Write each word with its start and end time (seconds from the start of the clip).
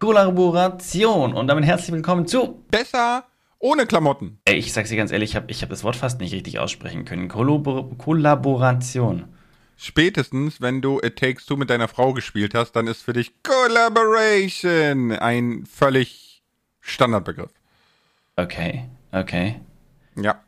Kollaboration. 0.00 1.34
Und 1.34 1.46
damit 1.46 1.64
herzlich 1.64 1.92
willkommen 1.92 2.26
zu. 2.26 2.64
Besser 2.70 3.24
ohne 3.58 3.84
Klamotten. 3.84 4.38
Ey, 4.46 4.56
ich 4.56 4.72
sag's 4.72 4.88
dir 4.88 4.96
ganz 4.96 5.12
ehrlich, 5.12 5.30
ich 5.30 5.36
habe 5.36 5.50
ich 5.50 5.60
hab 5.60 5.68
das 5.68 5.84
Wort 5.84 5.94
fast 5.94 6.18
nicht 6.20 6.32
richtig 6.32 6.58
aussprechen 6.58 7.04
können. 7.04 7.28
Kollabor 7.28 7.96
Kollaboration. 7.98 9.26
Spätestens, 9.76 10.62
wenn 10.62 10.80
du 10.80 11.00
It 11.02 11.16
Takes 11.16 11.44
Two 11.44 11.56
mit 11.56 11.68
deiner 11.68 11.86
Frau 11.86 12.14
gespielt 12.14 12.54
hast, 12.54 12.72
dann 12.72 12.86
ist 12.86 13.02
für 13.02 13.12
dich 13.12 13.42
Collaboration 13.42 15.12
ein 15.12 15.66
völlig 15.66 16.42
Standardbegriff. 16.80 17.50
Okay, 18.36 18.86
okay. 19.12 19.60
Ja. 20.16 20.40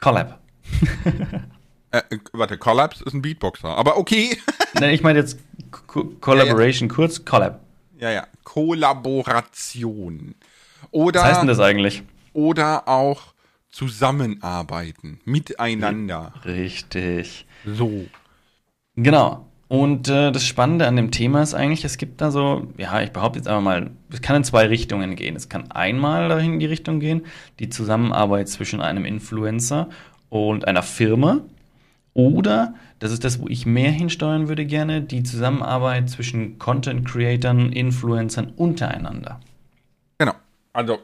Collab. 0.00 0.40
Äh, 1.92 2.02
warte, 2.32 2.56
Collapse 2.56 3.02
ist 3.02 3.14
ein 3.14 3.22
Beatboxer, 3.22 3.76
aber 3.76 3.98
okay. 3.98 4.38
Nein, 4.74 4.94
ich 4.94 5.02
meine 5.02 5.18
jetzt 5.18 5.40
Co 5.88 6.04
Collaboration, 6.20 6.88
ja, 6.88 6.92
ja. 6.92 6.94
kurz 6.94 7.24
Collab. 7.24 7.58
Ja, 8.00 8.10
ja. 8.10 8.26
Kollaboration. 8.44 10.34
Oder, 10.90 11.20
Was 11.20 11.26
heißt 11.28 11.40
denn 11.42 11.48
das 11.48 11.60
eigentlich? 11.60 12.02
Oder 12.32 12.88
auch 12.88 13.34
zusammenarbeiten, 13.70 15.20
miteinander. 15.24 16.32
Richtig. 16.44 17.46
So. 17.64 18.06
Genau. 18.96 19.46
Und 19.68 20.08
äh, 20.08 20.32
das 20.32 20.44
Spannende 20.44 20.88
an 20.88 20.96
dem 20.96 21.12
Thema 21.12 21.42
ist 21.42 21.54
eigentlich, 21.54 21.84
es 21.84 21.96
gibt 21.96 22.20
da 22.20 22.32
so, 22.32 22.66
ja, 22.76 23.02
ich 23.02 23.12
behaupte 23.12 23.38
jetzt 23.38 23.46
einfach 23.46 23.62
mal, 23.62 23.92
es 24.10 24.20
kann 24.20 24.34
in 24.34 24.44
zwei 24.44 24.66
Richtungen 24.66 25.14
gehen. 25.14 25.36
Es 25.36 25.48
kann 25.48 25.70
einmal 25.70 26.28
dahin 26.28 26.54
in 26.54 26.58
die 26.58 26.66
Richtung 26.66 26.98
gehen, 26.98 27.26
die 27.60 27.68
Zusammenarbeit 27.68 28.48
zwischen 28.48 28.80
einem 28.80 29.04
Influencer 29.04 29.88
und 30.28 30.66
einer 30.66 30.82
Firma. 30.82 31.42
Oder, 32.12 32.74
das 32.98 33.12
ist 33.12 33.24
das, 33.24 33.40
wo 33.40 33.46
ich 33.46 33.66
mehr 33.66 33.92
hinsteuern 33.92 34.48
würde 34.48 34.66
gerne, 34.66 35.00
die 35.00 35.22
Zusammenarbeit 35.22 36.10
zwischen 36.10 36.58
Content-Creatern, 36.58 37.72
Influencern 37.72 38.52
untereinander. 38.56 39.40
Genau. 40.18 40.34
Also 40.72 40.98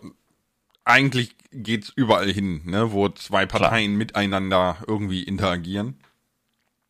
eigentlich 0.85 1.37
geht 1.53 1.85
es 1.85 1.91
überall 1.91 2.31
hin, 2.31 2.63
ne, 2.65 2.93
wo 2.93 3.09
zwei 3.09 3.47
Parteien 3.47 3.93
Klar. 3.93 3.99
miteinander 3.99 4.77
irgendwie 4.87 5.23
interagieren. 5.23 5.95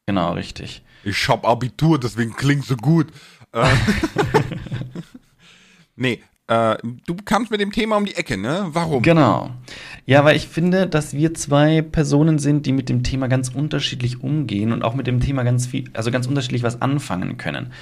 Genau, 0.07 0.33
richtig. 0.33 0.83
Ich 1.05 1.29
hab 1.29 1.47
Abitur, 1.47 1.99
deswegen 2.01 2.35
klingt 2.35 2.65
so 2.65 2.77
gut. 2.77 3.09
Äh, 3.53 3.69
nee, 5.97 6.23
äh, 6.49 6.77
du 7.07 7.17
kamst 7.25 7.51
mit 7.51 7.61
dem 7.61 7.73
Thema 7.73 7.97
um 7.97 8.05
die 8.05 8.15
Ecke, 8.15 8.37
ne? 8.37 8.67
Warum? 8.69 9.03
Genau. 9.03 9.51
Ja, 10.05 10.25
weil 10.25 10.37
ich 10.37 10.47
finde, 10.47 10.87
dass 10.87 11.13
wir 11.15 11.35
zwei 11.35 11.83
Personen 11.83 12.39
sind, 12.39 12.67
die 12.67 12.73
mit 12.73 12.89
dem 12.89 13.03
Thema 13.03 13.27
ganz 13.27 13.49
unterschiedlich 13.49 14.23
umgehen 14.23 14.73
und 14.73 14.83
auch 14.83 14.95
mit 14.95 15.07
dem 15.07 15.21
Thema 15.21 15.43
ganz 15.43 15.67
viel, 15.67 15.91
also 15.93 16.11
ganz 16.11 16.27
unterschiedlich 16.27 16.63
was 16.63 16.81
anfangen 16.81 17.37
können. 17.37 17.73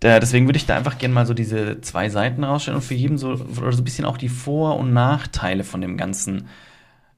Da, 0.00 0.18
deswegen 0.20 0.46
würde 0.46 0.58
ich 0.58 0.66
da 0.66 0.76
einfach 0.76 0.98
gerne 0.98 1.14
mal 1.14 1.26
so 1.26 1.32
diese 1.32 1.80
zwei 1.80 2.08
Seiten 2.08 2.44
rausstellen 2.44 2.76
und 2.76 2.82
für 2.82 2.94
jeden 2.94 3.18
so, 3.18 3.36
so 3.36 3.62
ein 3.64 3.84
bisschen 3.84 4.04
auch 4.04 4.18
die 4.18 4.28
Vor- 4.28 4.76
und 4.76 4.92
Nachteile 4.92 5.64
von 5.64 5.80
dem 5.80 5.96
Ganzen 5.96 6.48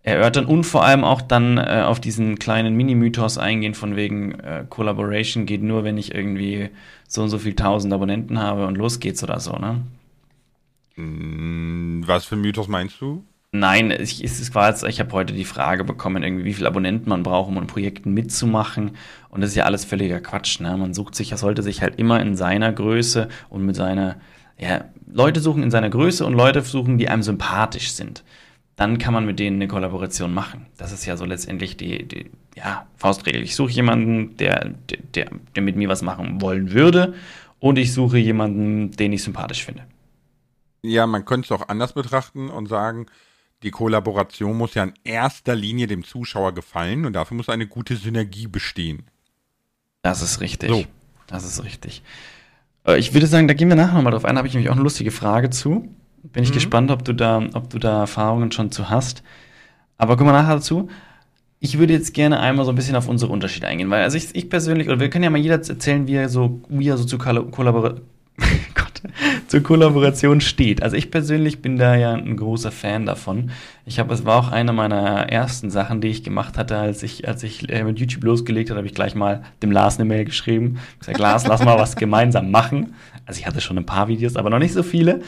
erörtern 0.03 0.47
und 0.47 0.65
vor 0.65 0.85
allem 0.85 1.03
auch 1.03 1.21
dann 1.21 1.59
äh, 1.59 1.83
auf 1.85 1.99
diesen 2.01 2.39
kleinen 2.39 2.77
Mini-Mythos 2.77 3.37
eingehen, 3.37 3.75
von 3.75 3.97
wegen 3.97 4.39
äh, 4.41 4.65
Collaboration 4.69 5.45
geht 5.45 5.63
nur, 5.63 5.83
wenn 5.83 5.99
ich 5.99 6.15
irgendwie 6.15 6.71
so 7.09 7.23
und 7.23 7.31
so 7.31 7.39
viel 7.39 7.55
tausend 7.55 7.93
Abonnenten 7.93 8.39
habe 8.39 8.67
und 8.67 8.77
los 8.77 9.01
geht's 9.01 9.25
oder 9.25 9.41
so, 9.41 9.57
ne? 9.57 9.83
Hm, 10.99 12.03
was 12.07 12.25
für 12.25 12.37
Mythos 12.37 12.69
meinst 12.69 13.01
du? 13.01 13.25
Nein, 13.51 13.91
ich, 13.91 14.23
ich 14.23 14.51
habe 14.53 15.13
heute 15.13 15.33
die 15.33 15.45
Frage 15.47 15.85
bekommen, 15.85 16.23
irgendwie, 16.23 16.45
wie 16.45 16.53
viele 16.53 16.69
Abonnenten 16.69 17.09
man 17.09 17.23
braucht, 17.23 17.49
um 17.49 17.57
an 17.57 17.67
Projekten 17.67 18.13
mitzumachen. 18.13 18.91
Und 19.31 19.41
das 19.41 19.51
ist 19.51 19.57
ja 19.57 19.65
alles 19.65 19.87
völliger 19.87 20.21
Quatsch. 20.21 20.61
Ne? 20.61 20.77
Man 20.77 20.93
sucht 20.93 21.15
sich, 21.15 21.31
sollte 21.37 21.63
sich 21.63 21.81
halt 21.81 21.99
immer 21.99 22.21
in 22.21 22.37
seiner 22.37 22.73
Größe 22.73 23.29
und 23.49 23.65
mit 23.65 23.75
seiner, 23.75 24.17
ja, 24.59 24.85
Leute 25.11 25.41
suchen 25.41 25.63
in 25.63 25.71
seiner 25.71 25.89
Größe 25.89 26.27
und 26.27 26.35
Leute 26.35 26.61
suchen, 26.61 26.99
die 26.99 27.09
einem 27.09 27.23
sympathisch 27.23 27.93
sind 27.93 28.23
dann 28.79 28.99
kann 28.99 29.13
man 29.13 29.27
mit 29.27 29.41
denen 29.41 29.57
eine 29.57 29.67
Kollaboration 29.67 30.33
machen. 30.33 30.67
Das 30.77 30.93
ist 30.93 31.05
ja 31.05 31.17
so 31.17 31.25
letztendlich 31.25 31.77
die, 31.77 32.07
die 32.07 32.31
ja, 32.55 32.87
Faustregel. 32.97 33.43
Ich 33.43 33.57
suche 33.57 33.73
jemanden, 33.73 34.37
der, 34.37 34.71
der, 35.17 35.31
der 35.57 35.63
mit 35.65 35.75
mir 35.75 35.89
was 35.89 36.01
machen 36.01 36.41
wollen 36.41 36.71
würde 36.71 37.15
und 37.59 37.77
ich 37.77 37.93
suche 37.93 38.19
jemanden, 38.19 38.93
den 38.93 39.13
ich 39.13 39.25
sympathisch 39.25 39.65
finde. 39.65 39.83
Ja, 40.83 41.07
man 41.07 41.25
könnte 41.25 41.47
es 41.47 41.53
auch 41.53 41.69
anders 41.69 41.93
betrachten 41.93 42.51
und 42.51 42.69
sagen, 42.69 43.07
die 43.63 43.71
Kollaboration 43.71 44.57
muss 44.57 44.75
ja 44.75 44.85
in 44.85 44.95
erster 45.05 45.55
Linie 45.55 45.87
dem 45.87 46.05
Zuschauer 46.05 46.55
gefallen 46.55 47.07
und 47.07 47.15
dafür 47.15 47.37
muss 47.37 47.49
eine 47.49 47.67
gute 47.67 47.97
Synergie 47.97 48.47
bestehen. 48.47 49.03
Das 50.03 50.23
ist 50.23 50.41
richtig. 50.41 50.71
So. 50.71 50.85
Das 51.27 51.45
ist 51.45 51.63
richtig. 51.65 52.03
Äh, 52.87 52.99
ich 52.99 53.15
würde 53.15 53.27
sagen, 53.27 53.49
da 53.49 53.55
gehen 53.55 53.69
wir 53.69 53.77
nachher 53.77 53.95
nochmal 53.95 54.13
drauf 54.13 54.25
ein. 54.25 54.35
Da 54.35 54.39
habe 54.39 54.49
ich 54.49 54.55
nämlich 54.55 54.71
auch 54.71 54.75
eine 54.75 54.83
lustige 54.83 55.11
Frage 55.11 55.51
zu. 55.51 55.89
Bin 56.23 56.43
ich 56.43 56.51
mhm. 56.51 56.55
gespannt, 56.55 56.91
ob 56.91 57.05
du 57.05 57.13
da, 57.13 57.43
ob 57.55 57.71
du 57.71 57.79
da 57.79 58.01
Erfahrungen 58.01 58.53
schon 58.53 58.71
zu 58.71 58.89
hast. 58.89 59.23
Aber 59.99 60.17
kommen 60.17 60.31
wir 60.31 60.41
nachher 60.41 60.57
dazu. 60.57 60.89
Ich 61.61 61.79
würde 61.79 61.93
jetzt 61.93 62.15
gerne 62.15 62.39
einmal 62.39 62.65
so 62.65 62.71
ein 62.73 62.77
bisschen 62.77 62.95
auf 62.95 63.09
unsere 63.09 63.33
Unterschiede 63.33 63.67
eingehen, 63.67 63.91
weil 63.91 64.05
also 64.05 64.17
ich, 64.17 64.33
ich 64.37 64.49
persönlich, 64.49 64.89
oder 64.89 65.01
wir 65.01 65.11
können 65.11 65.25
ja 65.25 65.31
mal 65.31 65.41
jeder 65.41 65.57
erzählen, 65.57 66.07
wie 66.07 66.15
er 66.15 66.29
so, 66.29 66.63
wie 66.69 66.89
er 66.89 66.97
so 66.97 67.05
zu 67.05 67.19
Kollabor 67.19 67.97
zur 69.49 69.63
Kollaboration 69.63 70.41
steht. 70.41 70.83
Also 70.83 70.97
ich 70.97 71.11
persönlich 71.11 71.63
bin 71.63 71.77
da 71.77 71.97
ja 71.97 72.13
ein 72.13 72.37
großer 72.37 72.71
Fan 72.71 73.07
davon. 73.07 73.51
Ich 73.85 73.99
habe, 73.99 74.13
es 74.15 74.25
war 74.25 74.37
auch 74.37 74.51
eine 74.51 74.73
meiner 74.73 75.29
ersten 75.31 75.71
Sachen, 75.71 76.01
die 76.01 76.09
ich 76.09 76.23
gemacht 76.23 76.59
hatte, 76.59 76.77
als 76.77 77.03
ich, 77.03 77.27
als 77.27 77.43
ich 77.43 77.69
äh, 77.71 77.85
mit 77.85 77.99
YouTube 77.99 78.25
losgelegt 78.25 78.71
habe, 78.71 78.79
habe 78.79 78.87
ich 78.87 78.95
gleich 78.95 79.15
mal 79.15 79.43
dem 79.63 79.71
Lars 79.71 79.99
eine 79.99 80.05
Mail 80.05 80.25
geschrieben. 80.25 80.79
Ich 80.95 81.01
gesagt, 81.01 81.19
Lars, 81.19 81.47
lass 81.47 81.65
mal 81.65 81.79
was 81.79 81.97
gemeinsam 81.97 82.51
machen. 82.51 82.95
Also 83.27 83.41
ich 83.41 83.47
hatte 83.47 83.61
schon 83.61 83.79
ein 83.79 83.87
paar 83.87 84.09
Videos, 84.09 84.37
aber 84.37 84.51
noch 84.51 84.59
nicht 84.59 84.73
so 84.73 84.83
viele. 84.83 85.21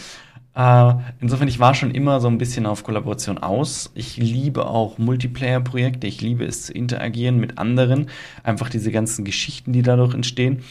Äh, 0.55 0.95
insofern, 1.21 1.49
ich 1.49 1.61
war 1.61 1.75
schon 1.75 1.93
immer 1.93 2.21
so 2.21 2.29
ein 2.29 2.39
bisschen 2.39 2.67
auf 2.67 2.83
Kollaboration 2.83 3.39
aus. 3.39 3.91
Ich 3.95 4.17
liebe 4.17 4.67
auch 4.67 4.99
Multiplayer-Projekte. 4.99 6.07
Ich 6.07 6.21
liebe 6.21 6.45
es 6.45 6.67
zu 6.67 6.73
interagieren 6.73 7.39
mit 7.39 7.59
anderen. 7.59 8.07
Einfach 8.43 8.69
diese 8.69 8.91
ganzen 8.91 9.25
Geschichten, 9.25 9.73
die 9.73 9.83
dadurch 9.83 10.15
entstehen. 10.15 10.63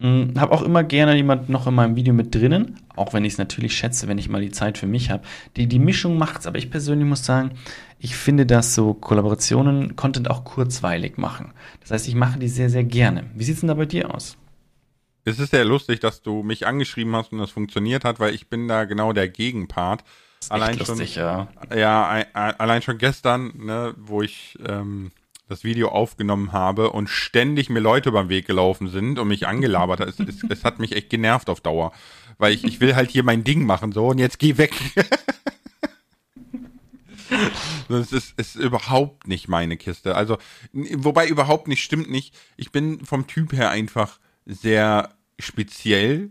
Hm, 0.00 0.34
habe 0.38 0.52
auch 0.52 0.62
immer 0.62 0.82
gerne 0.82 1.14
jemand 1.14 1.48
noch 1.48 1.66
in 1.66 1.74
meinem 1.74 1.94
Video 1.94 2.12
mit 2.12 2.34
drinnen, 2.34 2.80
auch 2.96 3.12
wenn 3.12 3.24
ich 3.24 3.34
es 3.34 3.38
natürlich 3.38 3.76
schätze, 3.76 4.08
wenn 4.08 4.18
ich 4.18 4.28
mal 4.28 4.40
die 4.40 4.50
Zeit 4.50 4.76
für 4.76 4.88
mich 4.88 5.10
habe. 5.10 5.22
Die, 5.56 5.68
die 5.68 5.78
Mischung 5.78 6.18
macht's, 6.18 6.46
aber 6.46 6.58
ich 6.58 6.70
persönlich 6.70 7.08
muss 7.08 7.24
sagen, 7.24 7.52
ich 8.00 8.16
finde, 8.16 8.44
dass 8.44 8.74
so 8.74 8.92
Kollaborationen 8.92 9.94
Content 9.94 10.28
auch 10.30 10.44
kurzweilig 10.44 11.16
machen. 11.16 11.52
Das 11.80 11.92
heißt, 11.92 12.08
ich 12.08 12.16
mache 12.16 12.38
die 12.38 12.48
sehr, 12.48 12.70
sehr 12.70 12.84
gerne. 12.84 13.30
Wie 13.34 13.44
sieht's 13.44 13.60
denn 13.60 13.68
da 13.68 13.74
bei 13.74 13.86
dir 13.86 14.12
aus? 14.12 14.36
Es 15.24 15.38
ist 15.38 15.52
sehr 15.52 15.64
lustig, 15.64 16.00
dass 16.00 16.22
du 16.22 16.42
mich 16.42 16.66
angeschrieben 16.66 17.14
hast 17.16 17.32
und 17.32 17.38
das 17.38 17.50
funktioniert 17.50 18.04
hat, 18.04 18.20
weil 18.20 18.34
ich 18.34 18.48
bin 18.48 18.68
da 18.68 18.84
genau 18.84 19.12
der 19.12 19.28
Gegenpart. 19.28 20.02
Das 20.40 20.48
ist 20.48 20.52
allein 20.52 20.76
lustig, 20.76 21.14
schon, 21.14 21.22
ja. 21.22 21.48
Ja, 21.74 22.24
allein 22.34 22.82
schon 22.82 22.98
gestern, 22.98 23.52
ne, 23.56 23.94
wo 23.96 24.20
ich 24.20 24.58
ähm, 24.68 25.12
das 25.48 25.64
Video 25.64 25.88
aufgenommen 25.88 26.52
habe 26.52 26.90
und 26.90 27.08
ständig 27.08 27.68
mir 27.68 27.80
Leute 27.80 28.12
beim 28.12 28.28
Weg 28.28 28.46
gelaufen 28.46 28.88
sind 28.88 29.18
und 29.18 29.28
mich 29.28 29.46
angelabert 29.46 30.00
hat. 30.00 30.08
Es, 30.08 30.18
es, 30.18 30.42
es 30.48 30.64
hat 30.64 30.78
mich 30.78 30.92
echt 30.92 31.10
genervt 31.10 31.50
auf 31.50 31.60
Dauer. 31.60 31.92
Weil 32.38 32.52
ich, 32.52 32.64
ich 32.64 32.80
will 32.80 32.96
halt 32.96 33.10
hier 33.10 33.22
mein 33.22 33.44
Ding 33.44 33.64
machen 33.64 33.92
so 33.92 34.08
und 34.08 34.18
jetzt 34.18 34.38
geh 34.38 34.56
weg. 34.58 34.74
Das 37.88 38.12
ist, 38.12 38.38
ist 38.38 38.56
überhaupt 38.56 39.26
nicht 39.26 39.48
meine 39.48 39.76
Kiste. 39.76 40.14
Also, 40.14 40.38
wobei 40.72 41.28
überhaupt 41.28 41.68
nicht 41.68 41.82
stimmt 41.82 42.10
nicht. 42.10 42.34
Ich 42.56 42.70
bin 42.70 43.04
vom 43.04 43.26
Typ 43.26 43.52
her 43.52 43.70
einfach 43.70 44.18
sehr 44.46 45.14
speziell 45.38 46.30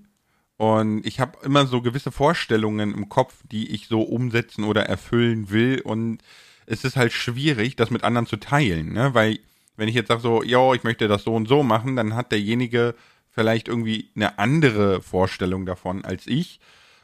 und 0.57 1.05
ich 1.05 1.19
habe 1.19 1.37
immer 1.43 1.65
so 1.65 1.81
gewisse 1.81 2.11
Vorstellungen 2.11 2.93
im 2.93 3.09
Kopf, 3.09 3.35
die 3.51 3.71
ich 3.71 3.87
so 3.87 4.01
umsetzen 4.01 4.63
oder 4.63 4.83
erfüllen 4.83 5.49
will 5.49 5.81
und 5.81 6.19
es 6.65 6.83
ist 6.83 6.95
halt 6.95 7.13
schwierig, 7.13 7.75
das 7.75 7.89
mit 7.89 8.03
anderen 8.03 8.27
zu 8.27 8.37
teilen, 8.37 8.93
ne? 8.93 9.13
Weil 9.13 9.39
wenn 9.77 9.87
ich 9.87 9.95
jetzt 9.95 10.07
sage 10.07 10.21
so, 10.21 10.43
ja, 10.43 10.73
ich 10.73 10.83
möchte 10.83 11.07
das 11.07 11.23
so 11.23 11.35
und 11.35 11.47
so 11.47 11.63
machen, 11.63 11.95
dann 11.95 12.15
hat 12.15 12.31
derjenige 12.31 12.95
vielleicht 13.29 13.67
irgendwie 13.67 14.09
eine 14.15 14.37
andere 14.37 15.01
Vorstellung 15.01 15.65
davon 15.65 16.05
als 16.05 16.27
ich 16.27 16.59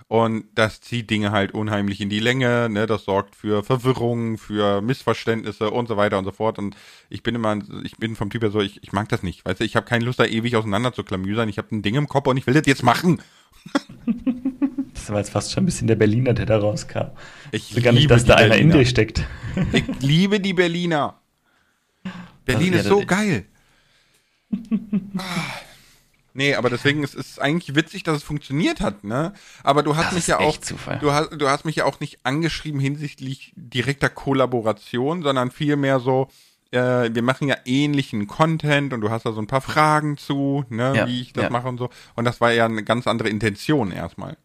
und 0.09 0.45
das 0.55 0.81
zieht 0.81 1.11
Dinge 1.11 1.29
halt 1.31 1.53
unheimlich 1.53 2.01
in 2.01 2.09
die 2.09 2.19
Länge, 2.19 2.67
ne? 2.67 2.87
Das 2.87 3.05
sorgt 3.05 3.35
für 3.35 3.63
Verwirrung, 3.63 4.39
für 4.39 4.81
Missverständnisse 4.81 5.69
und 5.69 5.87
so 5.87 5.97
weiter 5.97 6.17
und 6.17 6.25
so 6.25 6.31
fort. 6.31 6.57
Und 6.57 6.75
ich 7.11 7.21
bin 7.21 7.35
immer, 7.35 7.59
ich 7.83 7.95
bin 7.97 8.15
vom 8.15 8.31
Typ 8.31 8.41
her 8.41 8.49
so, 8.49 8.59
ich, 8.59 8.81
ich 8.81 8.91
mag 8.91 9.07
das 9.09 9.21
nicht. 9.21 9.45
Weißt 9.45 9.59
du, 9.59 9.65
ich 9.65 9.75
habe 9.75 9.85
keine 9.85 10.05
Lust, 10.05 10.19
da 10.19 10.25
ewig 10.25 10.55
auseinander 10.55 10.93
zu 10.93 11.03
klamüsern. 11.03 11.47
Ich 11.47 11.59
habe 11.59 11.75
ein 11.75 11.83
Ding 11.83 11.93
im 11.93 12.07
Kopf 12.07 12.25
und 12.25 12.37
ich 12.37 12.47
will 12.47 12.55
das 12.55 12.65
jetzt 12.65 12.81
machen. 12.81 13.21
das 15.09 15.13
war 15.13 15.19
jetzt 15.21 15.31
fast 15.31 15.51
schon 15.51 15.63
ein 15.63 15.65
bisschen 15.65 15.87
der 15.87 15.95
Berliner, 15.95 16.33
der 16.33 16.45
da 16.45 16.59
rauskam. 16.59 17.07
Ich 17.51 17.75
will 17.75 17.81
gar 17.81 17.93
nicht, 17.93 18.11
dass 18.11 18.25
da 18.25 18.35
einer 18.35 18.57
in 18.57 18.69
dir 18.69 18.85
steckt. 18.85 19.25
Ich 19.73 19.83
liebe 20.01 20.39
die 20.39 20.53
Berliner. 20.53 21.19
Berlin 22.45 22.75
also, 22.75 22.83
ist 22.83 23.01
so 23.01 23.05
geil. 23.07 23.45
ah. 25.17 25.23
Nee, 26.35 26.53
aber 26.53 26.69
deswegen 26.69 27.03
ist 27.03 27.15
es 27.15 27.39
eigentlich 27.39 27.75
witzig, 27.75 28.03
dass 28.03 28.17
es 28.17 28.23
funktioniert 28.23 28.81
hat, 28.81 29.03
ne? 29.03 29.33
Aber 29.63 29.81
du 29.81 29.95
hast 29.95 30.09
das 30.09 30.13
mich 30.13 30.27
ja 30.27 30.39
auch, 30.39 30.57
du 31.01 31.11
hast, 31.11 31.31
du 31.31 31.49
hast 31.49 31.65
mich 31.65 31.77
ja 31.77 31.85
auch 31.85 31.99
nicht 31.99 32.19
angeschrieben 32.23 32.79
hinsichtlich 32.79 33.51
direkter 33.55 34.09
Kollaboration, 34.09 35.23
sondern 35.23 35.49
vielmehr 35.49 35.99
so, 35.99 36.29
äh, 36.69 37.09
wir 37.11 37.23
machen 37.23 37.47
ja 37.47 37.57
ähnlichen 37.65 38.27
Content 38.27 38.93
und 38.93 39.01
du 39.01 39.09
hast 39.09 39.25
da 39.25 39.31
so 39.31 39.41
ein 39.41 39.47
paar 39.47 39.61
Fragen 39.61 40.17
zu, 40.17 40.65
ne, 40.69 40.93
ja, 40.95 41.07
wie 41.07 41.19
ich 41.19 41.33
das 41.33 41.45
ja. 41.45 41.49
mache 41.49 41.67
und 41.67 41.79
so. 41.79 41.89
Und 42.15 42.25
das 42.25 42.39
war 42.39 42.53
ja 42.53 42.65
eine 42.65 42.83
ganz 42.83 43.07
andere 43.07 43.29
Intention 43.29 43.91
erstmal. 43.91 44.37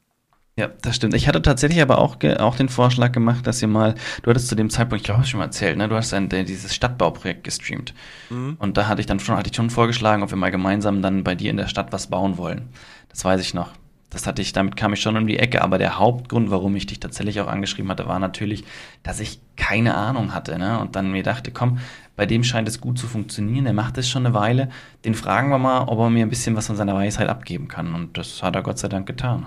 Ja, 0.56 0.68
das 0.82 0.94
stimmt. 0.94 1.14
Ich 1.14 1.26
hatte 1.26 1.42
tatsächlich 1.42 1.82
aber 1.82 1.98
auch, 1.98 2.16
auch 2.38 2.54
den 2.54 2.68
Vorschlag 2.68 3.10
gemacht, 3.10 3.44
dass 3.44 3.60
ihr 3.60 3.66
mal, 3.66 3.96
du 4.22 4.30
hattest 4.30 4.46
zu 4.46 4.54
dem 4.54 4.70
Zeitpunkt, 4.70 5.00
ich 5.00 5.04
glaube, 5.04 5.22
ich 5.22 5.28
schon 5.28 5.38
mal 5.38 5.46
erzählt, 5.46 5.76
ne, 5.76 5.88
du 5.88 5.96
hast 5.96 6.14
ein, 6.14 6.28
dieses 6.28 6.72
Stadtbauprojekt 6.72 7.42
gestreamt. 7.42 7.92
Mhm. 8.30 8.56
Und 8.60 8.76
da 8.76 8.86
hatte 8.86 9.00
ich 9.00 9.06
dann 9.06 9.18
schon, 9.18 9.36
hatte 9.36 9.50
ich 9.50 9.56
schon 9.56 9.70
vorgeschlagen, 9.70 10.22
ob 10.22 10.30
wir 10.30 10.36
mal 10.36 10.52
gemeinsam 10.52 11.02
dann 11.02 11.24
bei 11.24 11.34
dir 11.34 11.50
in 11.50 11.56
der 11.56 11.66
Stadt 11.66 11.92
was 11.92 12.06
bauen 12.06 12.38
wollen. 12.38 12.68
Das 13.08 13.24
weiß 13.24 13.40
ich 13.40 13.52
noch. 13.52 13.70
Das 14.14 14.28
hatte 14.28 14.40
ich, 14.40 14.52
damit 14.52 14.76
kam 14.76 14.92
ich 14.92 15.00
schon 15.00 15.16
um 15.16 15.26
die 15.26 15.40
Ecke. 15.40 15.60
Aber 15.60 15.76
der 15.76 15.98
Hauptgrund, 15.98 16.48
warum 16.50 16.76
ich 16.76 16.86
dich 16.86 17.00
tatsächlich 17.00 17.40
auch 17.40 17.48
angeschrieben 17.48 17.90
hatte, 17.90 18.06
war 18.06 18.20
natürlich, 18.20 18.64
dass 19.02 19.18
ich 19.18 19.40
keine 19.56 19.96
Ahnung 19.96 20.32
hatte, 20.32 20.56
ne? 20.56 20.78
Und 20.78 20.94
dann 20.94 21.10
mir 21.10 21.24
dachte, 21.24 21.50
komm, 21.50 21.80
bei 22.14 22.24
dem 22.24 22.44
scheint 22.44 22.68
es 22.68 22.80
gut 22.80 22.96
zu 22.96 23.08
funktionieren. 23.08 23.66
Er 23.66 23.72
macht 23.72 23.98
es 23.98 24.08
schon 24.08 24.24
eine 24.24 24.32
Weile. 24.32 24.70
Den 25.04 25.14
fragen 25.14 25.48
wir 25.48 25.58
mal, 25.58 25.88
ob 25.88 25.98
er 25.98 26.10
mir 26.10 26.24
ein 26.24 26.30
bisschen 26.30 26.54
was 26.54 26.68
von 26.68 26.76
seiner 26.76 26.94
Weisheit 26.94 27.28
abgeben 27.28 27.66
kann. 27.66 27.92
Und 27.92 28.16
das 28.16 28.40
hat 28.40 28.54
er 28.54 28.62
Gott 28.62 28.78
sei 28.78 28.88
Dank 28.88 29.06
getan. 29.06 29.46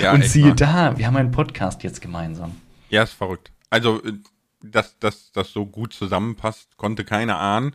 Ja, 0.00 0.12
und 0.12 0.24
siehe 0.24 0.46
mal. 0.46 0.54
da, 0.54 0.98
wir 0.98 1.06
haben 1.06 1.16
einen 1.16 1.32
Podcast 1.32 1.82
jetzt 1.82 2.00
gemeinsam. 2.00 2.56
Ja, 2.88 3.02
ist 3.02 3.14
verrückt. 3.14 3.50
Also, 3.68 4.00
dass 4.60 4.96
das 4.98 5.32
so 5.52 5.66
gut 5.66 5.92
zusammenpasst, 5.92 6.76
konnte 6.76 7.04
keiner 7.04 7.38
ahnen. 7.38 7.74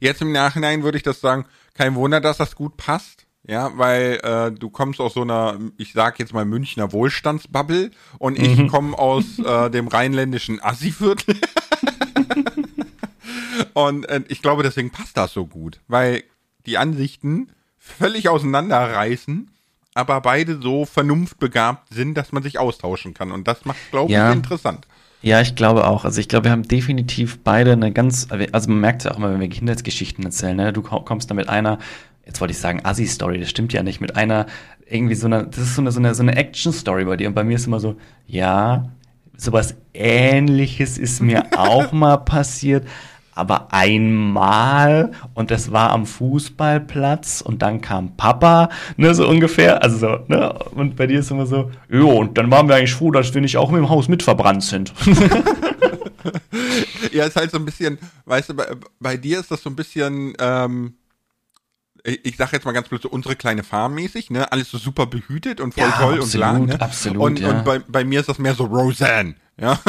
Jetzt 0.00 0.20
im 0.20 0.32
Nachhinein 0.32 0.82
würde 0.82 0.96
ich 0.96 1.04
das 1.04 1.20
sagen, 1.20 1.44
kein 1.74 1.94
Wunder, 1.94 2.20
dass 2.20 2.38
das 2.38 2.56
gut 2.56 2.76
passt. 2.76 3.23
Ja, 3.46 3.72
weil 3.76 4.20
äh, 4.22 4.52
du 4.52 4.70
kommst 4.70 5.00
aus 5.00 5.14
so 5.14 5.22
einer, 5.22 5.58
ich 5.76 5.92
sag 5.92 6.18
jetzt 6.18 6.32
mal 6.32 6.46
Münchner 6.46 6.92
Wohlstandsbubble 6.92 7.90
und 8.18 8.38
ich 8.38 8.56
mhm. 8.56 8.68
komme 8.68 8.98
aus 8.98 9.38
äh, 9.38 9.70
dem 9.70 9.88
rheinländischen 9.88 10.62
Assiviertel. 10.62 11.36
und 13.74 14.08
äh, 14.08 14.22
ich 14.28 14.40
glaube, 14.40 14.62
deswegen 14.62 14.90
passt 14.90 15.16
das 15.16 15.34
so 15.34 15.46
gut, 15.46 15.80
weil 15.88 16.24
die 16.64 16.78
Ansichten 16.78 17.50
völlig 17.78 18.30
auseinanderreißen 18.30 19.50
aber 19.94 20.20
beide 20.20 20.60
so 20.60 20.84
vernunftbegabt 20.84 21.94
sind, 21.94 22.14
dass 22.14 22.32
man 22.32 22.42
sich 22.42 22.58
austauschen 22.58 23.14
kann. 23.14 23.30
Und 23.30 23.48
das 23.48 23.64
macht, 23.64 23.78
glaube 23.90 24.12
ja. 24.12 24.30
ich, 24.30 24.36
interessant. 24.36 24.86
Ja, 25.22 25.40
ich 25.40 25.54
glaube 25.54 25.86
auch. 25.86 26.04
Also 26.04 26.20
ich 26.20 26.28
glaube, 26.28 26.44
wir 26.44 26.50
haben 26.50 26.64
definitiv 26.64 27.38
beide 27.42 27.72
eine 27.72 27.92
ganz, 27.92 28.26
also 28.30 28.68
man 28.68 28.80
merkt 28.80 29.00
es 29.00 29.04
ja 29.04 29.12
auch 29.12 29.16
immer, 29.16 29.32
wenn 29.32 29.40
wir 29.40 29.48
Kindheitsgeschichten 29.48 30.24
erzählen, 30.24 30.56
ne? 30.56 30.72
Du 30.72 30.82
kommst 30.82 31.30
da 31.30 31.34
mit 31.34 31.48
einer, 31.48 31.78
jetzt 32.26 32.40
wollte 32.40 32.52
ich 32.52 32.58
sagen 32.58 32.84
Assi-Story, 32.84 33.40
das 33.40 33.50
stimmt 33.50 33.72
ja 33.72 33.82
nicht, 33.82 34.00
mit 34.00 34.16
einer 34.16 34.46
irgendwie 34.86 35.14
so 35.14 35.26
einer, 35.26 35.44
das 35.44 35.58
ist 35.58 35.74
so 35.76 35.82
eine, 35.82 35.92
so 35.92 36.00
eine, 36.00 36.14
so 36.14 36.22
eine 36.22 36.36
Action-Story 36.36 37.04
bei 37.04 37.16
dir. 37.16 37.28
Und 37.28 37.34
bei 37.34 37.44
mir 37.44 37.56
ist 37.56 37.66
immer 37.66 37.80
so, 37.80 37.96
ja, 38.26 38.90
sowas 39.36 39.76
ähnliches 39.94 40.98
ist 40.98 41.20
mir 41.20 41.44
auch 41.56 41.92
mal 41.92 42.18
passiert 42.18 42.84
aber 43.34 43.72
einmal 43.72 45.12
und 45.34 45.50
das 45.50 45.72
war 45.72 45.90
am 45.90 46.06
Fußballplatz 46.06 47.40
und 47.40 47.62
dann 47.62 47.80
kam 47.80 48.16
Papa, 48.16 48.68
ne, 48.96 49.14
so 49.14 49.28
ungefähr, 49.28 49.82
also 49.82 49.98
so, 49.98 50.18
ne, 50.28 50.52
und 50.74 50.96
bei 50.96 51.06
dir 51.06 51.20
ist 51.20 51.30
immer 51.30 51.46
so, 51.46 51.70
jo, 51.88 52.20
und 52.20 52.38
dann 52.38 52.50
waren 52.50 52.68
wir 52.68 52.76
eigentlich 52.76 52.94
froh, 52.94 53.10
dass 53.10 53.34
wir 53.34 53.40
nicht 53.40 53.56
auch 53.56 53.70
mit 53.70 53.78
dem 53.78 53.88
Haus 53.88 54.08
mitverbrannt 54.08 54.62
sind. 54.62 54.92
ja, 57.12 57.24
ist 57.24 57.36
halt 57.36 57.50
so 57.50 57.58
ein 57.58 57.64
bisschen, 57.64 57.98
weißt 58.24 58.50
du, 58.50 58.54
bei, 58.54 58.66
bei 59.00 59.16
dir 59.16 59.40
ist 59.40 59.50
das 59.50 59.62
so 59.62 59.70
ein 59.70 59.76
bisschen, 59.76 60.34
ähm, 60.38 60.94
ich, 62.04 62.24
ich 62.24 62.36
sag 62.36 62.52
jetzt 62.52 62.64
mal 62.64 62.72
ganz 62.72 62.88
blöd 62.88 63.02
so 63.02 63.08
unsere 63.08 63.34
kleine 63.34 63.64
Farm 63.64 63.94
mäßig, 63.94 64.30
ne, 64.30 64.50
alles 64.52 64.70
so 64.70 64.78
super 64.78 65.06
behütet 65.06 65.60
und 65.60 65.74
voll 65.74 65.84
ja, 65.84 65.90
toll 65.90 66.20
absolut, 66.20 66.34
und 66.34 66.40
lang, 66.40 66.66
ne? 66.66 66.80
absolut, 66.80 67.22
und, 67.22 67.40
ja. 67.40 67.50
und 67.50 67.64
bei, 67.64 67.78
bei 67.80 68.04
mir 68.04 68.20
ist 68.20 68.28
das 68.28 68.38
mehr 68.38 68.54
so 68.54 68.64
Roseanne, 68.64 69.34
ja. 69.56 69.80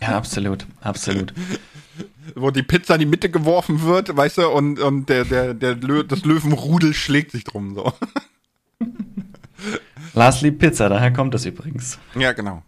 Ja, 0.00 0.16
absolut, 0.16 0.66
absolut 0.80 1.34
wo 2.34 2.50
die 2.50 2.62
Pizza 2.62 2.94
in 2.94 3.00
die 3.00 3.06
Mitte 3.06 3.30
geworfen 3.30 3.82
wird, 3.82 4.16
weißt 4.16 4.38
du, 4.38 4.48
und, 4.48 4.78
und 4.78 5.08
der, 5.08 5.24
der, 5.24 5.54
der 5.54 5.74
Lö 5.74 6.04
das 6.04 6.24
Löwenrudel 6.24 6.94
schlägt 6.94 7.32
sich 7.32 7.44
drum 7.44 7.74
so. 7.74 7.92
Lars 10.14 10.42
liebt 10.42 10.58
Pizza, 10.58 10.88
daher 10.88 11.12
kommt 11.12 11.34
das 11.34 11.44
übrigens. 11.46 11.98
Ja, 12.14 12.32
genau. 12.32 12.62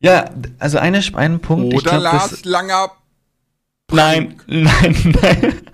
Ja, 0.00 0.30
also 0.58 0.78
eine, 0.78 1.02
ein 1.14 1.40
Punkt. 1.40 1.74
Oder 1.74 1.90
glaub, 1.90 2.02
Lars 2.02 2.44
Langer. 2.44 2.92
Nein, 3.90 4.36
nein, 4.46 5.16
nein. 5.22 5.67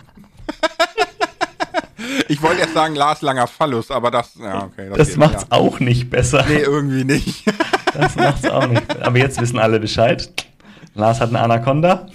Ich 2.29 2.43
wollte 2.43 2.61
erst 2.61 2.75
sagen 2.75 2.95
Lars 2.95 3.23
Langer 3.23 3.47
Phallus, 3.47 3.91
aber 3.91 4.11
das, 4.11 4.35
ja, 4.41 4.65
okay. 4.65 4.89
Das, 4.91 4.99
das 4.99 5.17
macht's 5.17 5.47
ja. 5.51 5.57
auch 5.57 5.81
nicht 5.81 6.11
besser. 6.11 6.45
Nee, 6.49 6.59
irgendwie 6.59 7.05
nicht. 7.05 7.45
das 7.95 8.17
macht's 8.17 8.47
auch 8.47 8.67
nicht. 8.67 9.03
Aber 9.03 9.19
jetzt 9.19 9.41
wissen 9.41 9.59
alle 9.59 9.81
Bescheid. 9.81 10.31
Lars 10.95 11.21
hat 11.21 11.31
eine 11.31 11.41
Anaconda. 11.41 12.07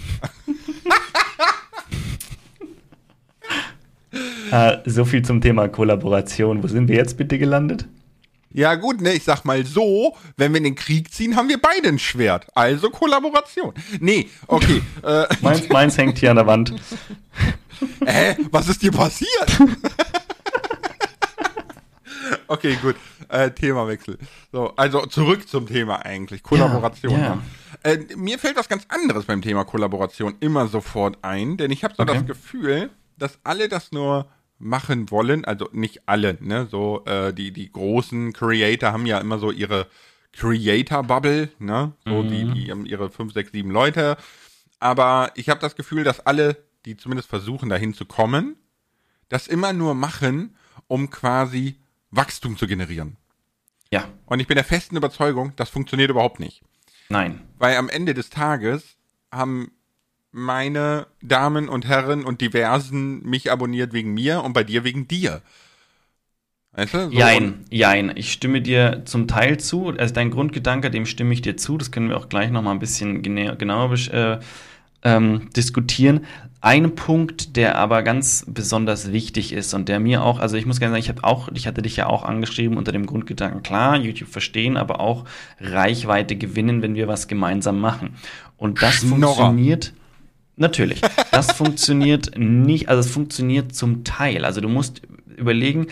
äh, 4.52 4.78
so 4.86 5.06
viel 5.06 5.24
zum 5.24 5.42
Thema 5.42 5.68
Kollaboration. 5.68 6.64
Wo 6.64 6.68
sind 6.68 6.88
wir 6.88 6.96
jetzt 6.96 7.18
bitte 7.18 7.38
gelandet? 7.38 7.86
Ja 8.52 8.76
gut, 8.76 9.00
ne, 9.02 9.14
ich 9.14 9.24
sag 9.24 9.46
mal 9.46 9.64
so, 9.64 10.16
wenn 10.36 10.54
wir 10.54 10.58
in 10.58 10.64
den 10.64 10.76
Krieg 10.76 11.14
ziehen, 11.14 11.36
haben 11.36 11.50
wir 11.50 11.62
beide 11.62 11.88
ein 11.88 12.00
Schwert. 12.00 12.48
Also 12.56 12.90
Kollaboration. 12.90 13.74
Nee, 14.00 14.28
okay. 14.48 14.82
äh, 15.04 15.26
meins, 15.42 15.70
meins 15.70 15.98
hängt 15.98 16.18
hier 16.18 16.32
an 16.32 16.38
der 16.38 16.48
Wand. 16.48 16.74
Hä? 18.06 18.38
Was 18.52 18.68
ist 18.68 18.82
dir 18.82 18.92
passiert? 18.92 19.60
okay, 22.48 22.78
gut. 22.82 22.96
Äh, 23.30 23.52
Themawechsel. 23.52 24.18
So, 24.52 24.74
also 24.76 25.06
zurück 25.06 25.48
zum 25.48 25.68
Thema 25.68 26.06
eigentlich. 26.06 26.44
Kollaboration. 26.44 27.14
Ja, 27.14 27.20
ja. 27.20 27.42
Äh, 27.84 28.00
mir 28.16 28.40
fällt 28.40 28.58
was 28.58 28.68
ganz 28.68 28.86
anderes 28.90 29.26
beim 29.26 29.42
Thema 29.42 29.64
Kollaboration 29.66 30.36
immer 30.40 30.68
sofort 30.68 31.18
ein, 31.22 31.58
denn 31.58 31.72
ich 31.72 31.84
habe 31.84 31.94
so 31.96 32.04
okay. 32.04 32.14
das 32.14 32.26
Gefühl, 32.26 32.90
dass 33.18 33.40
alle 33.44 33.70
das 33.70 33.92
nur 33.92 34.28
machen 34.58 35.10
wollen, 35.10 35.46
also 35.46 35.70
nicht 35.72 36.02
alle, 36.06 36.38
ne, 36.42 36.68
so 36.70 37.06
äh, 37.06 37.34
die 37.34 37.52
die 37.54 37.72
großen 37.72 38.34
Creator 38.34 38.92
haben 38.92 39.06
ja 39.06 39.20
immer 39.20 39.40
so 39.40 39.52
ihre 39.52 39.88
Creator 40.34 41.04
Bubble, 41.04 41.50
ne, 41.60 41.94
so 42.06 42.24
mhm. 42.24 42.28
die 42.28 42.54
die 42.54 42.72
haben 42.72 42.86
ihre 42.86 43.10
fünf, 43.10 43.34
sechs, 43.34 43.54
sieben 43.54 43.72
Leute, 43.72 44.18
aber 44.80 45.32
ich 45.36 45.50
habe 45.50 45.62
das 45.62 45.76
Gefühl, 45.76 46.04
dass 46.04 46.20
alle, 46.26 46.58
die 46.86 46.98
zumindest 46.98 47.30
versuchen 47.30 47.70
dahin 47.70 47.94
zu 47.94 48.06
kommen, 48.06 48.56
das 49.28 49.48
immer 49.48 49.74
nur 49.74 49.96
machen, 49.96 50.56
um 50.88 51.10
quasi 51.10 51.76
Wachstum 52.12 52.58
zu 52.58 52.68
generieren. 52.68 53.18
Ja. 53.92 54.08
Und 54.26 54.40
ich 54.40 54.48
bin 54.48 54.56
der 54.56 54.64
festen 54.64 54.96
Überzeugung, 54.96 55.54
das 55.56 55.70
funktioniert 55.70 56.10
überhaupt 56.10 56.40
nicht. 56.40 56.64
Nein. 57.10 57.42
Weil 57.58 57.78
am 57.78 57.90
Ende 57.90 58.14
des 58.14 58.30
Tages 58.30 58.98
haben 59.32 59.72
meine 60.32 61.08
Damen 61.22 61.70
und 61.70 61.88
Herren 61.88 62.24
und 62.24 62.42
diversen 62.42 63.24
mich 63.28 63.52
abonniert 63.52 63.94
wegen 63.94 64.14
mir 64.14 64.44
und 64.44 64.54
bei 64.54 64.64
dir 64.64 64.84
wegen 64.84 65.08
dir. 65.08 65.42
Weißt 66.74 66.94
du? 66.94 67.06
So 67.06 67.12
jein, 67.12 67.66
jein. 67.72 68.16
Ich 68.16 68.32
stimme 68.32 68.62
dir 68.62 69.04
zum 69.06 69.28
Teil 69.28 69.60
zu. 69.60 69.90
Also 69.90 70.14
dein 70.14 70.30
Grundgedanke, 70.30 70.92
dem 70.92 71.08
stimme 71.08 71.34
ich 71.34 71.42
dir 71.42 71.58
zu. 71.58 71.78
Das 71.78 71.92
können 71.92 72.10
wir 72.10 72.18
auch 72.18 72.30
gleich 72.30 72.52
noch 72.52 72.62
mal 72.62 72.72
ein 72.72 72.80
bisschen 72.80 73.24
genauer 73.24 73.94
äh, 74.12 74.40
ähm, 75.04 75.50
diskutieren. 75.56 76.26
Ein 76.62 76.96
Punkt, 76.96 77.56
der 77.56 77.78
aber 77.78 78.04
ganz 78.04 78.46
besonders 78.46 79.14
wichtig 79.14 79.54
ist 79.54 79.74
und 79.74 79.88
der 79.88 80.02
mir 80.02 80.24
auch, 80.24 80.40
also 80.40 80.58
ich 80.58 80.66
muss 80.66 80.80
gerne 80.80 80.94
sagen, 80.94 81.04
ich 81.04 81.10
habe 81.10 81.24
auch, 81.24 81.50
ich 81.54 81.68
hatte 81.68 81.82
dich 81.82 81.96
ja 81.96 82.08
auch 82.08 82.24
angeschrieben 82.24 82.78
unter 82.78 82.92
dem 82.92 83.06
Grundgedanken, 83.06 83.64
klar, 83.64 83.96
YouTube 83.96 84.28
verstehen, 84.28 84.76
aber 84.76 85.00
auch 85.00 85.24
Reichweite 85.62 86.36
gewinnen, 86.36 86.82
wenn 86.82 86.96
wir 86.96 87.08
was 87.08 87.30
gemeinsam 87.30 87.80
machen. 87.80 88.16
Und 88.58 88.82
das 88.82 88.96
Schnorrer. 88.96 89.36
funktioniert. 89.36 89.94
Natürlich. 90.58 91.00
Das 91.32 91.52
funktioniert 91.54 92.38
nicht, 92.38 92.90
also 92.90 93.00
es 93.00 93.10
funktioniert 93.10 93.74
zum 93.74 94.04
Teil. 94.04 94.44
Also 94.44 94.60
du 94.60 94.68
musst 94.68 95.02
überlegen, 95.38 95.88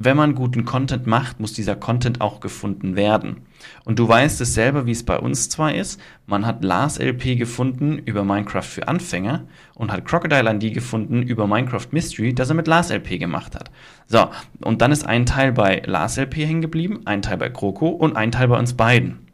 wenn 0.00 0.16
man 0.16 0.36
guten 0.36 0.64
Content 0.64 1.06
macht, 1.06 1.40
muss 1.40 1.52
dieser 1.52 1.74
Content 1.74 2.20
auch 2.20 2.38
gefunden 2.38 2.94
werden. 2.94 3.42
Und 3.84 3.98
du 3.98 4.08
weißt 4.08 4.40
es 4.40 4.54
selber, 4.54 4.86
wie 4.86 4.92
es 4.92 5.04
bei 5.04 5.18
uns 5.18 5.48
zwar 5.48 5.74
ist. 5.74 6.00
Man 6.26 6.46
hat 6.46 6.62
Lars 6.62 6.98
LP 6.98 7.36
gefunden 7.36 7.98
über 7.98 8.22
Minecraft 8.22 8.62
für 8.62 8.86
Anfänger 8.86 9.44
und 9.74 9.90
hat 9.90 10.04
Crocodile 10.04 10.54
ID 10.54 10.72
gefunden 10.72 11.22
über 11.22 11.48
Minecraft 11.48 11.88
Mystery, 11.90 12.32
das 12.32 12.48
er 12.48 12.54
mit 12.54 12.68
Lars 12.68 12.90
LP 12.90 13.18
gemacht 13.18 13.56
hat. 13.56 13.72
So, 14.06 14.28
und 14.60 14.80
dann 14.82 14.92
ist 14.92 15.04
ein 15.04 15.26
Teil 15.26 15.52
bei 15.52 15.82
Lars 15.84 16.16
LP 16.16 16.36
hängen 16.36 16.62
geblieben, 16.62 17.00
ein 17.04 17.22
Teil 17.22 17.38
bei 17.38 17.50
Croco 17.50 17.88
und 17.88 18.16
ein 18.16 18.30
Teil 18.30 18.48
bei 18.48 18.58
uns 18.58 18.74
beiden. 18.74 19.26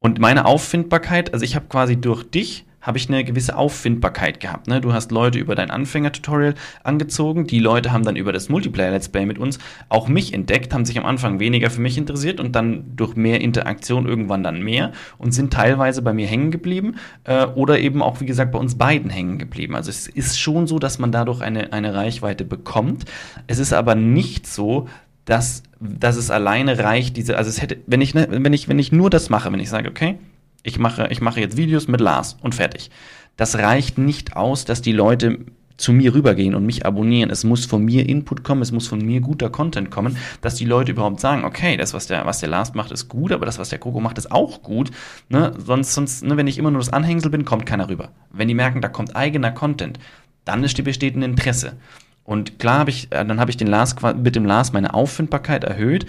Und 0.00 0.18
meine 0.18 0.44
Auffindbarkeit, 0.44 1.32
also 1.32 1.46
ich 1.46 1.56
habe 1.56 1.66
quasi 1.66 1.96
durch 1.98 2.24
dich 2.24 2.66
habe 2.84 2.98
ich 2.98 3.08
eine 3.08 3.24
gewisse 3.24 3.56
Auffindbarkeit 3.56 4.38
gehabt. 4.38 4.68
Ne? 4.68 4.80
Du 4.80 4.92
hast 4.92 5.10
Leute 5.10 5.38
über 5.38 5.54
dein 5.54 5.70
Anfänger-Tutorial 5.70 6.54
angezogen, 6.84 7.46
die 7.46 7.58
Leute 7.58 7.92
haben 7.92 8.04
dann 8.04 8.14
über 8.14 8.32
das 8.32 8.48
Multiplayer-Let's 8.48 9.08
Play 9.08 9.26
mit 9.26 9.38
uns 9.38 9.58
auch 9.88 10.06
mich 10.06 10.32
entdeckt, 10.32 10.72
haben 10.72 10.84
sich 10.84 10.98
am 10.98 11.06
Anfang 11.06 11.40
weniger 11.40 11.70
für 11.70 11.80
mich 11.80 11.98
interessiert 11.98 12.38
und 12.40 12.54
dann 12.54 12.94
durch 12.94 13.16
mehr 13.16 13.40
Interaktion 13.40 14.06
irgendwann 14.06 14.42
dann 14.42 14.62
mehr 14.62 14.92
und 15.18 15.32
sind 15.32 15.52
teilweise 15.52 16.02
bei 16.02 16.12
mir 16.12 16.26
hängen 16.26 16.50
geblieben 16.50 16.96
äh, 17.24 17.46
oder 17.46 17.80
eben 17.80 18.02
auch, 18.02 18.20
wie 18.20 18.26
gesagt, 18.26 18.52
bei 18.52 18.58
uns 18.58 18.76
beiden 18.76 19.10
hängen 19.10 19.38
geblieben. 19.38 19.74
Also 19.74 19.90
es 19.90 20.06
ist 20.06 20.38
schon 20.38 20.66
so, 20.66 20.78
dass 20.78 20.98
man 20.98 21.10
dadurch 21.10 21.40
eine, 21.40 21.72
eine 21.72 21.94
Reichweite 21.94 22.44
bekommt. 22.44 23.06
Es 23.46 23.58
ist 23.58 23.72
aber 23.72 23.94
nicht 23.94 24.46
so, 24.46 24.88
dass, 25.24 25.62
dass 25.80 26.16
es 26.16 26.30
alleine 26.30 26.78
reicht, 26.78 27.16
diese, 27.16 27.38
also 27.38 27.48
es 27.48 27.62
hätte, 27.62 27.78
wenn 27.86 28.02
ich, 28.02 28.14
ne, 28.14 28.28
wenn 28.30 28.52
ich, 28.52 28.68
wenn 28.68 28.78
ich 28.78 28.92
nur 28.92 29.08
das 29.08 29.30
mache, 29.30 29.50
wenn 29.50 29.60
ich 29.60 29.70
sage, 29.70 29.88
okay, 29.88 30.18
ich 30.64 30.78
mache, 30.78 31.06
ich 31.10 31.20
mache 31.20 31.40
jetzt 31.40 31.56
Videos 31.56 31.86
mit 31.86 32.00
Lars 32.00 32.36
und 32.42 32.56
fertig. 32.56 32.90
Das 33.36 33.56
reicht 33.56 33.98
nicht 33.98 34.36
aus, 34.36 34.64
dass 34.64 34.82
die 34.82 34.92
Leute 34.92 35.38
zu 35.76 35.92
mir 35.92 36.14
rübergehen 36.14 36.54
und 36.54 36.64
mich 36.64 36.86
abonnieren. 36.86 37.30
Es 37.30 37.44
muss 37.44 37.66
von 37.66 37.84
mir 37.84 38.08
Input 38.08 38.44
kommen, 38.44 38.62
es 38.62 38.72
muss 38.72 38.86
von 38.86 39.04
mir 39.04 39.20
guter 39.20 39.50
Content 39.50 39.90
kommen, 39.90 40.16
dass 40.40 40.54
die 40.54 40.64
Leute 40.64 40.92
überhaupt 40.92 41.20
sagen, 41.20 41.44
okay, 41.44 41.76
das, 41.76 41.92
was 41.94 42.06
der, 42.06 42.24
was 42.26 42.40
der 42.40 42.48
Last 42.48 42.74
macht, 42.74 42.92
ist 42.92 43.08
gut, 43.08 43.32
aber 43.32 43.44
das, 43.44 43.58
was 43.58 43.68
der 43.68 43.78
Coco 43.78 44.00
macht, 44.00 44.16
ist 44.16 44.30
auch 44.32 44.62
gut. 44.62 44.90
Ne? 45.28 45.52
Sonst, 45.58 45.92
sonst 45.92 46.24
ne, 46.24 46.36
wenn 46.36 46.46
ich 46.46 46.58
immer 46.58 46.70
nur 46.70 46.80
das 46.80 46.92
Anhängsel 46.92 47.30
bin, 47.30 47.44
kommt 47.44 47.66
keiner 47.66 47.88
rüber. 47.88 48.10
Wenn 48.32 48.48
die 48.48 48.54
merken, 48.54 48.80
da 48.80 48.88
kommt 48.88 49.16
eigener 49.16 49.50
Content, 49.50 49.98
dann 50.44 50.64
ist 50.64 50.82
besteht 50.82 51.16
ein 51.16 51.22
Interesse. 51.22 51.74
Und 52.22 52.58
klar 52.58 52.78
habe 52.78 52.90
ich, 52.90 53.12
äh, 53.12 53.24
dann 53.24 53.40
habe 53.40 53.50
ich 53.50 53.56
den 53.56 53.66
Lars, 53.66 53.96
mit 54.16 54.36
dem 54.36 54.46
Lars 54.46 54.72
meine 54.72 54.94
Auffindbarkeit 54.94 55.64
erhöht, 55.64 56.06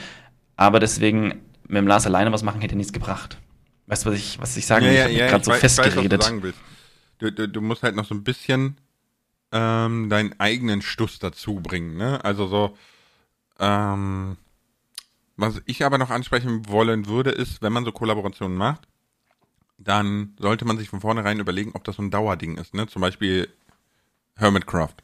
aber 0.56 0.80
deswegen 0.80 1.36
mit 1.68 1.78
dem 1.78 1.88
Lars 1.88 2.06
alleine 2.06 2.32
was 2.32 2.44
machen 2.44 2.62
hätte 2.62 2.76
nichts 2.76 2.94
gebracht. 2.94 3.38
Weißt 3.88 4.06
du, 4.06 4.10
was 4.10 4.18
ich, 4.18 4.40
was 4.40 4.58
ich 4.58 4.66
sagen 4.66 4.86
will? 4.86 4.94
Ja, 4.94 5.08
ich 5.08 5.18
ja, 5.18 5.28
gerade 5.28 5.44
so 5.44 5.52
weiß, 5.52 5.60
festgeredet. 5.60 6.20
Weiß, 6.20 6.54
du, 7.20 7.32
du, 7.32 7.48
du, 7.48 7.62
musst 7.62 7.84
halt 7.84 7.96
noch 7.96 8.06
so 8.06 8.16
ein 8.16 8.24
bisschen 8.24 8.78
ähm, 9.52 10.10
deinen 10.10 10.40
eigenen 10.40 10.82
Stuss 10.82 11.20
dazu 11.20 11.56
bringen, 11.56 11.98
ne? 11.98 12.24
Also 12.24 12.48
so, 12.48 12.78
ähm, 13.60 14.38
was 15.38 15.62
ich 15.66 15.84
aber 15.86 15.98
noch 15.98 16.10
ansprechen 16.10 16.68
wollen 16.68 17.08
würde, 17.08 17.30
ist, 17.30 17.62
wenn 17.62 17.74
man 17.74 17.86
so 17.86 17.92
Kollaborationen 17.92 18.58
macht, 18.58 18.88
dann 19.78 20.36
sollte 20.40 20.66
man 20.66 20.78
sich 20.78 20.90
von 20.90 21.02
vornherein 21.02 21.40
überlegen, 21.40 21.72
ob 21.74 21.84
das 21.84 21.98
so 21.98 22.02
ein 22.02 22.12
Dauerding 22.12 22.58
ist, 22.58 22.74
ne? 22.74 22.88
Zum 22.88 23.02
Beispiel 23.02 23.50
Hermitcraft. 24.36 24.96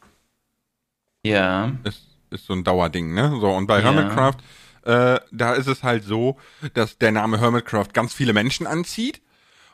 Ja. 1.23 1.71
Ist, 1.83 2.07
ist 2.29 2.45
so 2.45 2.53
ein 2.53 2.63
Dauerding, 2.63 3.13
ne? 3.13 3.37
So, 3.39 3.51
und 3.51 3.67
bei 3.67 3.81
ja. 3.81 4.31
Äh, 4.83 5.19
da 5.31 5.53
ist 5.53 5.67
es 5.67 5.83
halt 5.83 6.03
so, 6.03 6.37
dass 6.73 6.97
der 6.97 7.11
Name 7.11 7.39
Hermitcraft 7.39 7.93
ganz 7.93 8.13
viele 8.13 8.33
Menschen 8.33 8.67
anzieht 8.67 9.21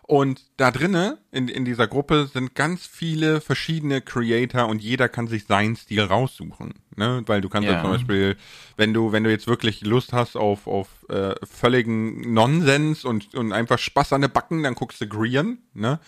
und 0.08 0.42
da 0.56 0.72
drinne, 0.72 1.18
in, 1.32 1.50
in 1.50 1.66
dieser 1.66 1.86
Gruppe, 1.86 2.30
sind 2.32 2.56
ganz 2.56 2.88
viele 2.88 3.42
verschiedene 3.42 4.00
Creator 4.00 4.66
und 4.68 4.82
jeder 4.82 5.10
kann 5.10 5.28
sich 5.28 5.46
seinen 5.46 5.76
Stil 5.76 6.02
raussuchen. 6.02 6.76
Ne? 6.96 7.24
Weil 7.26 7.42
du 7.42 7.50
kannst 7.50 7.68
ja. 7.68 7.82
zum 7.82 7.92
Beispiel, 7.92 8.38
wenn 8.78 8.94
du, 8.94 9.12
wenn 9.12 9.26
du 9.26 9.30
jetzt 9.30 9.48
wirklich 9.48 9.82
Lust 9.82 10.14
hast 10.14 10.38
auf, 10.38 10.66
auf 10.66 10.88
äh, 11.10 11.36
völligen 11.46 12.34
Nonsens 12.34 13.04
und, 13.04 13.36
und 13.36 13.52
einfach 13.52 13.80
Spaß 13.80 14.14
an 14.14 14.22
den 14.22 14.32
Backen, 14.32 14.64
dann 14.64 14.76
guckst 14.76 15.02
du 15.02 15.08
Grian, 15.08 15.58
ne? 15.74 16.00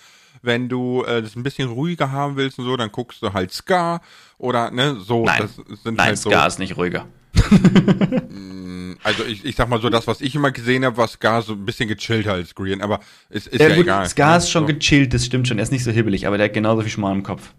Wenn 0.42 0.70
du 0.70 1.04
äh, 1.04 1.22
das 1.22 1.36
ein 1.36 1.44
bisschen 1.44 1.68
ruhiger 1.68 2.14
haben 2.14 2.38
willst 2.38 2.58
und 2.58 2.64
so, 2.64 2.78
dann 2.78 2.94
guckst 2.94 3.22
du 3.22 3.34
halt 3.34 3.52
Ska 3.52 4.00
oder 4.38 4.72
ne, 4.72 4.96
so. 4.96 5.26
Nein, 5.26 5.42
das 5.42 5.56
sind 5.84 5.98
Nein 5.98 6.08
halt 6.08 6.18
Ska 6.18 6.42
so, 6.44 6.48
ist 6.48 6.60
nicht 6.60 6.78
ruhiger. 6.78 7.06
also 9.04 9.24
ich, 9.26 9.46
ich 9.46 9.56
sag 9.56 9.70
mal 9.70 9.82
so, 9.82 9.90
das, 9.90 10.08
was 10.08 10.22
ich 10.22 10.36
immer 10.36 10.52
gesehen 10.52 10.86
habe, 10.86 10.98
war 10.98 11.08
Scar 11.08 11.42
so 11.42 11.54
ein 11.54 11.66
bisschen 11.66 11.88
gechillter 11.88 12.34
als 12.34 12.56
Green, 12.56 12.82
aber 12.82 13.00
es 13.30 13.48
ist 13.48 13.60
ja, 13.60 13.70
ja 13.70 13.76
gut, 13.76 13.86
egal. 13.86 14.08
Scar 14.08 14.32
ne? 14.32 14.38
ist 14.38 14.50
schon 14.50 14.68
so. 14.68 14.74
gechillt, 14.74 15.14
das 15.14 15.26
stimmt 15.26 15.48
schon. 15.48 15.58
Er 15.58 15.64
ist 15.64 15.72
nicht 15.72 15.84
so 15.84 15.92
hibbelig, 15.92 16.28
aber 16.28 16.38
der 16.38 16.46
hat 16.46 16.54
genauso 16.54 16.82
viel 16.82 16.92
Schmal 16.92 17.16
im 17.16 17.24
Kopf. 17.24 17.54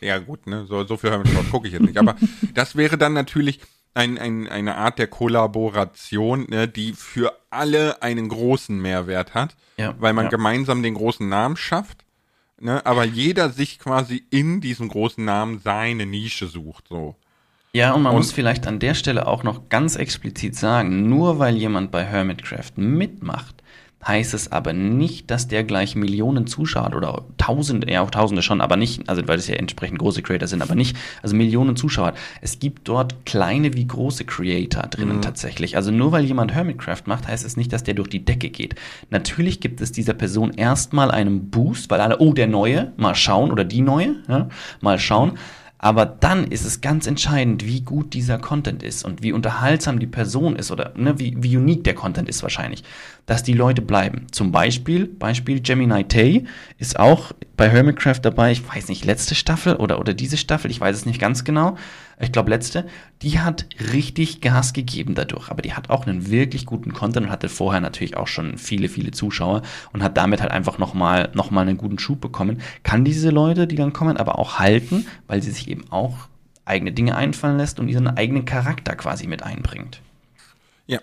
Ja 0.00 0.18
gut, 0.18 0.46
ne, 0.46 0.66
so, 0.66 0.84
so 0.84 0.96
viel 0.96 1.10
Hermann 1.10 1.50
gucke 1.50 1.66
ich 1.66 1.72
jetzt 1.72 1.82
nicht. 1.82 1.98
Aber 1.98 2.16
das 2.54 2.76
wäre 2.76 2.98
dann 2.98 3.12
natürlich 3.12 3.60
ein, 3.94 4.18
ein, 4.18 4.46
eine 4.46 4.76
Art 4.76 4.98
der 4.98 5.06
Kollaboration, 5.06 6.46
ne, 6.48 6.68
die 6.68 6.92
für 6.92 7.32
alle 7.50 8.02
einen 8.02 8.28
großen 8.28 8.78
Mehrwert 8.78 9.34
hat, 9.34 9.56
ja, 9.78 9.94
weil 9.98 10.12
man 10.12 10.26
ja. 10.26 10.30
gemeinsam 10.30 10.82
den 10.82 10.94
großen 10.94 11.26
Namen 11.26 11.56
schafft, 11.56 12.04
ne, 12.60 12.84
aber 12.84 13.04
jeder 13.04 13.50
sich 13.50 13.78
quasi 13.78 14.26
in 14.30 14.60
diesem 14.60 14.88
großen 14.88 15.24
Namen 15.24 15.60
seine 15.60 16.04
Nische 16.06 16.46
sucht, 16.46 16.88
so. 16.88 17.16
Ja, 17.76 17.92
und 17.92 18.00
man 18.00 18.12
und 18.12 18.20
muss 18.20 18.32
vielleicht 18.32 18.66
an 18.66 18.78
der 18.78 18.94
Stelle 18.94 19.26
auch 19.26 19.42
noch 19.42 19.68
ganz 19.68 19.96
explizit 19.96 20.56
sagen, 20.56 21.10
nur 21.10 21.38
weil 21.38 21.58
jemand 21.58 21.90
bei 21.90 22.02
Hermitcraft 22.04 22.72
mitmacht, 22.76 23.54
heißt 24.06 24.32
es 24.32 24.50
aber 24.50 24.72
nicht, 24.72 25.30
dass 25.30 25.46
der 25.46 25.62
gleich 25.62 25.94
Millionen 25.94 26.46
Zuschauer 26.46 26.96
oder 26.96 27.26
Tausende, 27.36 27.92
ja 27.92 28.00
auch 28.00 28.10
Tausende 28.10 28.40
schon, 28.40 28.62
aber 28.62 28.78
nicht, 28.78 29.06
also 29.10 29.28
weil 29.28 29.38
es 29.38 29.46
ja 29.46 29.56
entsprechend 29.56 29.98
große 29.98 30.22
Creator 30.22 30.48
sind, 30.48 30.62
aber 30.62 30.74
nicht, 30.74 30.96
also 31.22 31.36
Millionen 31.36 31.76
Zuschauer. 31.76 32.14
Es 32.40 32.60
gibt 32.60 32.88
dort 32.88 33.26
kleine 33.26 33.74
wie 33.74 33.86
große 33.86 34.24
Creator 34.24 34.84
drinnen 34.84 35.16
mhm. 35.16 35.22
tatsächlich. 35.22 35.76
Also 35.76 35.90
nur 35.90 36.12
weil 36.12 36.24
jemand 36.24 36.54
Hermitcraft 36.54 37.02
macht, 37.04 37.28
heißt 37.28 37.44
es 37.44 37.58
nicht, 37.58 37.74
dass 37.74 37.84
der 37.84 37.92
durch 37.92 38.08
die 38.08 38.24
Decke 38.24 38.48
geht. 38.48 38.74
Natürlich 39.10 39.60
gibt 39.60 39.82
es 39.82 39.92
dieser 39.92 40.14
Person 40.14 40.52
erstmal 40.54 41.10
einen 41.10 41.50
Boost, 41.50 41.90
weil 41.90 42.00
alle, 42.00 42.20
oh, 42.20 42.32
der 42.32 42.46
Neue, 42.46 42.92
mal 42.96 43.14
schauen, 43.14 43.52
oder 43.52 43.64
die 43.64 43.82
Neue, 43.82 44.14
ja, 44.28 44.48
mal 44.80 44.98
schauen. 44.98 45.32
Mhm 45.32 45.65
aber 45.78 46.06
dann 46.06 46.46
ist 46.46 46.64
es 46.64 46.80
ganz 46.80 47.06
entscheidend, 47.06 47.66
wie 47.66 47.82
gut 47.82 48.14
dieser 48.14 48.38
Content 48.38 48.82
ist 48.82 49.04
und 49.04 49.22
wie 49.22 49.32
unterhaltsam 49.32 49.98
die 49.98 50.06
Person 50.06 50.56
ist 50.56 50.70
oder 50.70 50.92
ne, 50.96 51.18
wie, 51.18 51.36
wie 51.38 51.56
unique 51.56 51.84
der 51.84 51.94
Content 51.94 52.28
ist 52.28 52.42
wahrscheinlich, 52.42 52.82
dass 53.26 53.42
die 53.42 53.52
Leute 53.52 53.82
bleiben. 53.82 54.26
Zum 54.32 54.52
Beispiel, 54.52 55.06
Beispiel 55.06 55.60
Gemini 55.60 56.04
Tay 56.04 56.44
ist 56.78 56.98
auch 56.98 57.32
bei 57.56 57.68
Hermitcraft 57.68 58.20
dabei, 58.22 58.52
ich 58.52 58.66
weiß 58.66 58.88
nicht, 58.88 59.04
letzte 59.04 59.34
Staffel 59.34 59.76
oder, 59.76 60.00
oder 60.00 60.14
diese 60.14 60.36
Staffel, 60.36 60.70
ich 60.70 60.80
weiß 60.80 60.96
es 60.96 61.06
nicht 61.06 61.20
ganz 61.20 61.44
genau, 61.44 61.76
ich 62.18 62.32
glaube 62.32 62.50
letzte, 62.50 62.86
die 63.22 63.40
hat 63.40 63.66
richtig 63.92 64.40
Gas 64.40 64.72
gegeben 64.72 65.14
dadurch, 65.14 65.50
aber 65.50 65.60
die 65.60 65.74
hat 65.74 65.90
auch 65.90 66.06
einen 66.06 66.30
wirklich 66.30 66.64
guten 66.64 66.92
Content 66.92 67.26
und 67.26 67.32
hatte 67.32 67.48
vorher 67.48 67.80
natürlich 67.80 68.16
auch 68.16 68.26
schon 68.26 68.56
viele, 68.56 68.88
viele 68.88 69.10
Zuschauer 69.10 69.62
und 69.92 70.02
hat 70.02 70.16
damit 70.16 70.40
halt 70.40 70.50
einfach 70.50 70.78
nochmal 70.78 71.30
noch 71.34 71.50
mal 71.50 71.62
einen 71.62 71.76
guten 71.76 71.98
Schub 71.98 72.20
bekommen. 72.20 72.62
Kann 72.82 73.04
diese 73.04 73.30
Leute, 73.30 73.66
die 73.66 73.76
dann 73.76 73.92
kommen, 73.92 74.16
aber 74.16 74.38
auch 74.38 74.58
halten, 74.58 75.06
weil 75.26 75.42
sie 75.42 75.50
sich 75.50 75.68
eben 75.68 75.90
auch 75.90 76.28
eigene 76.64 76.92
Dinge 76.92 77.16
einfallen 77.16 77.58
lässt 77.58 77.78
und 77.78 77.88
ihren 77.88 78.08
eigenen 78.08 78.44
Charakter 78.44 78.96
quasi 78.96 79.26
mit 79.26 79.42
einbringt. 79.42 80.00
Ja, 80.86 81.00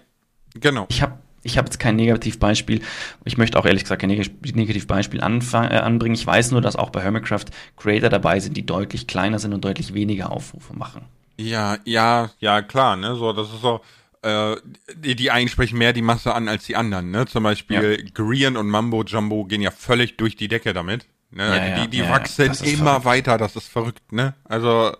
genau. 0.55 0.88
Ich 0.89 1.01
habe 1.01 1.20
ich 1.44 1.58
habe 1.58 1.68
jetzt 1.68 1.80
kein 1.80 1.96
Negativbeispiel. 1.96 2.82
Ich 3.26 3.38
möchte 3.38 3.60
auch 3.60 3.66
ehrlich 3.66 3.84
gesagt 3.84 4.02
kein 4.02 4.10
Negativbeispiel 4.10 5.20
äh, 5.20 5.24
anbringen. 5.24 6.16
Ich 6.16 6.26
weiß 6.26 6.52
nur, 6.52 6.62
dass 6.62 6.76
auch 6.76 6.90
bei 6.90 7.02
Hermitcraft 7.02 7.46
Creator 7.78 8.10
dabei 8.10 8.40
sind, 8.40 8.56
die 8.56 8.66
deutlich 8.66 9.08
kleiner 9.08 9.40
sind 9.40 9.54
und 9.54 9.64
deutlich 9.64 9.94
weniger 9.94 10.32
Aufrufe 10.32 10.74
machen. 10.74 11.06
Ja, 11.38 11.78
ja, 11.84 12.32
ja, 12.40 12.62
klar, 12.62 12.96
ne? 12.96 13.16
So, 13.16 13.34
das 13.34 13.52
ist 13.52 13.62
so, 13.62 13.82
äh, 14.22 14.56
die, 14.96 15.16
die 15.16 15.32
einen 15.32 15.50
sprechen 15.50 15.78
mehr 15.78 15.94
die 15.94 16.02
Masse 16.02 16.34
an 16.34 16.48
als 16.48 16.66
die 16.66 16.76
anderen, 16.76 17.12
ne? 17.12 17.26
Zum 17.26 17.44
Beispiel 17.44 18.00
ja. 18.00 18.10
Green 18.14 18.56
und 18.56 18.68
Mambo 18.68 19.04
Jumbo 19.04 19.44
gehen 19.44 19.62
ja 19.62 19.72
völlig 19.72 20.18
durch 20.18 20.36
die 20.36 20.48
Decke 20.48 20.74
damit. 20.74 21.06
Ne? 21.32 21.48
Ja, 21.48 21.66
ja, 21.66 21.86
die 21.86 21.90
die 21.90 22.08
wachsen 22.08 22.46
immer 22.46 23.02
verrückt. 23.02 23.06
weiter, 23.06 23.38
das 23.38 23.56
ist 23.56 23.68
verrückt, 23.68 24.12
ne? 24.12 24.36
Also 24.46 24.96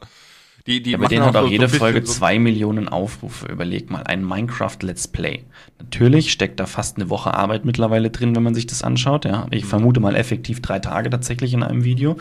die, 0.66 0.82
die 0.82 0.92
ja, 0.92 0.98
bei 0.98 1.08
denen 1.08 1.26
hat 1.26 1.36
auch 1.36 1.44
so, 1.44 1.52
jede 1.52 1.68
so 1.68 1.78
Folge 1.78 2.06
so 2.06 2.14
zwei 2.14 2.40
Millionen 2.40 2.88
Aufrufe. 2.88 3.48
Überleg 3.48 3.90
mal, 3.92 4.04
ein 4.04 4.26
Minecraft 4.26 4.78
Let's 4.82 5.08
Play. 5.08 5.44
Natürlich 5.80 6.32
steckt 6.32 6.60
da 6.60 6.66
fast 6.66 6.98
eine 6.98 7.10
Woche 7.10 7.34
Arbeit 7.34 7.66
mittlerweile 7.66 8.10
drin, 8.10 8.36
wenn 8.36 8.44
man 8.44 8.56
sich 8.56 8.66
das 8.66 8.82
anschaut. 8.82 9.26
Ja, 9.26 9.48
ich 9.52 9.66
vermute 9.66 10.00
mal 10.00 10.16
effektiv 10.16 10.62
drei 10.62 10.80
Tage 10.80 11.10
tatsächlich 11.10 11.54
in 11.54 11.64
einem 11.64 11.84
Video. 11.84 12.16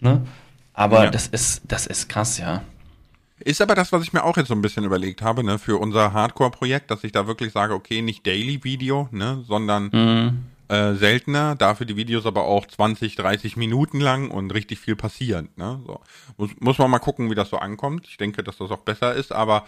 Ne? 0.00 0.22
Aber 0.74 1.04
ja. 1.04 1.10
das 1.10 1.28
ist, 1.28 1.62
das 1.68 1.86
ist 1.86 2.08
krass, 2.08 2.38
ja. 2.38 2.62
Ist 3.38 3.62
aber 3.62 3.74
das, 3.74 3.92
was 3.92 4.02
ich 4.02 4.12
mir 4.12 4.24
auch 4.24 4.36
jetzt 4.36 4.48
so 4.48 4.54
ein 4.54 4.62
bisschen 4.62 4.84
überlegt 4.84 5.22
habe, 5.22 5.44
ne, 5.44 5.58
für 5.58 5.78
unser 5.78 6.12
Hardcore-Projekt, 6.12 6.90
dass 6.90 7.04
ich 7.04 7.12
da 7.12 7.26
wirklich 7.26 7.52
sage, 7.52 7.74
okay, 7.74 8.02
nicht 8.02 8.26
Daily 8.26 8.64
Video, 8.64 9.08
ne, 9.12 9.44
sondern 9.46 9.90
mhm 9.92 10.38
äh, 10.68 10.94
seltener, 10.94 11.54
dafür 11.54 11.86
die 11.86 11.96
Videos 11.96 12.26
aber 12.26 12.44
auch 12.44 12.66
20, 12.66 13.16
30 13.16 13.56
Minuten 13.56 14.00
lang 14.00 14.30
und 14.30 14.52
richtig 14.52 14.80
viel 14.80 14.96
passierend. 14.96 15.56
Ne? 15.56 15.80
So. 15.86 16.00
Muss, 16.36 16.50
muss 16.60 16.78
man 16.78 16.90
mal 16.90 16.98
gucken, 16.98 17.30
wie 17.30 17.34
das 17.34 17.50
so 17.50 17.58
ankommt. 17.58 18.06
Ich 18.08 18.16
denke, 18.16 18.42
dass 18.42 18.58
das 18.58 18.70
auch 18.70 18.80
besser 18.80 19.14
ist, 19.14 19.32
aber 19.32 19.66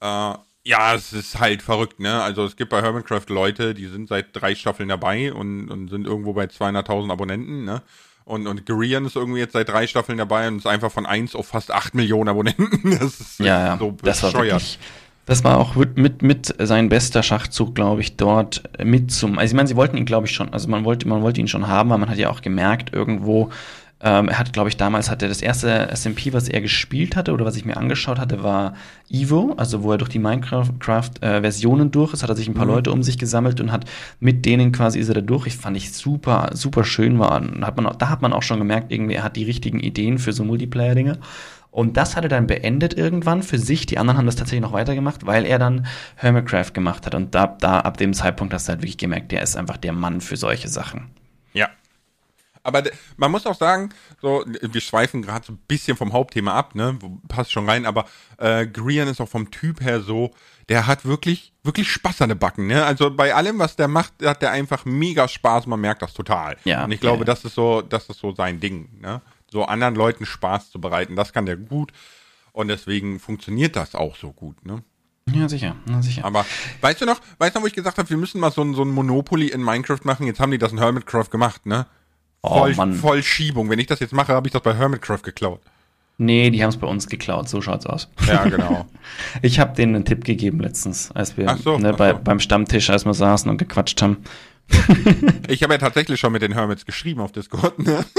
äh, 0.00 0.34
ja, 0.66 0.94
es 0.94 1.12
ist 1.12 1.38
halt 1.38 1.62
verrückt, 1.62 2.00
ne? 2.00 2.22
Also 2.22 2.44
es 2.44 2.56
gibt 2.56 2.70
bei 2.70 2.80
Hermitcraft 2.80 3.28
Leute, 3.28 3.74
die 3.74 3.86
sind 3.86 4.08
seit 4.08 4.28
drei 4.32 4.54
Staffeln 4.54 4.88
dabei 4.88 5.32
und, 5.32 5.70
und 5.70 5.88
sind 5.88 6.06
irgendwo 6.06 6.32
bei 6.32 6.44
200.000 6.44 7.12
Abonnenten, 7.12 7.64
ne? 7.64 7.82
Und, 8.24 8.46
und 8.46 8.64
Gurian 8.64 9.04
ist 9.04 9.16
irgendwie 9.16 9.40
jetzt 9.40 9.52
seit 9.52 9.68
drei 9.68 9.86
Staffeln 9.86 10.16
dabei 10.16 10.48
und 10.48 10.56
ist 10.56 10.66
einfach 10.66 10.90
von 10.90 11.04
eins 11.04 11.34
auf 11.34 11.48
fast 11.48 11.70
acht 11.70 11.94
Millionen 11.94 12.30
Abonnenten. 12.30 12.96
Das 12.98 13.20
ist 13.20 13.38
ja, 13.38 13.66
ja. 13.66 13.78
so 13.78 13.92
bescheuert. 13.92 14.06
Das 14.06 14.22
war 14.22 14.42
wirklich, 14.42 14.78
das 15.26 15.44
war 15.44 15.58
auch 15.58 15.74
mit, 15.74 16.22
mit 16.22 16.54
sein 16.58 16.88
bester 16.88 17.22
Schachzug, 17.22 17.74
glaube 17.74 18.02
ich, 18.02 18.16
dort 18.16 18.62
mit 18.82 19.10
zum. 19.10 19.38
Also 19.38 19.52
ich 19.52 19.56
meine, 19.56 19.68
sie 19.68 19.76
wollten 19.76 19.96
ihn, 19.96 20.04
glaube 20.04 20.26
ich, 20.26 20.32
schon, 20.32 20.52
also 20.52 20.68
man 20.68 20.84
wollte, 20.84 21.08
man 21.08 21.22
wollte 21.22 21.40
ihn 21.40 21.48
schon 21.48 21.66
haben, 21.66 21.90
weil 21.90 21.98
man 21.98 22.10
hat 22.10 22.18
ja 22.18 22.30
auch 22.30 22.42
gemerkt, 22.42 22.92
irgendwo, 22.92 23.50
ähm, 24.04 24.28
er 24.28 24.38
hat, 24.38 24.52
glaube 24.52 24.68
ich, 24.68 24.76
damals 24.76 25.10
hat 25.10 25.22
er 25.22 25.28
das 25.28 25.40
erste 25.40 25.88
SMP, 25.94 26.34
was 26.34 26.48
er 26.48 26.60
gespielt 26.60 27.16
hatte 27.16 27.32
oder 27.32 27.46
was 27.46 27.56
ich 27.56 27.64
mir 27.64 27.78
angeschaut 27.78 28.18
hatte, 28.18 28.42
war 28.42 28.74
Evo, 29.08 29.54
also 29.56 29.82
wo 29.82 29.92
er 29.92 29.98
durch 29.98 30.10
die 30.10 30.18
Minecraft-Versionen 30.18 31.86
äh, 31.86 31.90
durch 31.90 32.12
ist, 32.12 32.22
hat 32.22 32.28
er 32.28 32.36
sich 32.36 32.46
ein 32.46 32.54
paar 32.54 32.66
mhm. 32.66 32.72
Leute 32.72 32.92
um 32.92 33.02
sich 33.02 33.16
gesammelt 33.16 33.62
und 33.62 33.72
hat 33.72 33.86
mit 34.20 34.44
denen 34.44 34.72
quasi 34.72 34.98
ist 34.98 35.08
er 35.08 35.14
da 35.14 35.20
durch. 35.22 35.46
Ich 35.46 35.56
fand 35.56 35.74
ich 35.78 35.94
super, 35.94 36.50
super 36.52 36.84
schön 36.84 37.18
war. 37.18 37.40
Da 37.40 37.66
hat 37.66 37.76
man, 37.76 37.86
auch, 37.86 37.96
da 37.96 38.10
hat 38.10 38.20
man 38.20 38.34
auch 38.34 38.42
schon 38.42 38.58
gemerkt, 38.58 38.92
irgendwie, 38.92 39.14
er 39.14 39.22
hat 39.22 39.36
die 39.36 39.44
richtigen 39.44 39.80
Ideen 39.80 40.18
für 40.18 40.34
so 40.34 40.44
Multiplayer-Dinge. 40.44 41.18
Und 41.74 41.96
das 41.96 42.14
hat 42.14 42.22
er 42.22 42.28
dann 42.28 42.46
beendet 42.46 42.94
irgendwann 42.94 43.42
für 43.42 43.58
sich. 43.58 43.84
Die 43.84 43.98
anderen 43.98 44.16
haben 44.16 44.26
das 44.26 44.36
tatsächlich 44.36 44.62
noch 44.62 44.72
weitergemacht, 44.72 45.26
weil 45.26 45.44
er 45.44 45.58
dann 45.58 45.88
Hermitcraft 46.14 46.72
gemacht 46.72 47.04
hat. 47.04 47.16
Und 47.16 47.34
da, 47.34 47.48
da 47.48 47.80
ab 47.80 47.96
dem 47.96 48.14
Zeitpunkt 48.14 48.54
hast 48.54 48.68
du 48.68 48.70
halt 48.70 48.82
wirklich 48.82 48.96
gemerkt, 48.96 49.32
der 49.32 49.42
ist 49.42 49.56
einfach 49.56 49.76
der 49.76 49.92
Mann 49.92 50.20
für 50.20 50.36
solche 50.36 50.68
Sachen. 50.68 51.10
Ja. 51.52 51.68
Aber 52.62 52.84
man 53.16 53.32
muss 53.32 53.44
auch 53.44 53.56
sagen, 53.56 53.88
so, 54.22 54.44
wir 54.46 54.80
schweifen 54.80 55.22
gerade 55.22 55.44
so 55.44 55.52
ein 55.52 55.58
bisschen 55.66 55.96
vom 55.96 56.12
Hauptthema 56.12 56.54
ab, 56.54 56.76
ne? 56.76 56.96
Passt 57.26 57.50
schon 57.50 57.68
rein, 57.68 57.86
aber 57.86 58.04
äh, 58.38 58.68
Grian 58.68 59.08
ist 59.08 59.20
auch 59.20 59.28
vom 59.28 59.50
Typ 59.50 59.80
her 59.80 60.00
so, 60.00 60.30
der 60.68 60.86
hat 60.86 61.04
wirklich, 61.04 61.52
wirklich 61.64 61.90
Spaß 61.90 62.22
an 62.22 62.28
den 62.28 62.38
Backen, 62.38 62.68
ne? 62.68 62.84
Also 62.84 63.10
bei 63.10 63.34
allem, 63.34 63.58
was 63.58 63.74
der 63.74 63.88
macht, 63.88 64.12
hat 64.24 64.42
der 64.42 64.52
einfach 64.52 64.84
mega 64.84 65.26
Spaß, 65.26 65.66
man 65.66 65.80
merkt 65.80 66.02
das 66.02 66.14
total. 66.14 66.56
Ja. 66.62 66.84
Und 66.84 66.92
ich 66.92 67.00
glaube, 67.00 67.16
ja, 67.16 67.22
ja. 67.22 67.34
das 67.34 67.44
ist 67.44 67.56
so, 67.56 67.82
das 67.82 68.08
ist 68.08 68.20
so 68.20 68.32
sein 68.32 68.60
Ding, 68.60 68.88
ne? 69.00 69.20
So 69.54 69.64
anderen 69.64 69.94
Leuten 69.94 70.26
Spaß 70.26 70.70
zu 70.72 70.80
bereiten. 70.80 71.14
Das 71.16 71.32
kann 71.32 71.46
der 71.46 71.56
gut. 71.56 71.92
Und 72.52 72.68
deswegen 72.68 73.20
funktioniert 73.20 73.76
das 73.76 73.94
auch 73.94 74.16
so 74.16 74.32
gut, 74.32 74.66
ne? 74.66 74.82
Ja, 75.32 75.48
sicher, 75.48 75.76
ja, 75.88 76.02
sicher. 76.02 76.24
Aber 76.24 76.44
weißt 76.82 77.00
du 77.00 77.06
noch, 77.06 77.20
weißt 77.38 77.54
du 77.54 77.58
noch, 77.58 77.62
wo 77.62 77.66
ich 77.68 77.72
gesagt 77.72 77.96
habe, 77.96 78.10
wir 78.10 78.16
müssen 78.18 78.40
mal 78.40 78.50
so 78.50 78.60
ein, 78.62 78.74
so 78.74 78.82
ein 78.82 78.90
Monopoly 78.90 79.48
in 79.48 79.62
Minecraft 79.62 80.00
machen? 80.02 80.26
Jetzt 80.26 80.38
haben 80.40 80.50
die 80.50 80.58
das 80.58 80.72
in 80.72 80.78
Hermitcraft 80.78 81.30
gemacht, 81.30 81.64
ne? 81.66 81.86
Oh, 82.42 82.58
Voll, 82.58 82.74
Mann. 82.74 82.94
voll 82.94 83.22
Schiebung. 83.22 83.70
Wenn 83.70 83.78
ich 83.78 83.86
das 83.86 84.00
jetzt 84.00 84.12
mache, 84.12 84.34
habe 84.34 84.46
ich 84.48 84.52
das 84.52 84.60
bei 84.62 84.74
Hermitcraft 84.74 85.22
geklaut. 85.22 85.62
Nee, 86.18 86.50
die 86.50 86.62
haben 86.62 86.68
es 86.70 86.76
bei 86.76 86.86
uns 86.86 87.06
geklaut, 87.06 87.48
so 87.48 87.62
schaut's 87.62 87.86
aus. 87.86 88.08
Ja, 88.26 88.44
genau. 88.44 88.86
Ich 89.42 89.58
habe 89.60 89.74
denen 89.74 89.94
einen 89.96 90.04
Tipp 90.04 90.24
gegeben 90.24 90.60
letztens, 90.60 91.10
als 91.12 91.36
wir 91.36 91.56
so, 91.56 91.78
ne, 91.78 91.92
bei, 91.94 92.12
so. 92.12 92.18
beim 92.22 92.38
Stammtisch, 92.40 92.90
als 92.90 93.04
wir 93.06 93.14
saßen 93.14 93.50
und 93.50 93.56
gequatscht 93.56 94.00
haben. 94.02 94.18
Ich 95.48 95.62
habe 95.62 95.74
ja 95.74 95.78
tatsächlich 95.78 96.20
schon 96.20 96.32
mit 96.32 96.42
den 96.42 96.52
Hermits 96.52 96.84
geschrieben 96.86 97.20
auf 97.20 97.32
Discord, 97.32 97.78
ne? 97.78 98.04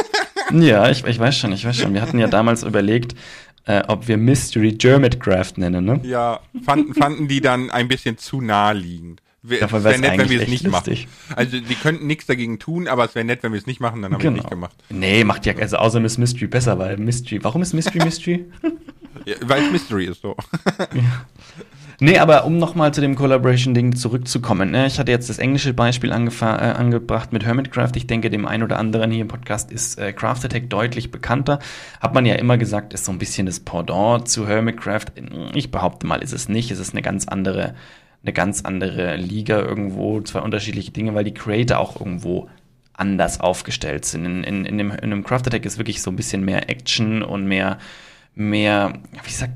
Ja, 0.53 0.89
ich, 0.89 1.03
ich 1.03 1.19
weiß 1.19 1.37
schon, 1.37 1.51
ich 1.51 1.65
weiß 1.65 1.77
schon. 1.77 1.93
Wir 1.93 2.01
hatten 2.01 2.19
ja 2.19 2.27
damals 2.27 2.63
überlegt, 2.63 3.15
äh, 3.65 3.83
ob 3.87 4.07
wir 4.07 4.17
Mystery 4.17 4.73
Germitcraft 4.73 5.53
nennen, 5.57 5.85
ne? 5.85 5.99
Ja, 6.03 6.39
fanden, 6.63 6.93
fanden 6.93 7.27
die 7.27 7.41
dann 7.41 7.71
ein 7.71 7.87
bisschen 7.87 8.17
zu 8.17 8.41
naheliegend. 8.41 9.21
Es 9.47 9.71
wäre 9.71 9.99
nett, 9.99 10.17
wenn 10.17 10.29
wir 10.29 10.41
es 10.41 10.47
nicht 10.47 10.63
lustig. 10.63 11.07
machen. 11.29 11.37
Also, 11.37 11.59
die 11.59 11.75
könnten 11.75 12.07
nichts 12.07 12.25
dagegen 12.25 12.57
tun, 12.57 12.87
aber 12.87 13.05
es 13.05 13.13
wäre 13.13 13.25
nett, 13.25 13.43
wenn 13.43 13.51
wir 13.51 13.59
es 13.59 13.67
nicht 13.67 13.79
machen, 13.79 14.01
dann 14.01 14.13
haben 14.13 14.23
wir 14.23 14.31
es 14.31 14.37
nicht 14.37 14.49
gemacht. 14.49 14.75
Nee, 14.89 15.23
macht 15.23 15.45
ja, 15.45 15.55
also 15.55 15.77
außerdem 15.77 16.05
ist 16.05 16.17
Mystery 16.17 16.47
besser, 16.47 16.79
weil 16.79 16.97
Mystery, 16.97 17.43
warum 17.43 17.61
ist 17.61 17.73
Mystery 17.73 18.03
Mystery? 18.03 18.45
Ja, 19.25 19.35
weil 19.41 19.63
es 19.63 19.71
Mystery 19.71 20.05
ist 20.05 20.21
so. 20.21 20.35
Nee, 21.99 22.17
aber 22.17 22.45
um 22.45 22.57
nochmal 22.57 22.93
zu 22.93 22.99
dem 22.99 23.15
Collaboration-Ding 23.15 23.95
zurückzukommen. 23.95 24.71
Ne? 24.71 24.87
Ich 24.87 24.99
hatte 24.99 25.11
jetzt 25.11 25.29
das 25.29 25.39
englische 25.39 25.73
Beispiel 25.73 26.09
äh, 26.11 26.13
angebracht 26.13 27.31
mit 27.31 27.45
Hermitcraft. 27.45 27.91
Ich 27.95 28.05
denke, 28.05 28.29
dem 28.29 28.45
einen 28.45 28.63
oder 28.63 28.79
anderen 28.79 29.11
hier 29.11 29.21
im 29.21 29.29
Podcast 29.29 29.71
ist 29.71 29.97
äh, 29.97 30.11
Craft 30.11 30.43
Attack 30.43 30.69
deutlich 30.69 31.11
bekannter. 31.11 31.59
Hat 32.01 32.13
man 32.13 32.25
ja 32.25 32.35
immer 32.35 32.57
gesagt, 32.57 32.93
ist 32.93 33.05
so 33.05 33.13
ein 33.13 33.17
bisschen 33.17 33.45
das 33.45 33.61
Pendant 33.61 34.27
zu 34.27 34.47
Hermitcraft. 34.47 35.05
Ich 35.53 35.71
behaupte 35.71 36.05
mal, 36.05 36.21
ist 36.21 36.33
es 36.33 36.49
nicht. 36.49 36.69
Es 36.69 36.79
ist 36.79 36.91
eine 36.91 37.01
ganz 37.01 37.27
andere, 37.29 37.75
eine 38.23 38.33
ganz 38.33 38.61
andere 38.65 39.15
Liga 39.15 39.59
irgendwo, 39.59 40.19
zwei 40.21 40.41
unterschiedliche 40.41 40.91
Dinge, 40.91 41.15
weil 41.15 41.23
die 41.23 41.33
Creator 41.33 41.79
auch 41.79 41.99
irgendwo 41.99 42.49
anders 42.91 43.39
aufgestellt 43.39 44.03
sind. 44.03 44.25
In, 44.25 44.43
in, 44.43 44.65
in, 44.65 44.77
dem, 44.77 44.91
in 44.91 45.11
dem 45.11 45.23
Craft 45.23 45.47
Attack 45.47 45.65
ist 45.65 45.77
wirklich 45.77 46.01
so 46.01 46.11
ein 46.11 46.17
bisschen 46.17 46.43
mehr 46.43 46.69
Action 46.69 47.23
und 47.23 47.45
mehr, 47.45 47.77
mehr, 48.33 48.99
wie 49.23 49.29
gesagt, 49.31 49.53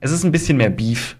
es 0.00 0.12
ist 0.12 0.24
ein 0.24 0.32
bisschen 0.32 0.56
mehr 0.56 0.70
Beef. 0.70 1.16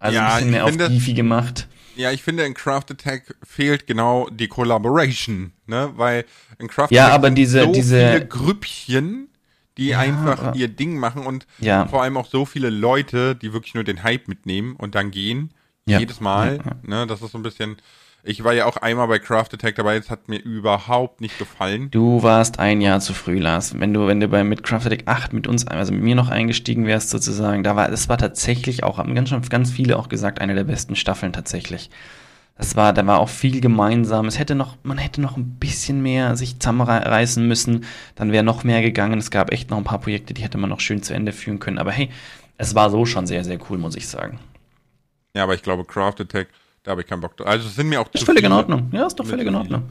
Also 0.00 0.16
Ja, 0.16 0.28
ein 0.28 0.34
bisschen 0.36 0.50
mehr 0.50 0.64
auf 0.64 0.70
finde- 0.70 0.88
Beefy 0.88 1.14
gemacht. 1.14 1.68
Ja, 1.96 2.12
ich 2.12 2.22
finde, 2.22 2.44
in 2.44 2.54
Craft 2.54 2.84
Attack 2.90 3.34
fehlt 3.42 3.86
genau 3.88 4.28
die 4.30 4.46
Collaboration, 4.48 5.52
ne? 5.66 5.90
Weil 5.96 6.24
in 6.60 6.68
Craft 6.68 6.88
Ja, 6.90 7.04
Attack 7.06 7.14
aber 7.16 7.26
sind 7.28 7.34
diese- 7.36 7.64
so 7.64 7.72
diese- 7.72 7.96
viele 8.12 8.26
Grüppchen, 8.26 9.28
die 9.76 9.88
Ja, 9.88 9.98
einfach 10.00 10.38
aber- 10.42 10.56
ihr 10.56 10.68
Ding 10.68 10.98
machen 10.98 11.26
und 11.26 11.46
Ja. 11.58 11.86
vor 11.86 12.02
allem 12.02 12.16
auch 12.16 12.26
so 12.26 12.44
viele 12.44 12.70
Leute, 12.70 13.34
die 13.34 13.52
wirklich 13.52 13.74
nur 13.74 13.84
den 13.84 14.02
Hype 14.04 14.28
mitnehmen 14.28 14.76
und 14.76 14.94
dann 14.94 15.10
gehen. 15.10 15.50
Ja. 15.86 15.98
Jedes 15.98 16.20
Mal, 16.20 16.58
ne? 16.82 17.06
Das 17.06 17.22
ist 17.22 17.32
so 17.32 17.38
ein 17.38 17.42
bisschen. 17.42 17.76
Ich 18.24 18.42
war 18.44 18.52
ja 18.52 18.66
auch 18.66 18.76
einmal 18.76 19.06
bei 19.08 19.18
Craft 19.18 19.54
Attack 19.54 19.76
dabei, 19.76 19.96
es 19.96 20.10
hat 20.10 20.28
mir 20.28 20.38
überhaupt 20.38 21.20
nicht 21.20 21.38
gefallen. 21.38 21.90
Du 21.90 22.22
warst 22.22 22.58
ein 22.58 22.80
Jahr 22.80 23.00
zu 23.00 23.14
früh, 23.14 23.38
Lars. 23.38 23.78
Wenn 23.78 23.94
du, 23.94 24.06
wenn 24.06 24.20
du 24.20 24.28
bei 24.28 24.42
mit 24.44 24.62
Craft 24.62 24.86
Attack 24.86 25.04
8 25.06 25.32
mit 25.32 25.46
uns, 25.46 25.66
also 25.66 25.92
mit 25.92 26.02
mir 26.02 26.14
noch 26.14 26.28
eingestiegen 26.28 26.86
wärst, 26.86 27.10
sozusagen, 27.10 27.62
da 27.62 27.76
war, 27.76 27.88
das 27.90 28.08
war 28.08 28.18
tatsächlich 28.18 28.82
auch, 28.82 28.98
haben 28.98 29.14
ganz 29.14 29.30
ganz 29.48 29.70
viele 29.70 29.96
auch 29.96 30.08
gesagt, 30.08 30.40
eine 30.40 30.54
der 30.54 30.64
besten 30.64 30.96
Staffeln 30.96 31.32
tatsächlich. 31.32 31.90
Das 32.58 32.74
war, 32.74 32.92
da 32.92 33.06
war 33.06 33.20
auch 33.20 33.28
viel 33.28 33.60
gemeinsam. 33.60 34.26
Es 34.26 34.40
hätte 34.40 34.56
noch, 34.56 34.76
man 34.82 34.98
hätte 34.98 35.20
noch 35.20 35.36
ein 35.36 35.58
bisschen 35.60 36.02
mehr 36.02 36.36
sich 36.36 36.58
zusammenreißen 36.58 37.46
müssen. 37.46 37.84
Dann 38.16 38.32
wäre 38.32 38.42
noch 38.42 38.64
mehr 38.64 38.82
gegangen. 38.82 39.20
Es 39.20 39.30
gab 39.30 39.52
echt 39.52 39.70
noch 39.70 39.78
ein 39.78 39.84
paar 39.84 40.00
Projekte, 40.00 40.34
die 40.34 40.42
hätte 40.42 40.58
man 40.58 40.68
noch 40.68 40.80
schön 40.80 41.00
zu 41.00 41.14
Ende 41.14 41.30
führen 41.30 41.60
können. 41.60 41.78
Aber 41.78 41.92
hey, 41.92 42.10
es 42.56 42.74
war 42.74 42.90
so 42.90 43.06
schon 43.06 43.28
sehr, 43.28 43.44
sehr 43.44 43.60
cool, 43.70 43.78
muss 43.78 43.94
ich 43.94 44.08
sagen. 44.08 44.40
Ja, 45.36 45.44
aber 45.44 45.54
ich 45.54 45.62
glaube, 45.62 45.84
Craft 45.84 46.16
Attack, 46.18 46.48
da 46.82 46.92
habe 46.92 47.02
ich 47.02 47.06
keinen 47.06 47.20
Bock 47.20 47.36
drauf. 47.36 47.46
Also 47.46 47.68
es 47.68 47.74
sind 47.76 47.88
mir 47.88 48.00
auch 48.00 48.08
Ist 48.12 48.24
völlig 48.24 48.42
in 48.44 48.50
viele. 48.50 48.56
Ordnung. 48.56 48.88
Ja, 48.92 49.06
ist 49.06 49.16
doch 49.16 49.26
völlig 49.26 49.46
in 49.46 49.54
Ordnung. 49.54 49.90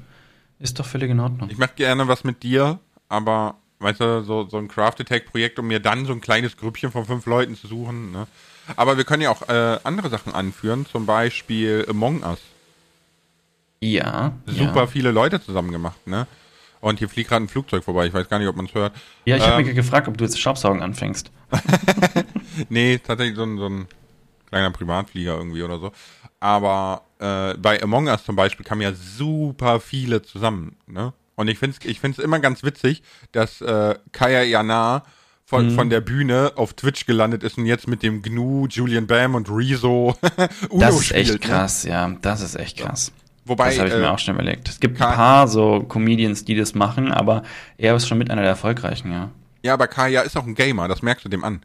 Ist 0.59 0.79
doch 0.79 0.85
völlig 0.85 1.09
in 1.11 1.19
Ordnung. 1.19 1.49
Ich 1.51 1.57
mache 1.57 1.73
gerne 1.75 2.07
was 2.07 2.23
mit 2.23 2.41
dir, 2.43 2.79
aber 3.09 3.55
weißt 3.79 3.99
du, 3.99 4.23
so, 4.23 4.47
so 4.49 4.57
ein 4.57 4.67
Craft 4.67 4.95
Attack 5.01 5.27
Projekt, 5.27 5.59
um 5.59 5.67
mir 5.67 5.79
dann 5.79 6.05
so 6.05 6.13
ein 6.13 6.21
kleines 6.21 6.57
Grüppchen 6.57 6.91
von 6.91 7.05
fünf 7.05 7.25
Leuten 7.27 7.55
zu 7.55 7.67
suchen. 7.67 8.11
Ne? 8.11 8.25
Aber 8.75 8.97
wir 8.97 9.03
können 9.03 9.21
ja 9.21 9.29
auch 9.29 9.47
äh, 9.47 9.77
andere 9.83 10.09
Sachen 10.09 10.33
anführen, 10.33 10.85
zum 10.91 11.05
Beispiel 11.05 11.85
Among 11.89 12.23
Us. 12.23 12.39
Ja. 13.79 14.33
Super 14.47 14.81
Ja, 14.81 14.87
viele 14.87 15.11
Leute 15.11 15.39
zusammen 15.43 15.71
gemacht, 15.71 16.07
ne? 16.07 16.25
Und 16.79 16.99
hier 16.99 17.09
fliegt 17.09 17.29
gerade 17.29 17.45
ein 17.45 17.47
Flugzeug 17.47 17.83
vorbei. 17.83 18.05
Ich 18.07 18.13
weiß 18.13 18.29
gar 18.29 18.39
nicht, 18.39 18.47
ob 18.47 18.55
man 18.55 18.65
es 18.65 18.73
hört. 18.73 18.93
ja 19.25 19.35
ich 19.37 19.43
habe 19.43 19.61
Ähm, 19.61 19.65
mich 19.67 19.75
gefragt, 19.75 20.07
ob 20.07 20.17
du 20.17 20.23
jetzt 20.23 20.39
Staubsaugen 20.39 20.81
anfängst. 20.81 21.31
Nee, 22.69 22.97
tatsächlich 22.97 23.35
so 23.35 23.43
ein, 23.43 23.57
so 23.57 23.67
ein 23.67 23.87
kleiner 24.49 24.71
Privatflieger 24.71 25.35
irgendwie 25.37 25.61
oder 25.61 25.77
so. 25.79 25.91
Aber 26.39 27.01
äh, 27.19 27.55
bei 27.57 27.81
Among 27.81 28.07
Us 28.07 28.23
zum 28.23 28.35
Beispiel 28.35 28.65
kamen 28.65 28.81
ja 28.81 28.93
super 28.93 29.79
viele 29.79 30.21
zusammen, 30.21 30.77
ne? 30.87 31.13
Und 31.35 31.47
ich 31.49 31.59
finde 31.59 31.77
es 31.79 31.85
ich 31.85 31.99
find's 31.99 32.17
immer 32.19 32.39
ganz 32.39 32.63
witzig, 32.63 33.03
dass 33.31 33.61
äh, 33.61 33.95
Kaya 34.11 34.41
Jana 34.43 35.03
von, 35.45 35.71
von 35.71 35.89
der 35.89 36.01
Bühne 36.01 36.51
auf 36.55 36.73
Twitch 36.73 37.05
gelandet 37.05 37.43
ist 37.43 37.57
und 37.57 37.65
jetzt 37.67 37.87
mit 37.87 38.01
dem 38.03 38.21
Gnu, 38.21 38.67
Julian 38.67 39.07
Bam 39.07 39.35
und 39.35 39.49
Rezo 39.49 40.15
Uno 40.69 40.81
Das 40.81 40.95
ist 40.95 41.05
spielt. 41.05 41.19
echt 41.21 41.33
ne? 41.33 41.39
krass, 41.39 41.83
ja. 41.83 42.11
Das 42.21 42.41
ist 42.41 42.55
echt 42.55 42.77
krass. 42.77 43.11
Wobei, 43.45 43.69
das 43.69 43.79
habe 43.79 43.87
ich 43.89 43.95
äh, 43.95 43.99
mir 43.99 44.11
auch 44.11 44.19
schon 44.19 44.33
überlegt. 44.35 44.67
Es 44.67 44.79
gibt 44.79 44.95
ein 44.97 45.07
Ka- 45.07 45.15
paar 45.15 45.47
so 45.47 45.83
Comedians, 45.83 46.43
die 46.43 46.55
das 46.55 46.73
machen, 46.75 47.11
aber 47.13 47.43
er 47.77 47.95
ist 47.95 48.07
schon 48.07 48.17
mit 48.17 48.29
einer 48.29 48.41
der 48.41 48.49
erfolgreichen, 48.51 49.11
ja. 49.11 49.29
ja, 49.63 49.73
aber 49.73 49.87
Kaya 49.87 50.21
ist 50.21 50.35
auch 50.37 50.45
ein 50.45 50.55
Gamer, 50.55 50.87
das 50.87 51.01
merkst 51.01 51.23
du 51.23 51.29
dem 51.29 51.43
an. 51.45 51.61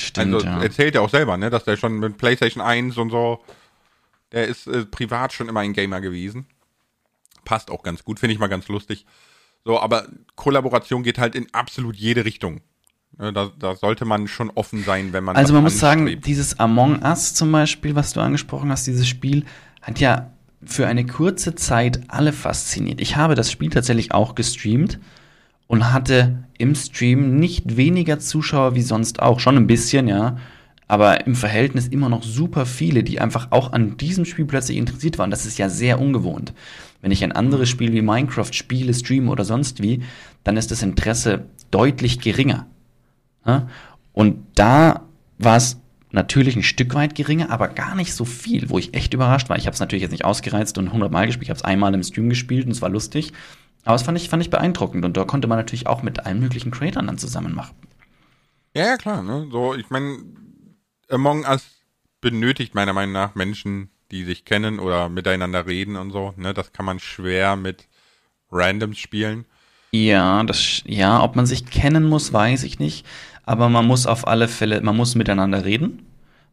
Stimmt, 0.00 0.34
Also 0.34 0.46
ja. 0.46 0.62
erzählt 0.62 0.94
er 0.94 1.02
auch 1.02 1.10
selber, 1.10 1.36
ne, 1.36 1.50
dass 1.50 1.64
der 1.64 1.76
schon 1.76 1.98
mit 1.98 2.16
PlayStation 2.18 2.62
1 2.62 2.96
und 2.98 3.10
so, 3.10 3.40
der 4.34 4.48
ist 4.48 4.66
äh, 4.66 4.84
privat 4.84 5.32
schon 5.32 5.48
immer 5.48 5.60
ein 5.60 5.72
Gamer 5.72 6.00
gewesen. 6.00 6.46
Passt 7.44 7.70
auch 7.70 7.82
ganz 7.82 8.04
gut, 8.04 8.18
finde 8.18 8.34
ich 8.34 8.40
mal 8.40 8.48
ganz 8.48 8.68
lustig. 8.68 9.06
So, 9.64 9.80
aber 9.80 10.08
Kollaboration 10.34 11.02
geht 11.02 11.18
halt 11.18 11.34
in 11.34 11.46
absolut 11.52 11.96
jede 11.96 12.24
Richtung. 12.24 12.60
Ne, 13.16 13.32
Da, 13.32 13.50
da 13.58 13.76
sollte 13.76 14.04
man 14.04 14.28
schon 14.28 14.50
offen 14.50 14.82
sein, 14.82 15.12
wenn 15.12 15.24
man. 15.24 15.36
Also 15.36 15.54
man 15.54 15.62
muss 15.62 15.78
sagen, 15.78 16.02
anstrebt. 16.02 16.26
dieses 16.26 16.58
Among 16.58 17.02
Us 17.02 17.34
zum 17.34 17.52
Beispiel, 17.52 17.94
was 17.94 18.12
du 18.12 18.20
angesprochen 18.20 18.70
hast, 18.70 18.86
dieses 18.86 19.06
Spiel, 19.06 19.44
hat 19.80 20.00
ja 20.00 20.32
für 20.64 20.86
eine 20.86 21.06
kurze 21.06 21.54
Zeit 21.54 22.00
alle 22.08 22.32
fasziniert. 22.32 23.00
Ich 23.00 23.16
habe 23.16 23.34
das 23.34 23.50
Spiel 23.50 23.70
tatsächlich 23.70 24.12
auch 24.12 24.34
gestreamt 24.34 24.98
und 25.66 25.92
hatte 25.92 26.44
im 26.58 26.74
Stream 26.74 27.38
nicht 27.38 27.76
weniger 27.76 28.18
Zuschauer 28.18 28.74
wie 28.74 28.82
sonst 28.82 29.20
auch. 29.20 29.40
Schon 29.40 29.56
ein 29.56 29.66
bisschen, 29.66 30.08
ja. 30.08 30.38
Aber 30.86 31.26
im 31.26 31.34
Verhältnis 31.34 31.88
immer 31.88 32.08
noch 32.08 32.22
super 32.22 32.66
viele, 32.66 33.02
die 33.02 33.20
einfach 33.20 33.48
auch 33.50 33.72
an 33.72 33.96
diesem 33.96 34.24
Spiel 34.24 34.44
plötzlich 34.44 34.76
interessiert 34.76 35.18
waren. 35.18 35.30
Das 35.30 35.46
ist 35.46 35.58
ja 35.58 35.68
sehr 35.68 36.00
ungewohnt. 36.00 36.52
Wenn 37.00 37.10
ich 37.10 37.24
ein 37.24 37.32
anderes 37.32 37.68
Spiel 37.68 37.92
wie 37.92 38.02
Minecraft 38.02 38.52
spiele, 38.52 38.92
streame 38.92 39.30
oder 39.30 39.44
sonst 39.44 39.82
wie, 39.82 40.02
dann 40.42 40.56
ist 40.56 40.70
das 40.70 40.82
Interesse 40.82 41.46
deutlich 41.70 42.20
geringer. 42.20 42.66
Und 44.12 44.46
da 44.54 45.02
war 45.38 45.56
es 45.56 45.78
natürlich 46.12 46.54
ein 46.54 46.62
Stück 46.62 46.94
weit 46.94 47.14
geringer, 47.14 47.50
aber 47.50 47.68
gar 47.68 47.94
nicht 47.94 48.14
so 48.14 48.24
viel, 48.24 48.70
wo 48.70 48.78
ich 48.78 48.94
echt 48.94 49.14
überrascht 49.14 49.48
war. 49.48 49.56
Ich 49.56 49.66
habe 49.66 49.74
es 49.74 49.80
natürlich 49.80 50.02
jetzt 50.02 50.12
nicht 50.12 50.24
ausgereizt 50.24 50.78
und 50.78 50.86
100 50.86 51.10
Mal 51.10 51.26
gespielt. 51.26 51.44
Ich 51.44 51.50
habe 51.50 51.58
es 51.58 51.64
einmal 51.64 51.92
im 51.92 52.02
Stream 52.02 52.28
gespielt 52.28 52.66
und 52.66 52.72
es 52.72 52.82
war 52.82 52.90
lustig. 52.90 53.32
Aber 53.84 53.96
es 53.96 54.02
fand 54.02 54.16
ich, 54.16 54.28
fand 54.28 54.42
ich 54.42 54.50
beeindruckend 54.50 55.04
und 55.04 55.16
da 55.16 55.24
konnte 55.24 55.48
man 55.48 55.58
natürlich 55.58 55.86
auch 55.86 56.02
mit 56.02 56.24
allen 56.24 56.40
möglichen 56.40 56.70
Creatoren 56.70 57.06
dann 57.06 57.18
zusammen 57.18 57.54
machen. 57.54 57.74
Ja, 58.74 58.86
ja, 58.86 58.96
klar, 58.96 59.22
ne? 59.22 59.46
So, 59.50 59.74
ich 59.74 59.90
meine, 59.90 60.18
Among 61.14 61.44
Us 61.44 61.64
benötigt 62.20 62.74
meiner 62.74 62.92
Meinung 62.92 63.12
nach 63.12 63.34
Menschen, 63.34 63.90
die 64.10 64.24
sich 64.24 64.44
kennen 64.44 64.78
oder 64.78 65.08
miteinander 65.08 65.66
reden 65.66 65.96
und 65.96 66.10
so, 66.10 66.34
ne? 66.36 66.54
Das 66.54 66.72
kann 66.72 66.86
man 66.86 66.98
schwer 67.00 67.56
mit 67.56 67.86
Randoms 68.50 68.98
spielen. 68.98 69.44
Ja, 69.92 70.42
das, 70.42 70.82
ja, 70.86 71.22
ob 71.22 71.36
man 71.36 71.46
sich 71.46 71.66
kennen 71.66 72.04
muss, 72.04 72.32
weiß 72.32 72.64
ich 72.64 72.78
nicht. 72.78 73.06
Aber 73.44 73.68
man 73.68 73.86
muss 73.86 74.06
auf 74.06 74.26
alle 74.26 74.48
Fälle, 74.48 74.80
man 74.80 74.96
muss 74.96 75.14
miteinander 75.14 75.64
reden. 75.64 76.06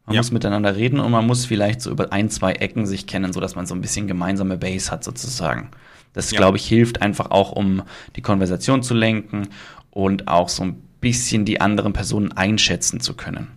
Man 0.06 0.14
Ja. 0.14 0.20
muss 0.20 0.30
miteinander 0.30 0.76
reden 0.76 1.00
und 1.00 1.10
man 1.10 1.26
muss 1.26 1.46
vielleicht 1.46 1.80
so 1.80 1.90
über 1.90 2.12
ein, 2.12 2.28
zwei 2.28 2.52
Ecken 2.52 2.86
sich 2.86 3.06
kennen, 3.06 3.32
sodass 3.32 3.54
man 3.54 3.66
so 3.66 3.74
ein 3.74 3.80
bisschen 3.80 4.06
gemeinsame 4.06 4.58
Base 4.58 4.90
hat, 4.90 5.02
sozusagen. 5.04 5.70
Das, 6.12 6.30
Ja. 6.30 6.38
glaube 6.38 6.58
ich, 6.58 6.66
hilft 6.66 7.00
einfach 7.02 7.30
auch, 7.30 7.52
um 7.52 7.82
die 8.16 8.22
Konversation 8.22 8.82
zu 8.82 8.94
lenken 8.94 9.48
und 9.90 10.28
auch 10.28 10.48
so 10.48 10.64
ein 10.64 10.74
bisschen 11.00 11.44
die 11.44 11.60
anderen 11.60 11.92
Personen 11.92 12.32
einschätzen 12.32 13.00
zu 13.00 13.14
können. 13.14 13.48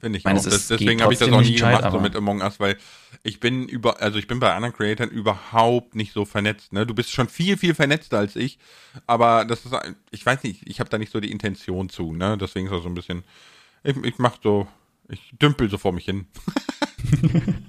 Finde 0.00 0.18
ich 0.18 0.24
meine, 0.24 0.38
auch. 0.38 0.44
Das, 0.44 0.68
deswegen 0.68 1.02
habe 1.02 1.12
ich 1.12 1.18
das 1.18 1.30
auch 1.30 1.40
nie 1.40 1.52
gescheit, 1.52 1.78
gemacht, 1.78 1.92
so 1.92 2.00
mit 2.00 2.14
Among 2.14 2.40
Us, 2.40 2.60
weil 2.60 2.76
ich 3.24 3.40
bin 3.40 3.66
über, 3.66 4.00
also 4.00 4.18
ich 4.18 4.28
bin 4.28 4.38
bei 4.38 4.54
anderen 4.54 4.74
Creatoren 4.74 5.10
überhaupt 5.10 5.96
nicht 5.96 6.12
so 6.12 6.24
vernetzt. 6.24 6.72
Ne? 6.72 6.86
Du 6.86 6.94
bist 6.94 7.10
schon 7.10 7.28
viel, 7.28 7.56
viel 7.56 7.74
vernetzter 7.74 8.18
als 8.18 8.36
ich, 8.36 8.58
aber 9.06 9.44
das 9.44 9.64
ist, 9.64 9.74
ich 10.10 10.24
weiß 10.24 10.44
nicht, 10.44 10.68
ich 10.68 10.78
habe 10.78 10.88
da 10.88 10.98
nicht 10.98 11.10
so 11.10 11.18
die 11.18 11.32
Intention 11.32 11.88
zu. 11.88 12.12
Ne? 12.12 12.38
Deswegen 12.38 12.66
ist 12.66 12.72
das 12.72 12.82
so 12.82 12.88
ein 12.88 12.94
bisschen, 12.94 13.24
ich, 13.82 13.96
ich 14.04 14.18
mach 14.18 14.36
so, 14.40 14.68
ich 15.08 15.32
dümpel 15.40 15.68
so 15.68 15.78
vor 15.78 15.92
mich 15.92 16.04
hin. 16.04 16.26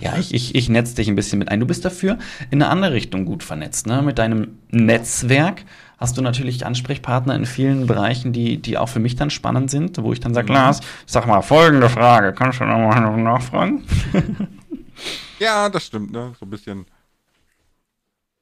Ja, 0.00 0.16
ich, 0.18 0.32
ich, 0.34 0.54
ich 0.54 0.68
netz 0.68 0.94
dich 0.94 1.08
ein 1.08 1.14
bisschen 1.14 1.38
mit 1.38 1.48
ein. 1.48 1.60
Du 1.60 1.66
bist 1.66 1.84
dafür 1.84 2.18
in 2.50 2.62
eine 2.62 2.70
andere 2.70 2.92
Richtung 2.92 3.24
gut 3.24 3.42
vernetzt, 3.42 3.86
ne? 3.86 4.02
Mit 4.02 4.18
deinem 4.18 4.58
Netzwerk 4.70 5.64
hast 6.00 6.16
du 6.16 6.22
natürlich 6.22 6.64
Ansprechpartner 6.64 7.34
in 7.34 7.44
vielen 7.44 7.86
Bereichen, 7.86 8.32
die, 8.32 8.56
die 8.56 8.78
auch 8.78 8.88
für 8.88 8.98
mich 8.98 9.16
dann 9.16 9.30
spannend 9.30 9.70
sind, 9.70 10.02
wo 10.02 10.12
ich 10.12 10.20
dann 10.20 10.32
sage, 10.32 10.48
mhm. 10.48 10.54
Lars, 10.54 10.80
sag 11.06 11.26
mal 11.26 11.42
folgende 11.42 11.90
Frage, 11.90 12.32
kannst 12.32 12.60
du 12.60 12.64
da 12.64 12.76
mal 12.78 13.16
nachfragen? 13.22 13.84
ja, 15.38 15.68
das 15.68 15.86
stimmt, 15.86 16.10
ne? 16.10 16.32
So 16.40 16.46
ein 16.46 16.50
bisschen 16.50 16.86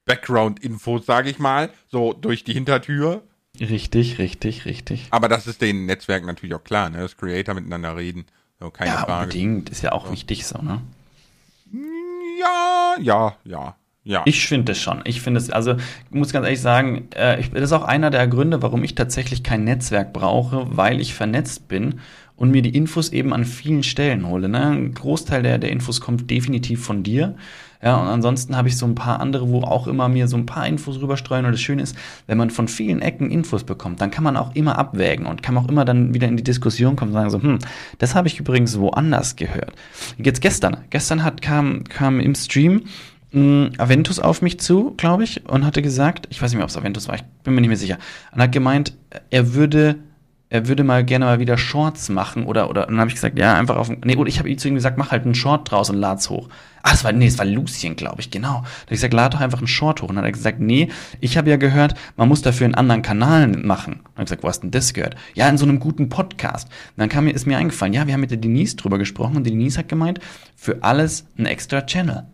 Background-Infos, 0.05 1.05
sage 1.05 1.29
ich 1.29 1.37
mal, 1.37 1.69
so 1.89 2.13
durch 2.13 2.43
die 2.45 2.53
Hintertür. 2.53 3.23
Richtig, 3.59 4.17
richtig, 4.19 4.65
richtig. 4.65 5.07
Aber 5.11 5.27
das 5.27 5.45
ist 5.45 5.61
den 5.61 5.85
Netzwerken 5.85 6.25
natürlich 6.25 6.55
auch 6.55 6.63
klar, 6.63 6.89
ne? 6.89 6.99
dass 6.99 7.17
Creator 7.17 7.53
miteinander 7.53 7.97
reden. 7.97 8.25
So, 8.59 8.71
keine 8.71 8.91
ja, 8.91 9.05
Frage. 9.05 9.23
unbedingt. 9.25 9.69
Ist 9.69 9.83
ja 9.83 9.91
auch 9.91 10.07
so. 10.07 10.11
wichtig 10.13 10.45
so, 10.45 10.59
ne? 10.61 10.81
Ja, 12.39 12.95
ja, 13.01 13.35
ja. 13.43 13.75
Ja. 14.09 14.23
Ich 14.25 14.47
finde 14.47 14.71
es 14.71 14.79
schon. 14.79 15.01
Ich 15.03 15.21
finde 15.21 15.39
es, 15.39 15.51
also 15.51 15.75
ich 15.75 16.11
muss 16.11 16.33
ganz 16.33 16.43
ehrlich 16.43 16.61
sagen, 16.61 17.09
äh, 17.15 17.39
ich, 17.39 17.51
das 17.51 17.61
ist 17.61 17.73
auch 17.73 17.83
einer 17.83 18.09
der 18.09 18.27
Gründe, 18.27 18.63
warum 18.63 18.83
ich 18.83 18.95
tatsächlich 18.95 19.43
kein 19.43 19.65
Netzwerk 19.65 20.13
brauche, 20.13 20.65
weil 20.75 20.99
ich 20.99 21.13
vernetzt 21.13 21.67
bin 21.67 21.99
und 22.35 22.49
mir 22.49 22.63
die 22.63 22.75
Infos 22.75 23.09
eben 23.09 23.33
an 23.33 23.45
vielen 23.45 23.83
Stellen 23.83 24.27
hole. 24.27 24.49
Ne? 24.49 24.65
Ein 24.65 24.93
Großteil 24.95 25.43
der, 25.43 25.59
der 25.59 25.69
Infos 25.69 26.01
kommt 26.01 26.27
definitiv 26.27 26.83
von 26.83 27.03
dir. 27.03 27.35
Ja, 27.83 27.97
und 27.97 28.07
ansonsten 28.07 28.57
habe 28.57 28.67
ich 28.67 28.77
so 28.77 28.87
ein 28.87 28.95
paar 28.95 29.19
andere, 29.19 29.47
wo 29.47 29.61
auch 29.61 29.85
immer 29.85 30.09
mir 30.09 30.27
so 30.27 30.37
ein 30.37 30.47
paar 30.47 30.65
Infos 30.65 30.99
rüberstreuen. 30.99 31.45
Und 31.45 31.51
das 31.51 31.61
Schöne 31.61 31.83
ist, 31.83 31.95
wenn 32.25 32.39
man 32.39 32.49
von 32.49 32.67
vielen 32.67 33.03
Ecken 33.03 33.29
Infos 33.29 33.63
bekommt, 33.63 34.01
dann 34.01 34.09
kann 34.09 34.23
man 34.23 34.37
auch 34.37 34.55
immer 34.55 34.79
abwägen 34.79 35.27
und 35.27 35.43
kann 35.43 35.55
auch 35.55 35.69
immer 35.69 35.85
dann 35.85 36.15
wieder 36.15 36.27
in 36.27 36.35
die 36.35 36.43
Diskussion 36.43 36.95
kommen 36.95 37.11
und 37.11 37.13
sagen 37.13 37.29
so, 37.29 37.43
hm, 37.43 37.59
das 37.99 38.15
habe 38.15 38.27
ich 38.27 38.39
übrigens 38.39 38.79
woanders 38.79 39.35
gehört. 39.35 39.73
Jetzt 40.17 40.41
gestern, 40.41 40.77
gestern 40.89 41.23
hat, 41.23 41.43
kam, 41.43 41.83
kam 41.83 42.19
im 42.19 42.33
Stream 42.33 42.85
mh, 43.31 43.71
Aventus 43.77 44.19
auf 44.19 44.41
mich 44.41 44.59
zu, 44.59 44.93
glaube 44.97 45.23
ich, 45.23 45.47
und 45.49 45.65
hatte 45.65 45.81
gesagt, 45.81 46.27
ich 46.29 46.41
weiß 46.41 46.51
nicht 46.51 46.57
mehr, 46.57 46.65
ob 46.65 46.69
es 46.69 46.77
Aventus 46.77 47.07
war, 47.07 47.15
ich 47.15 47.23
bin 47.43 47.55
mir 47.55 47.61
nicht 47.61 47.69
mehr 47.69 47.77
sicher, 47.77 47.97
und 48.31 48.41
hat 48.41 48.51
gemeint, 48.51 48.93
er 49.29 49.53
würde 49.53 49.97
er 50.49 50.67
würde 50.67 50.83
mal 50.83 51.05
gerne 51.05 51.25
mal 51.25 51.39
wieder 51.39 51.57
Shorts 51.57 52.09
machen 52.09 52.45
oder 52.45 52.69
oder 52.69 52.87
und 52.87 52.93
dann 52.93 53.01
habe 53.01 53.09
ich 53.09 53.15
gesagt, 53.15 53.37
ja, 53.37 53.53
einfach 53.53 53.77
auf 53.77 53.89
nee, 54.03 54.15
oder 54.15 54.27
ich 54.27 54.39
habe 54.39 54.49
ihm 54.49 54.57
zu 54.57 54.67
ihm 54.67 54.75
gesagt, 54.75 54.97
mach 54.97 55.11
halt 55.11 55.23
einen 55.23 55.35
Short 55.35 55.69
draus 55.69 55.89
und 55.91 55.97
lad's 55.97 56.29
hoch. 56.29 56.49
Ah, 56.81 56.91
das 56.91 57.03
war 57.03 57.11
nee, 57.11 57.27
das 57.27 57.37
war 57.37 57.45
Lucien, 57.45 57.95
glaube 57.95 58.21
ich, 58.21 58.31
genau. 58.31 58.47
Da 58.47 58.55
habe 58.55 58.85
ich 58.85 58.97
gesagt, 58.97 59.13
lad 59.13 59.33
doch 59.33 59.41
einfach 59.41 59.59
einen 59.59 59.67
Short 59.67 60.01
hoch 60.01 60.09
und 60.09 60.15
dann 60.15 60.23
hat 60.23 60.29
er 60.29 60.33
gesagt, 60.33 60.59
nee, 60.59 60.89
ich 61.19 61.37
habe 61.37 61.49
ja 61.51 61.57
gehört, 61.57 61.93
man 62.17 62.27
muss 62.27 62.41
dafür 62.41 62.65
einen 62.65 62.75
anderen 62.75 63.03
Kanal 63.03 63.47
machen. 63.47 63.93
Und 63.93 64.13
habe 64.13 64.23
ich 64.23 64.25
gesagt, 64.25 64.43
wo 64.43 64.47
hast 64.47 64.61
denn 64.61 64.71
das 64.71 64.93
gehört? 64.93 65.15
Ja, 65.35 65.47
in 65.49 65.57
so 65.57 65.65
einem 65.65 65.79
guten 65.79 66.09
Podcast. 66.09 66.67
Und 66.67 66.97
dann 66.97 67.09
kam 67.09 67.25
mir 67.25 67.31
ist 67.31 67.45
mir 67.45 67.57
eingefallen, 67.57 67.93
ja, 67.93 68.07
wir 68.07 68.13
haben 68.13 68.21
mit 68.21 68.31
der 68.31 68.37
Denise 68.37 68.75
drüber 68.75 68.97
gesprochen 68.97 69.37
und 69.37 69.43
die 69.43 69.51
Denise 69.51 69.77
hat 69.77 69.89
gemeint, 69.89 70.19
für 70.55 70.81
alles 70.81 71.27
ein 71.37 71.45
extra 71.45 71.81
Channel. 71.81 72.25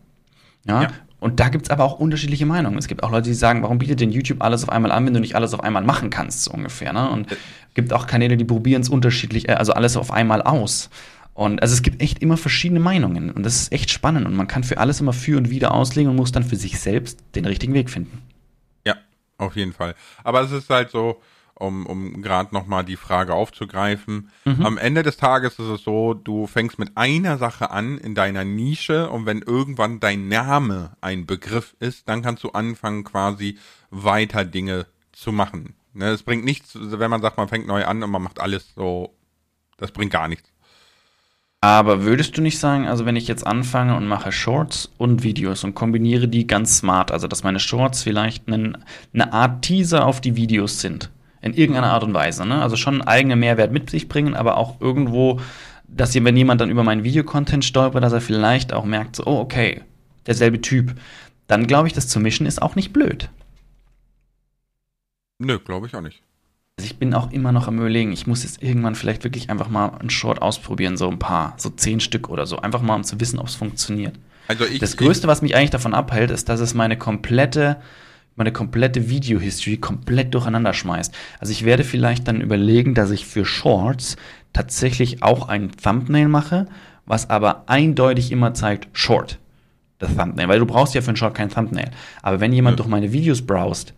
Ja, 0.65 0.84
ja. 0.84 0.89
Und 1.19 1.39
da 1.39 1.49
gibt's 1.49 1.69
aber 1.69 1.84
auch 1.86 1.99
unterschiedliche 1.99 2.45
Meinungen. 2.45 2.78
Es 2.78 2.88
gibt 2.88 3.01
auch 3.01 3.10
Leute, 3.10 3.30
die 3.30 3.36
sagen, 3.36 3.63
warum 3.63 3.80
bietet 3.80 3.99
denn 3.99 4.12
YouTube 4.12 4.43
alles 4.43 4.63
auf 4.63 4.69
einmal 4.69 4.91
an, 4.91 5.06
wenn 5.06 5.13
du 5.13 5.19
nicht 5.19 5.36
alles 5.36 5.54
auf 5.54 5.63
einmal 5.63 5.84
machen 5.84 6.10
kannst, 6.10 6.43
so 6.43 6.51
ungefähr. 6.51 6.93
Ne? 6.93 7.10
Und 7.10 7.32
es 7.32 7.38
gibt 7.73 7.93
auch 7.93 8.06
Kanäle, 8.06 8.38
die 8.38 8.45
probieren 8.45 8.82
es 8.82 8.89
unterschiedlich, 8.89 9.49
äh, 9.49 9.54
also 9.54 9.73
alles 9.73 9.97
auf 9.97 10.12
einmal 10.12 10.41
aus. 10.41 10.89
Und 11.34 11.62
also 11.62 11.73
es 11.73 11.82
gibt 11.82 12.01
echt 12.01 12.21
immer 12.21 12.38
verschiedene 12.38 12.80
Meinungen. 12.80 13.32
Und 13.32 13.43
das 13.43 13.56
ist 13.56 13.71
echt 13.71 13.89
spannend. 13.89 14.28
Und 14.28 14.36
man 14.36 14.47
kann 14.47 14.63
für 14.63 14.78
alles 14.78 15.01
immer 15.01 15.13
für 15.13 15.38
und 15.38 15.49
wieder 15.49 15.73
auslegen 15.73 16.10
und 16.10 16.15
muss 16.15 16.32
dann 16.32 16.43
für 16.43 16.58
sich 16.58 16.80
selbst 16.80 17.19
den 17.36 17.45
richtigen 17.45 17.73
Weg 17.73 17.89
finden. 17.89 18.21
Ja, 18.86 18.95
auf 19.38 19.56
jeden 19.56 19.73
Fall. 19.73 19.95
Aber 20.23 20.41
es 20.41 20.51
ist 20.51 20.69
halt 20.69 20.91
so, 20.91 21.21
um, 21.55 21.85
um 21.85 22.21
gerade 22.21 22.53
nochmal 22.53 22.83
die 22.83 22.97
Frage 22.97 23.33
aufzugreifen. 23.33 24.29
Mhm. 24.43 24.65
Am 24.65 24.77
Ende 24.77 25.03
des 25.03 25.17
Tages 25.17 25.53
ist 25.53 25.67
es 25.67 25.83
so, 25.83 26.13
du 26.13 26.47
fängst 26.47 26.77
mit 26.77 26.95
einer 26.95 27.37
Sache 27.37 27.71
an 27.71 27.97
in 27.97 28.13
deiner 28.13 28.43
Nische 28.43 29.09
und 29.09 29.25
wenn 29.25 29.41
irgendwann 29.41 29.99
dein 29.99 30.27
Name 30.27 30.95
ein 31.01 31.25
Begriff 31.25 31.75
ist, 31.79 32.07
dann 32.09 32.21
kannst 32.21 32.43
du 32.43 32.51
anfangen 32.51 33.03
quasi 33.03 33.57
weiter 33.89 34.45
Dinge 34.45 34.85
zu 35.11 35.31
machen. 35.31 35.75
Ne, 35.93 36.09
es 36.09 36.23
bringt 36.23 36.43
nichts, 36.43 36.77
wenn 36.79 37.09
man 37.09 37.21
sagt, 37.21 37.37
man 37.37 37.47
fängt 37.47 37.67
neu 37.67 37.85
an 37.85 38.03
und 38.03 38.09
man 38.09 38.21
macht 38.21 38.41
alles 38.41 38.73
so, 38.75 39.15
das 39.77 39.91
bringt 39.91 40.11
gar 40.11 40.27
nichts. 40.27 40.51
Aber 41.61 42.03
würdest 42.03 42.37
du 42.37 42.41
nicht 42.41 42.59
sagen, 42.59 42.85
also 42.85 43.05
wenn 43.05 43.15
ich 43.15 43.27
jetzt 43.27 43.47
anfange 43.47 43.95
und 43.95 44.05
mache 44.05 44.31
Shorts 44.31 44.91
und 44.97 45.23
Videos 45.23 45.63
und 45.63 45.73
kombiniere 45.73 46.27
die 46.27 46.45
ganz 46.45 46.77
smart, 46.77 47.11
also 47.11 47.27
dass 47.27 47.43
meine 47.43 47.59
Shorts 47.59 48.03
vielleicht 48.03 48.47
einen, 48.47 48.77
eine 49.13 49.33
Art 49.33 49.63
Teaser 49.63 50.05
auf 50.05 50.21
die 50.21 50.35
Videos 50.35 50.81
sind, 50.81 51.09
in 51.45 51.53
irgendeiner 51.53 51.91
Art 51.91 52.03
und 52.03 52.13
Weise. 52.13 52.45
Ne? 52.45 52.62
Also 52.62 52.75
schon 52.75 52.95
einen 52.95 53.08
eigenen 53.08 53.39
Mehrwert 53.39 53.71
mit 53.71 53.89
sich 53.89 54.10
bringen, 54.10 54.34
aber 54.34 54.58
auch 54.58 54.81
irgendwo, 54.81 55.39
dass 55.88 56.12
hier, 56.12 56.23
wenn 56.25 56.36
jemand 56.36 56.60
dann 56.60 56.71
über 56.71 56.84
meinen 56.84 57.03
Videocontent 57.03 57.63
stolpert, 57.63 58.03
dass 58.03 58.13
er 58.13 58.21
vielleicht 58.21 58.73
auch 58.73 58.84
merkt, 58.84 59.15
so, 59.15 59.25
oh, 59.27 59.39
okay, 59.39 59.81
derselbe 60.25 60.60
Typ. 60.60 60.95
Dann 61.45 61.67
glaube 61.67 61.88
ich, 61.88 61.93
das 61.93 62.08
zu 62.08 62.19
mischen 62.19 62.47
ist 62.47 62.62
auch 62.62 62.75
nicht 62.75 62.91
blöd. 62.91 63.29
Nö, 65.38 65.60
glaube 65.60 65.86
ich 65.86 65.93
auch 65.93 66.01
nicht. 66.01 66.23
Also 66.77 66.88
ich 66.88 66.97
bin 66.97 67.13
auch 67.13 67.31
immer 67.31 67.51
noch 67.51 67.67
am 67.67 67.77
überlegen, 67.77 68.12
ich 68.12 68.25
muss 68.25 68.41
jetzt 68.41 68.63
irgendwann 68.63 68.95
vielleicht 68.95 69.23
wirklich 69.23 69.51
einfach 69.51 69.69
mal 69.69 69.89
einen 69.99 70.10
Short 70.10 70.41
ausprobieren, 70.41 70.97
so 70.97 71.08
ein 71.08 71.19
paar, 71.19 71.53
so 71.58 71.69
zehn 71.69 71.99
Stück 71.99 72.27
oder 72.27 72.47
so, 72.47 72.58
einfach 72.58 72.81
mal 72.81 72.95
um 72.95 73.03
zu 73.03 73.19
wissen, 73.19 73.38
ob 73.38 73.47
es 73.47 73.55
funktioniert. 73.55 74.15
Also 74.47 74.65
ich, 74.65 74.79
das 74.79 74.97
Größte, 74.97 75.27
was 75.27 75.43
mich 75.43 75.55
eigentlich 75.55 75.69
davon 75.69 75.93
abhält, 75.93 76.31
ist, 76.31 76.49
dass 76.49 76.60
es 76.60 76.73
meine 76.73 76.97
komplette 76.97 77.77
meine 78.35 78.51
komplette 78.51 79.09
Video-History 79.09 79.77
komplett 79.77 80.33
durcheinander 80.33 80.73
schmeißt. 80.73 81.13
Also 81.39 81.51
ich 81.51 81.65
werde 81.65 81.83
vielleicht 81.83 82.27
dann 82.27 82.41
überlegen, 82.41 82.93
dass 82.93 83.11
ich 83.11 83.25
für 83.25 83.45
Shorts 83.45 84.17
tatsächlich 84.53 85.23
auch 85.23 85.47
ein 85.47 85.71
Thumbnail 85.71 86.27
mache, 86.27 86.67
was 87.05 87.29
aber 87.29 87.63
eindeutig 87.67 88.31
immer 88.31 88.53
zeigt 88.53 88.87
Short. 88.93 89.39
Das 89.99 90.15
Thumbnail, 90.15 90.49
weil 90.49 90.59
du 90.59 90.65
brauchst 90.65 90.93
ja 90.93 91.01
für 91.01 91.09
einen 91.09 91.17
Short 91.17 91.35
kein 91.35 91.49
Thumbnail. 91.49 91.91
Aber 92.21 92.39
wenn 92.41 92.51
jemand 92.51 92.73
ja. 92.73 92.77
durch 92.77 92.89
meine 92.89 93.13
Videos 93.13 93.41
browst, 93.41 93.93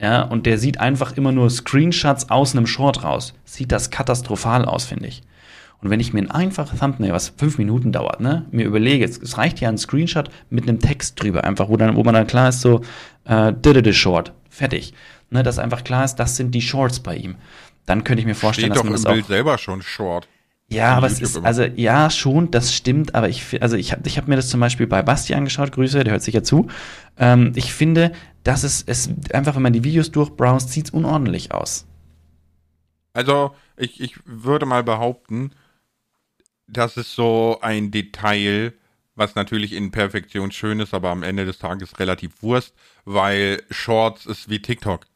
ja, 0.00 0.22
und 0.22 0.46
der 0.46 0.58
sieht 0.58 0.80
einfach 0.80 1.16
immer 1.16 1.32
nur 1.32 1.48
Screenshots 1.48 2.30
aus 2.30 2.54
einem 2.54 2.66
Short 2.66 3.04
raus, 3.04 3.34
sieht 3.44 3.70
das 3.70 3.90
katastrophal 3.90 4.64
aus, 4.64 4.84
finde 4.84 5.08
ich. 5.08 5.22
Und 5.82 5.90
wenn 5.90 5.98
ich 5.98 6.12
mir 6.12 6.20
ein 6.20 6.30
einfaches 6.30 6.78
Thumbnail, 6.78 7.12
was 7.12 7.30
fünf 7.36 7.58
Minuten 7.58 7.90
dauert, 7.90 8.20
ne, 8.20 8.46
mir 8.52 8.66
überlege, 8.66 9.04
es 9.04 9.36
reicht 9.36 9.60
ja 9.60 9.68
ein 9.68 9.78
Screenshot 9.78 10.30
mit 10.48 10.68
einem 10.68 10.78
Text 10.80 11.20
drüber, 11.20 11.42
einfach, 11.42 11.68
wo, 11.68 11.76
dann, 11.76 11.96
wo 11.96 12.04
man 12.04 12.14
dann 12.14 12.26
klar 12.28 12.50
ist, 12.50 12.60
so, 12.60 12.82
äh, 13.24 13.92
Short, 13.92 14.32
fertig. 14.48 14.94
Ne, 15.30 15.42
dass 15.42 15.58
einfach 15.58 15.82
klar 15.82 16.04
ist, 16.04 16.16
das 16.16 16.36
sind 16.36 16.54
die 16.54 16.60
Shorts 16.60 17.00
bei 17.00 17.16
ihm. 17.16 17.36
Dann 17.86 18.04
könnte 18.04 18.20
ich 18.20 18.26
mir 18.26 18.34
vorstellen, 18.34 18.72
Steht 18.72 18.76
dass 18.76 18.84
man 18.84 18.92
das 18.92 19.04
im 19.04 19.12
Bild 19.12 19.26
selber 19.26 19.58
schon 19.58 19.82
Short. 19.82 20.28
Ja, 20.68 20.96
aber 20.96 21.06
es 21.06 21.20
ist, 21.20 21.36
immer. 21.36 21.46
also 21.46 21.64
ja, 21.64 22.08
schon, 22.10 22.50
das 22.50 22.74
stimmt, 22.74 23.14
aber 23.14 23.28
ich, 23.28 23.60
also 23.62 23.76
ich 23.76 23.92
habe 23.92 24.02
ich 24.06 24.16
hab 24.16 24.28
mir 24.28 24.36
das 24.36 24.48
zum 24.48 24.60
Beispiel 24.60 24.86
bei 24.86 25.02
Basti 25.02 25.34
angeschaut, 25.34 25.72
Grüße, 25.72 26.02
der 26.04 26.12
hört 26.12 26.22
sich 26.22 26.34
ja 26.34 26.42
zu. 26.42 26.68
Ähm, 27.18 27.52
ich 27.56 27.74
finde, 27.74 28.12
dass 28.44 28.62
es, 28.62 28.82
es 28.86 29.10
einfach, 29.32 29.56
wenn 29.56 29.62
man 29.62 29.72
die 29.72 29.84
Videos 29.84 30.10
durchbrowst, 30.12 30.70
sieht's 30.70 30.90
unordentlich 30.90 31.52
aus. 31.52 31.86
Also, 33.12 33.54
ich, 33.76 34.00
ich 34.00 34.18
würde 34.24 34.64
mal 34.64 34.82
behaupten, 34.82 35.50
das 36.72 36.96
ist 36.96 37.14
so 37.14 37.58
ein 37.60 37.90
Detail, 37.90 38.72
was 39.14 39.34
natürlich 39.34 39.72
in 39.72 39.90
Perfektion 39.90 40.50
schön 40.52 40.80
ist, 40.80 40.94
aber 40.94 41.10
am 41.10 41.22
Ende 41.22 41.44
des 41.44 41.58
Tages 41.58 41.98
relativ 41.98 42.42
Wurst, 42.42 42.74
weil 43.04 43.62
Shorts 43.70 44.26
ist 44.26 44.48
wie 44.48 44.60
TikTok. 44.60 45.06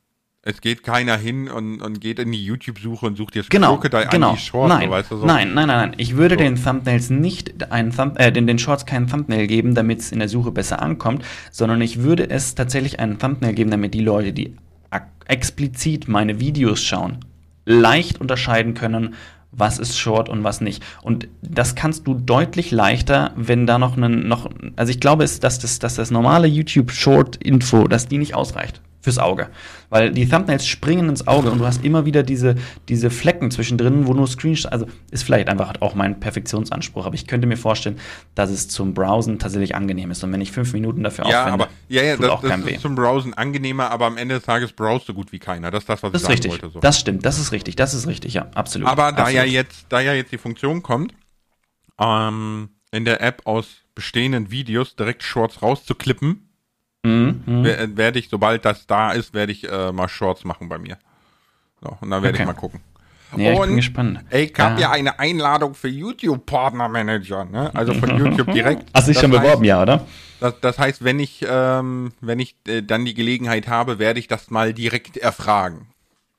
Es 0.43 0.61
geht 0.61 0.85
keiner 0.85 1.17
hin 1.17 1.49
und, 1.49 1.83
und 1.83 2.01
geht 2.01 2.21
in 2.21 2.31
die 2.31 2.45
YouTube-Suche 2.45 3.07
und 3.07 3.17
sucht 3.17 3.35
jetzt 3.35 3.51
genau, 3.51 3.79
genau. 3.79 3.99
an 3.99 4.37
die 4.37 4.41
Shorts. 4.41 4.69
Nein, 4.69 4.89
so, 4.89 4.91
weißt 4.91 5.11
du, 5.11 5.17
so. 5.17 5.27
nein, 5.27 5.55
nein, 5.55 5.67
nein, 5.67 5.91
nein. 5.91 5.95
Ich 5.97 6.17
würde 6.17 6.37
so. 6.37 6.39
den 6.39 6.63
Thumbnails 6.63 7.11
nicht 7.11 7.73
einen 7.73 7.91
Thumb, 7.91 8.17
äh, 8.21 8.31
den, 8.31 8.47
den 8.47 8.61
Shorts 8.61 8.87
keinen 8.87 9.09
Thumbnail 9.09 9.49
geben, 9.49 9.75
damit 9.75 9.99
es 9.99 10.13
in 10.13 10.21
der 10.21 10.29
Suche 10.29 10.53
besser 10.53 10.81
ankommt, 10.81 11.25
sondern 11.51 11.81
ich 11.81 12.03
würde 12.03 12.31
es 12.31 12.55
tatsächlich 12.55 13.01
einen 13.01 13.19
Thumbnail 13.19 13.55
geben, 13.55 13.73
damit 13.73 13.93
die 13.95 14.03
Leute, 14.03 14.33
die 14.33 14.55
explizit 15.27 16.07
meine 16.07 16.39
Videos 16.39 16.81
schauen, 16.81 17.25
leicht 17.65 18.21
unterscheiden 18.21 18.75
können, 18.75 19.15
was 19.57 19.79
ist 19.79 19.99
Short 19.99 20.29
und 20.29 20.45
was 20.45 20.61
nicht. 20.61 20.83
Und 21.03 21.29
das 21.43 21.75
kannst 21.75 22.07
du 22.07 22.15
deutlich 22.15 22.71
leichter, 22.71 23.33
wenn 23.37 23.67
da 23.67 23.79
noch 23.79 23.97
einen, 23.97 24.29
noch, 24.29 24.51
also 24.77 24.91
ich 24.91 25.01
glaube, 25.01 25.25
ist, 25.25 25.45
dass 25.45 25.59
das, 25.59 25.79
dass 25.79 25.95
das 25.97 26.11
normale 26.11 26.47
YouTube 26.47 26.91
Short 26.91 27.37
Info, 27.37 27.89
dass 27.89 28.09
die 28.09 28.19
nicht 28.19 28.35
ausreicht 28.35 28.81
fürs 29.07 29.19
Auge. 29.19 29.51
Weil 29.89 30.11
die 30.11 30.29
Thumbnails 30.29 30.67
springen 30.67 31.09
ins 31.09 31.29
Auge 31.29 31.49
und 31.53 31.61
du 31.61 31.65
hast 31.65 31.85
immer 31.85 32.07
wieder 32.07 32.25
diese, 32.25 32.57
diese 32.89 33.09
Flecken 33.09 33.53
zwischendrin, 33.53 34.09
wo 34.09 34.15
nur 34.15 34.27
Screenshots, 34.27 34.67
also 34.67 34.87
ist 35.13 35.23
vielleicht 35.23 35.49
einfach 35.49 35.75
auch 35.79 35.95
mein 35.95 36.19
Perfektionsanspruch, 36.19 37.07
aber 37.07 37.15
ich 37.15 37.29
könnte 37.29 37.47
mir 37.47 37.57
vorstellen, 37.57 38.01
dass 38.35 38.51
es 38.51 38.67
zum 38.67 38.95
Browsen 38.95 39.39
tatsächlich 39.39 39.77
angenehm 39.77 40.11
ist. 40.11 40.25
Und 40.25 40.33
wenn 40.33 40.41
ich 40.41 40.51
fünf 40.51 40.73
Minuten 40.73 41.05
dafür 41.05 41.29
ja, 41.29 41.43
aufwende, 41.43 41.65
aber, 41.67 41.73
ja, 41.89 42.03
ja, 42.03 42.17
tut 42.17 42.25
das, 42.25 42.31
auch 42.33 42.43
das 42.43 42.59
ist 42.59 42.67
weh. 42.67 42.79
zum 42.79 42.97
Browsen 42.97 43.33
angenehmer, 43.33 43.93
aber 43.93 44.07
am 44.07 44.17
Ende 44.17 44.35
des 44.35 44.45
Tages 44.45 44.73
browst 44.73 45.09
du 45.09 45.15
gut 45.15 45.31
wie 45.31 45.39
keiner. 45.39 45.71
Das 45.71 45.85
ist 45.85 45.89
das, 45.89 46.03
was 46.03 46.11
das 46.11 46.23
ich 46.23 46.27
sagen 46.27 46.33
richtig. 46.33 46.51
wollte. 46.51 46.71
So. 46.71 46.81
Das 46.81 46.99
stimmt, 46.99 47.25
das 47.25 47.39
ist 47.39 47.53
richtig, 47.53 47.77
das 47.77 47.95
ist 47.95 48.09
richtig, 48.09 48.35
ja, 48.35 48.49
absolut. 48.57 48.89
Aber 48.89 49.13
da 49.13 49.23
absolut. 49.23 49.35
ja 49.35 49.45
jetzt, 49.45 49.87
da 49.89 50.01
ja 50.01 50.15
jetzt 50.15 50.33
die 50.33 50.39
Funktion 50.39 50.83
kommt, 50.83 51.15
ähm, 52.01 52.71
in 52.91 53.05
der 53.05 53.21
App 53.21 53.43
aus 53.45 53.83
bestehenden 53.95 54.51
Videos 54.51 54.97
direkt 54.97 55.23
Shorts 55.23 55.63
rauszuklippen, 55.63 56.46
Mhm, 57.07 57.43
mhm. 57.47 57.97
werde 57.97 58.19
ich, 58.19 58.29
sobald 58.29 58.65
das 58.65 58.87
da 58.87 59.13
ist, 59.13 59.33
werde 59.33 59.53
ich 59.53 59.71
äh, 59.71 59.93
mal 59.93 60.09
Shorts 60.09 60.45
machen 60.45 60.69
bei 60.69 60.79
mir. 60.79 60.99
So, 61.81 61.97
und 62.01 62.11
dann 62.11 62.23
werde 62.23 62.35
okay. 62.35 62.43
ich 62.43 62.47
mal 62.47 62.55
gucken. 62.55 62.81
Ja, 63.37 63.53
ich 63.53 63.61
bin 63.61 63.77
gespannt. 63.77 64.21
Ich 64.31 64.59
habe 64.59 64.81
ja. 64.81 64.89
ja. 64.89 64.91
eine 64.93 65.19
Einladung 65.19 65.75
für 65.75 65.89
YouTube 65.89 66.47
Partner 66.47 66.89
Manager, 66.89 67.45
ne? 67.45 67.71
Also 67.75 67.93
von 67.95 68.17
YouTube 68.19 68.53
direkt. 68.53 68.89
Hast 68.95 69.09
du 69.09 69.13
dich 69.13 69.21
schon 69.21 69.33
heißt, 69.33 69.43
beworben, 69.43 69.65
ja, 69.65 69.83
oder? 69.83 70.07
Das, 70.41 70.55
das 70.61 70.79
heißt, 70.79 71.05
wenn 71.05 71.19
ich, 71.19 71.45
ähm, 71.49 72.13
wenn 72.21 72.39
ich 72.39 72.57
äh, 72.67 72.83
dann 72.83 73.05
die 73.05 73.15
Gelegenheit 73.15 73.69
habe, 73.69 73.99
werde 73.99 74.21
ich 74.21 74.29
das 74.29 74.51
mal 74.51 74.73
direkt 74.73 75.17
erfragen. 75.17 75.89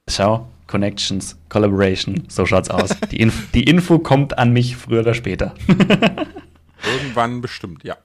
Schau, 0.10 0.48
Connections, 0.68 1.38
Collaboration, 1.50 2.24
so 2.30 2.46
schaut's 2.46 2.70
aus. 2.70 2.90
die, 3.12 3.20
Inf 3.20 3.52
die 3.52 3.64
Info 3.64 4.00
kommt 4.00 4.38
an 4.38 4.54
mich 4.54 4.78
früher 4.78 5.02
oder 5.02 5.14
später. 5.14 5.54
Irgendwann 6.86 7.42
bestimmt, 7.42 7.84
ja. 7.84 7.98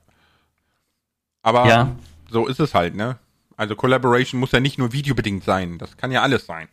Aber 1.42 1.66
ja. 1.66 1.96
So 2.32 2.46
ist 2.46 2.60
es 2.60 2.74
halt, 2.74 2.94
ne? 2.94 3.18
Also 3.56 3.76
Collaboration 3.76 4.40
muss 4.40 4.52
ja 4.52 4.60
nicht 4.60 4.78
nur 4.78 4.92
videobedingt 4.92 5.44
sein, 5.44 5.78
das 5.78 5.96
kann 5.96 6.10
ja 6.10 6.22
alles 6.22 6.46
sein. 6.46 6.68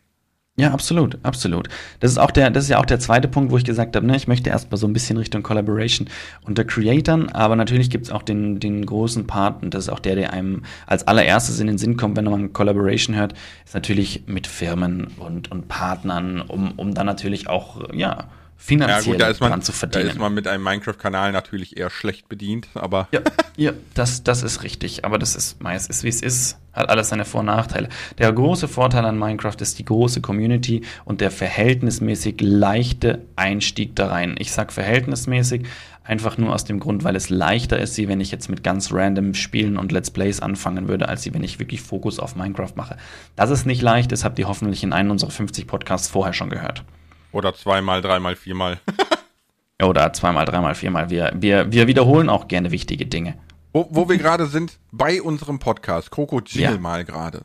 Ja, 0.56 0.72
absolut, 0.72 1.18
absolut. 1.22 1.68
Das 2.00 2.10
ist 2.10 2.18
auch 2.18 2.30
der, 2.30 2.50
das 2.50 2.64
ist 2.64 2.70
ja 2.70 2.78
auch 2.78 2.84
der 2.84 2.98
zweite 2.98 3.28
Punkt, 3.28 3.50
wo 3.50 3.56
ich 3.56 3.64
gesagt 3.64 3.96
habe, 3.96 4.06
ne, 4.06 4.16
ich 4.16 4.28
möchte 4.28 4.50
erstmal 4.50 4.76
so 4.76 4.86
ein 4.86 4.92
bisschen 4.92 5.16
Richtung 5.16 5.42
Collaboration 5.42 6.08
unter 6.42 6.64
Creatern, 6.64 7.30
aber 7.30 7.56
natürlich 7.56 7.88
gibt 7.88 8.06
es 8.06 8.10
auch 8.10 8.22
den, 8.22 8.60
den 8.60 8.84
großen 8.84 9.26
Part, 9.26 9.62
und 9.62 9.72
das 9.72 9.84
ist 9.84 9.88
auch 9.88 10.00
der, 10.00 10.16
der 10.16 10.34
einem 10.34 10.64
als 10.86 11.06
allererstes 11.06 11.60
in 11.60 11.66
den 11.66 11.78
Sinn 11.78 11.96
kommt, 11.96 12.16
wenn 12.16 12.26
man 12.26 12.52
Collaboration 12.52 13.16
hört, 13.16 13.32
ist 13.64 13.74
natürlich 13.74 14.24
mit 14.26 14.46
Firmen 14.46 15.06
und, 15.18 15.50
und 15.50 15.68
Partnern, 15.68 16.42
um, 16.42 16.72
um 16.72 16.92
dann 16.92 17.06
natürlich 17.06 17.48
auch, 17.48 17.94
ja, 17.94 18.28
finanziell 18.60 19.18
ja, 19.18 19.32
gut, 19.32 19.40
man, 19.40 19.62
zu 19.62 19.72
verdienen. 19.72 20.06
Da 20.06 20.12
ist 20.12 20.18
man 20.18 20.34
mit 20.34 20.46
einem 20.46 20.62
Minecraft-Kanal 20.62 21.32
natürlich 21.32 21.76
eher 21.76 21.90
schlecht 21.90 22.28
bedient, 22.28 22.68
aber. 22.74 23.08
Ja, 23.10 23.20
ja 23.56 23.72
das, 23.94 24.22
das 24.22 24.42
ist 24.42 24.62
richtig. 24.62 25.04
Aber 25.04 25.18
das 25.18 25.34
ist 25.34 25.62
meist 25.62 25.88
ist, 25.88 26.04
wie 26.04 26.08
es 26.08 26.20
ist. 26.20 26.58
Hat 26.72 26.88
alles 26.88 27.08
seine 27.08 27.24
Vor- 27.24 27.40
und 27.40 27.46
Nachteile. 27.46 27.88
Der 28.18 28.32
große 28.32 28.68
Vorteil 28.68 29.04
an 29.04 29.18
Minecraft 29.18 29.56
ist 29.60 29.78
die 29.80 29.84
große 29.84 30.20
Community 30.20 30.82
und 31.04 31.20
der 31.20 31.32
verhältnismäßig 31.32 32.36
leichte 32.40 33.22
Einstieg 33.34 33.96
da 33.96 34.08
rein. 34.08 34.36
Ich 34.38 34.52
sag 34.52 34.72
verhältnismäßig, 34.72 35.66
einfach 36.04 36.38
nur 36.38 36.54
aus 36.54 36.64
dem 36.64 36.78
Grund, 36.78 37.02
weil 37.02 37.16
es 37.16 37.30
leichter 37.30 37.78
ist, 37.78 37.96
wie 37.96 38.08
wenn 38.08 38.20
ich 38.20 38.30
jetzt 38.30 38.48
mit 38.48 38.62
ganz 38.62 38.92
random 38.92 39.34
Spielen 39.34 39.78
und 39.78 39.90
Let's 39.90 40.10
Plays 40.10 40.40
anfangen 40.40 40.86
würde, 40.86 41.08
als 41.08 41.32
wenn 41.32 41.42
ich 41.42 41.58
wirklich 41.58 41.82
Fokus 41.82 42.18
auf 42.18 42.36
Minecraft 42.36 42.74
mache. 42.76 42.96
Dass 43.36 43.50
es 43.50 43.64
nicht 43.64 43.82
leicht 43.82 44.12
ist, 44.12 44.24
habt 44.24 44.38
ihr 44.38 44.48
hoffentlich 44.48 44.82
in 44.82 44.92
einem 44.92 45.10
unserer 45.10 45.30
50 45.30 45.66
Podcasts 45.66 46.08
vorher 46.08 46.32
schon 46.32 46.50
gehört. 46.50 46.84
Oder 47.32 47.54
zweimal, 47.54 48.02
dreimal, 48.02 48.36
viermal. 48.36 48.80
Oder 49.82 50.12
zweimal, 50.12 50.44
dreimal, 50.44 50.74
viermal. 50.74 51.10
Wir, 51.10 51.32
wir, 51.34 51.72
wir 51.72 51.86
wiederholen 51.86 52.28
auch 52.28 52.48
gerne 52.48 52.70
wichtige 52.70 53.06
Dinge. 53.06 53.38
Wo, 53.72 53.86
wo 53.90 54.08
wir 54.08 54.18
gerade 54.18 54.46
sind, 54.46 54.78
bei 54.90 55.22
unserem 55.22 55.58
Podcast. 55.58 56.10
Jingle 56.52 56.74
ja. 56.74 56.78
mal 56.78 57.04
gerade. 57.04 57.42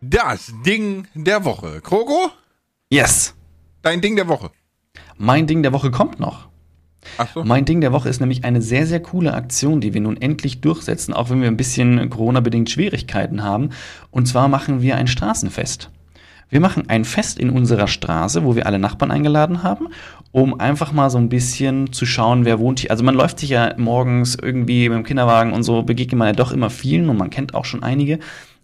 Das 0.00 0.52
Ding 0.64 1.06
der 1.14 1.44
Woche. 1.44 1.82
Kroko? 1.82 2.30
Yes. 2.88 3.34
Dein 3.82 4.00
Ding 4.00 4.16
der 4.16 4.26
Woche. 4.26 4.50
Mein 5.16 5.46
Ding 5.46 5.62
der 5.62 5.72
Woche 5.72 5.90
kommt 5.90 6.18
noch. 6.18 6.48
So. 7.32 7.44
Mein 7.44 7.64
Ding 7.64 7.80
der 7.80 7.92
Woche 7.92 8.08
ist 8.08 8.20
nämlich 8.20 8.44
eine 8.44 8.60
sehr, 8.60 8.86
sehr 8.86 9.00
coole 9.00 9.34
Aktion, 9.34 9.80
die 9.80 9.94
wir 9.94 10.00
nun 10.00 10.20
endlich 10.20 10.60
durchsetzen, 10.60 11.14
auch 11.14 11.30
wenn 11.30 11.40
wir 11.40 11.48
ein 11.48 11.56
bisschen 11.56 12.10
Corona-bedingt 12.10 12.70
Schwierigkeiten 12.70 13.42
haben. 13.42 13.70
Und 14.10 14.26
zwar 14.26 14.48
machen 14.48 14.82
wir 14.82 14.96
ein 14.96 15.06
Straßenfest. 15.06 15.90
Wir 16.50 16.60
machen 16.60 16.88
ein 16.88 17.04
Fest 17.04 17.38
in 17.38 17.50
unserer 17.50 17.88
Straße, 17.88 18.44
wo 18.44 18.56
wir 18.56 18.66
alle 18.66 18.78
Nachbarn 18.78 19.10
eingeladen 19.10 19.62
haben, 19.62 19.88
um 20.32 20.58
einfach 20.58 20.92
mal 20.92 21.10
so 21.10 21.18
ein 21.18 21.28
bisschen 21.28 21.92
zu 21.92 22.06
schauen, 22.06 22.44
wer 22.44 22.58
wohnt 22.58 22.80
hier. 22.80 22.90
Also 22.90 23.04
man 23.04 23.14
läuft 23.14 23.40
sich 23.40 23.50
ja 23.50 23.74
morgens 23.76 24.34
irgendwie 24.34 24.88
mit 24.88 24.96
dem 24.96 25.04
Kinderwagen 25.04 25.52
und 25.52 25.62
so, 25.62 25.82
begegnet 25.82 26.18
man 26.18 26.28
ja 26.28 26.32
doch 26.32 26.52
immer 26.52 26.70
vielen 26.70 27.10
und 27.10 27.18
man 27.18 27.30
kennt 27.30 27.54
auch 27.54 27.66
schon 27.66 27.82
einige. 27.82 28.18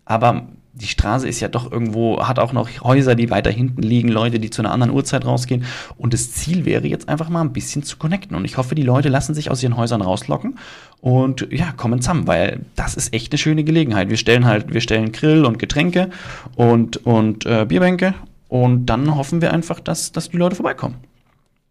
Aber 0.07 0.49
die 0.75 0.89
Straße 0.89 1.29
ist 1.29 1.39
ja 1.39 1.49
doch 1.49 1.71
irgendwo, 1.71 2.21
hat 2.27 2.41
auch 2.41 2.53
noch 2.53 2.69
Häuser, 2.83 3.15
die 3.15 3.31
weiter 3.31 3.51
hinten 3.51 3.83
liegen, 3.83 4.09
Leute, 4.09 4.41
die 4.41 4.51
zu 4.51 4.61
einer 4.61 4.73
anderen 4.73 4.93
Uhrzeit 4.93 5.25
rausgehen. 5.25 5.65
Und 5.97 6.13
das 6.13 6.33
Ziel 6.33 6.65
wäre 6.65 6.87
jetzt 6.89 7.09
einfach 7.09 7.29
mal 7.29 7.43
ein 7.43 7.53
bisschen 7.53 7.85
zu 7.85 7.97
connecten. 7.97 8.37
Und 8.37 8.45
ich 8.45 8.57
hoffe, 8.57 8.75
die 8.75 8.83
Leute 8.83 9.09
lassen 9.09 9.35
sich 9.35 9.51
aus 9.51 9.63
ihren 9.63 9.77
Häusern 9.77 10.03
rauslocken 10.03 10.59
und 11.01 11.47
ja, 11.51 11.73
kommen 11.73 12.01
zusammen, 12.01 12.27
weil 12.27 12.61
das 12.75 12.97
ist 12.97 13.15
echt 13.15 13.33
eine 13.33 13.39
schöne 13.39 13.63
Gelegenheit. 13.63 14.11
Wir 14.11 14.17
stellen 14.17 14.47
halt, 14.47 14.73
wir 14.73 14.81
stellen 14.81 15.13
Grill 15.13 15.45
und 15.45 15.59
Getränke 15.59 16.11
und, 16.57 17.07
und 17.07 17.47
äh, 17.47 17.67
Bierbänke 17.67 18.15
und 18.49 18.87
dann 18.87 19.15
hoffen 19.15 19.41
wir 19.41 19.53
einfach, 19.53 19.81
dass, 19.81 20.11
dass 20.13 20.31
die 20.31 20.39
Leute 20.39 20.57
vorbeikommen. 20.57 20.97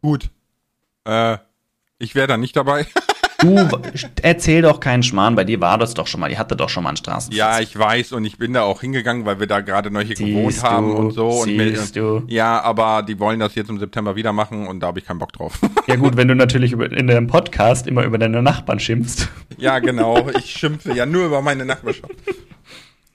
Gut. 0.02 0.30
Äh, 1.06 1.38
ich 2.00 2.16
wäre 2.16 2.28
da 2.28 2.38
nicht 2.38 2.56
dabei. 2.56 2.88
Du 3.44 3.68
erzähl 4.22 4.62
doch 4.62 4.80
keinen 4.80 5.04
Schmarrn, 5.04 5.36
bei 5.36 5.44
dir 5.44 5.60
war 5.60 5.78
das 5.78 5.94
doch 5.94 6.08
schon 6.08 6.22
mal, 6.22 6.32
ihr 6.32 6.40
hattet 6.40 6.62
doch 6.62 6.70
schon 6.70 6.84
mal 6.84 6.90
einen 6.92 6.98
Straßenfest. 6.98 7.38
Ja, 7.38 7.60
ich 7.60 7.78
weiß 7.78 8.14
und 8.14 8.24
ich 8.24 8.38
bin 8.38 8.54
da 8.54 8.62
auch 8.62 8.80
hingegangen, 8.80 9.26
weil 9.26 9.42
wir 9.42 9.48
da 9.48 9.60
gerade 9.60 9.92
neu 9.92 10.06
hier 10.06 10.16
gewohnt 10.16 10.64
haben 10.64 10.96
und 10.96 11.12
so. 11.12 11.28
Und 11.28 11.56
mit, 11.56 11.96
du. 11.96 12.24
Ja, 12.28 12.62
aber 12.62 13.04
die 13.04 13.20
wollen 13.20 13.42
das 13.42 13.56
jetzt 13.56 13.70
im 13.70 13.80
September 13.80 14.16
wieder 14.16 14.32
machen 14.32 14.66
und 14.66 14.80
da 14.80 14.88
habe 14.88 15.00
ich 15.00 15.06
keinen 15.06 15.20
Bock 15.20 15.34
drauf. 15.34 15.60
Ja 15.86 15.98
gut, 15.98 16.16
wenn 16.16 16.30
du 16.30 16.36
natürlich 16.36 16.72
in 16.72 17.08
deinem 17.08 17.28
Podcast 17.28 17.88
immer 17.88 18.04
über 18.04 18.18
deine 18.18 18.42
Nachbarn 18.42 18.80
schimpfst. 18.80 19.28
Ja, 19.58 19.80
genau. 19.80 20.30
Ich 20.38 20.50
schimpfe 20.50 20.94
ja 20.94 21.06
nur 21.06 21.26
über 21.26 21.42
meine 21.42 21.66
Nachbarschaft. 21.66 22.14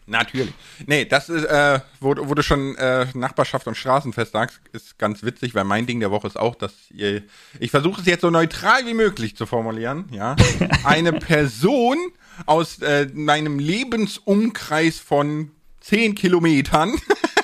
Natürlich. 0.09 0.55
Nee, 0.87 1.05
das 1.05 1.29
ist, 1.29 1.45
äh, 1.45 1.81
wo, 2.01 2.15
du 2.15 2.43
schon 2.43 2.77
äh, 2.77 3.07
Nachbarschaft 3.13 3.67
und 3.67 3.77
Straßenfest 3.77 4.33
sagst, 4.33 4.59
ist 4.73 4.99
ganz 4.99 5.23
witzig, 5.23 5.55
weil 5.55 5.65
mein 5.65 5.87
Ding 5.87 6.01
der 6.01 6.11
Woche 6.11 6.27
ist 6.27 6.39
auch, 6.39 6.55
dass 6.55 6.73
ihr, 6.91 7.23
ich 7.61 7.71
versuche 7.71 8.01
es 8.01 8.07
jetzt 8.07 8.23
so 8.23 8.31
neutral 8.31 8.87
wie 8.87 8.95
möglich 8.95 9.37
zu 9.37 9.45
formulieren, 9.45 10.07
ja. 10.11 10.35
Eine 10.85 11.13
Person 11.13 11.99
aus 12.47 12.81
äh, 12.81 13.07
meinem 13.13 13.59
Lebensumkreis 13.59 14.99
von 14.99 15.51
zehn 15.81 16.15
Kilometern 16.15 16.95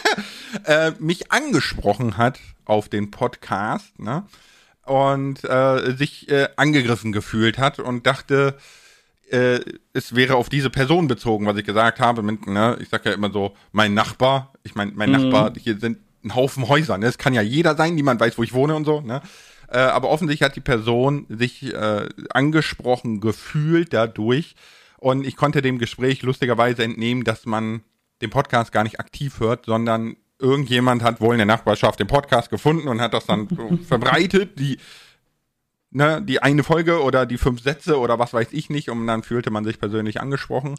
äh, 0.65 0.93
mich 0.99 1.31
angesprochen 1.31 2.17
hat 2.17 2.41
auf 2.65 2.89
den 2.89 3.11
Podcast, 3.11 3.99
ne? 3.99 4.25
Und 4.87 5.45
äh, 5.45 5.97
sich 5.97 6.29
äh, 6.29 6.49
angegriffen 6.57 7.13
gefühlt 7.13 7.57
hat 7.57 7.79
und 7.79 8.07
dachte, 8.07 8.59
äh, 9.31 9.61
es 9.93 10.15
wäre 10.15 10.37
auf 10.37 10.49
diese 10.49 10.71
Person 10.71 11.09
bezogen, 11.09 11.47
was 11.47 11.57
ich 11.57 11.65
gesagt 11.65 12.01
habe. 12.01 12.23
Mit, 12.23 12.47
ne, 12.47 12.77
ich 12.81 12.89
sage 12.89 13.11
ja 13.11 13.15
immer 13.15 13.31
so, 13.31 13.55
mein 13.73 13.95
Nachbar, 13.95 14.53
ich 14.63 14.75
meine, 14.75 14.93
mein 14.95 15.11
mhm. 15.11 15.31
Nachbar, 15.31 15.53
hier 15.59 15.79
sind 15.79 15.99
ein 16.25 16.35
Haufen 16.35 16.69
Häuser, 16.69 16.99
ne? 16.99 17.07
Es 17.07 17.19
kann 17.19 17.35
ja 17.35 17.43
jeder 17.43 17.77
sein, 17.77 17.95
niemand 17.95 18.21
weiß, 18.21 18.39
wo 18.39 18.43
ich 18.43 18.55
wohne 18.55 18.75
und 18.75 18.85
so, 18.85 19.01
ne? 19.01 19.21
Äh, 19.69 19.79
aber 19.79 20.11
offensichtlich 20.11 20.47
hat 20.47 20.57
die 20.57 20.61
Person 20.61 21.27
sich 21.29 21.75
äh, 21.75 22.09
angesprochen 22.31 23.21
gefühlt 23.21 23.93
dadurch. 23.93 24.55
Und 24.99 25.27
ich 25.27 25.37
konnte 25.37 25.63
dem 25.63 25.79
Gespräch 25.79 26.23
lustigerweise 26.23 26.83
entnehmen, 26.83 27.25
dass 27.25 27.45
man 27.45 27.83
den 28.23 28.31
Podcast 28.31 28.73
gar 28.73 28.85
nicht 28.85 29.01
aktiv 29.01 29.41
hört, 29.41 29.67
sondern 29.67 30.17
irgendjemand 30.39 31.03
hat 31.03 31.21
wohl 31.21 31.35
in 31.35 31.39
der 31.39 31.47
Nachbarschaft 31.47 32.01
den 32.01 32.07
Podcast 32.07 32.51
gefunden 32.51 32.89
und 32.89 33.01
hat 33.01 33.15
das 33.15 33.27
dann 33.27 33.49
verbreitet. 33.89 34.59
Die 34.59 34.79
ne, 35.95 36.21
die 36.21 36.43
eine 36.43 36.65
Folge 36.65 37.03
oder 37.03 37.25
die 37.25 37.39
fünf 37.39 37.63
Sätze 37.63 37.99
oder 37.99 38.19
was 38.19 38.35
weiß 38.35 38.49
ich 38.51 38.69
nicht 38.69 38.91
und 38.91 39.07
dann 39.07 39.23
fühlte 39.23 39.51
man 39.51 39.65
sich 39.65 39.79
persönlich 39.79 40.21
angesprochen. 40.21 40.75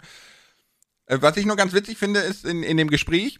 Äh, 1.07 1.17
was 1.21 1.37
ich 1.37 1.45
nur 1.45 1.55
ganz 1.55 1.73
witzig 1.73 1.97
finde, 1.97 2.19
ist 2.19 2.45
in, 2.45 2.61
in 2.61 2.77
dem 2.77 2.89
Gespräch 2.89 3.39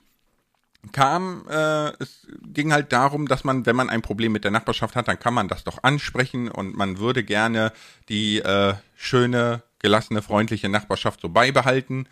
kam, 0.92 1.46
äh, 1.50 1.90
es 2.00 2.28
ging 2.42 2.72
halt 2.72 2.94
darum, 2.94 3.28
dass 3.28 3.44
man, 3.44 3.66
wenn 3.66 3.76
man 3.76 3.90
ein 3.90 4.02
Problem 4.02 4.32
mit 4.32 4.44
der 4.44 4.52
Nachbarschaft 4.52 4.96
hat, 4.96 5.08
dann 5.08 5.20
kann 5.20 5.34
man 5.34 5.48
das 5.48 5.64
doch 5.64 5.84
ansprechen 5.84 6.50
und 6.50 6.76
man 6.76 7.00
würde 7.00 7.24
gerne 7.24 7.72
die 8.08 8.40
äh, 8.40 8.76
schöne, 8.96 9.64
gelassene, 9.80 10.22
freundliche 10.22 10.70
Nachbarschaft 10.70 11.22
so 11.22 11.30
beibehalten. 11.30 12.08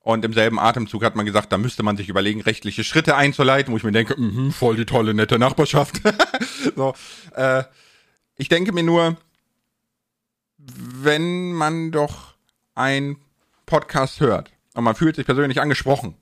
Und 0.00 0.24
im 0.24 0.34
selben 0.34 0.58
Atemzug 0.58 1.02
hat 1.02 1.16
man 1.16 1.24
gesagt, 1.24 1.50
da 1.50 1.56
müsste 1.56 1.82
man 1.82 1.96
sich 1.96 2.10
überlegen, 2.10 2.42
rechtliche 2.42 2.84
Schritte 2.84 3.16
einzuleiten, 3.16 3.72
wo 3.72 3.78
ich 3.78 3.84
mir 3.84 3.92
denke, 3.92 4.20
mh, 4.20 4.50
voll 4.50 4.76
die 4.76 4.84
tolle, 4.84 5.14
nette 5.14 5.38
Nachbarschaft. 5.38 6.02
so, 6.76 6.94
äh, 7.34 7.62
ich 8.36 8.48
denke 8.48 8.72
mir 8.72 8.82
nur, 8.82 9.16
wenn 10.58 11.52
man 11.52 11.92
doch 11.92 12.34
ein 12.74 13.16
Podcast 13.66 14.20
hört 14.20 14.52
und 14.74 14.84
man 14.84 14.94
fühlt 14.94 15.16
sich 15.16 15.26
persönlich 15.26 15.60
angesprochen, 15.60 16.16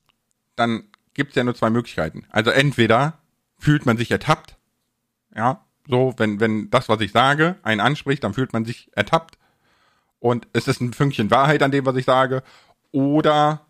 dann 0.57 0.85
gibt 1.14 1.31
es 1.31 1.37
ja 1.37 1.44
nur 1.44 1.55
zwei 1.55 1.70
Möglichkeiten. 1.70 2.25
Also 2.31 2.51
entweder 2.51 3.18
fühlt 3.59 3.87
man 3.87 3.96
sich 3.96 4.11
ertappt, 4.11 4.57
ja, 5.35 5.64
so, 5.88 6.14
wenn, 6.16 6.40
wenn 6.40 6.70
das, 6.70 6.88
was 6.88 7.01
ich 7.01 7.12
sage, 7.12 7.57
einen 7.62 7.81
anspricht, 7.81 8.22
dann 8.22 8.35
fühlt 8.35 8.53
man 8.53 8.64
sich 8.64 8.90
ertappt 8.94 9.38
und 10.20 10.46
es 10.53 10.68
ist 10.68 10.81
ein 10.81 10.92
Fünkchen 10.92 11.31
Wahrheit 11.31 11.62
an 11.62 11.72
dem, 11.72 11.85
was 11.87 11.96
ich 11.96 12.05
sage, 12.05 12.42
oder 12.92 13.66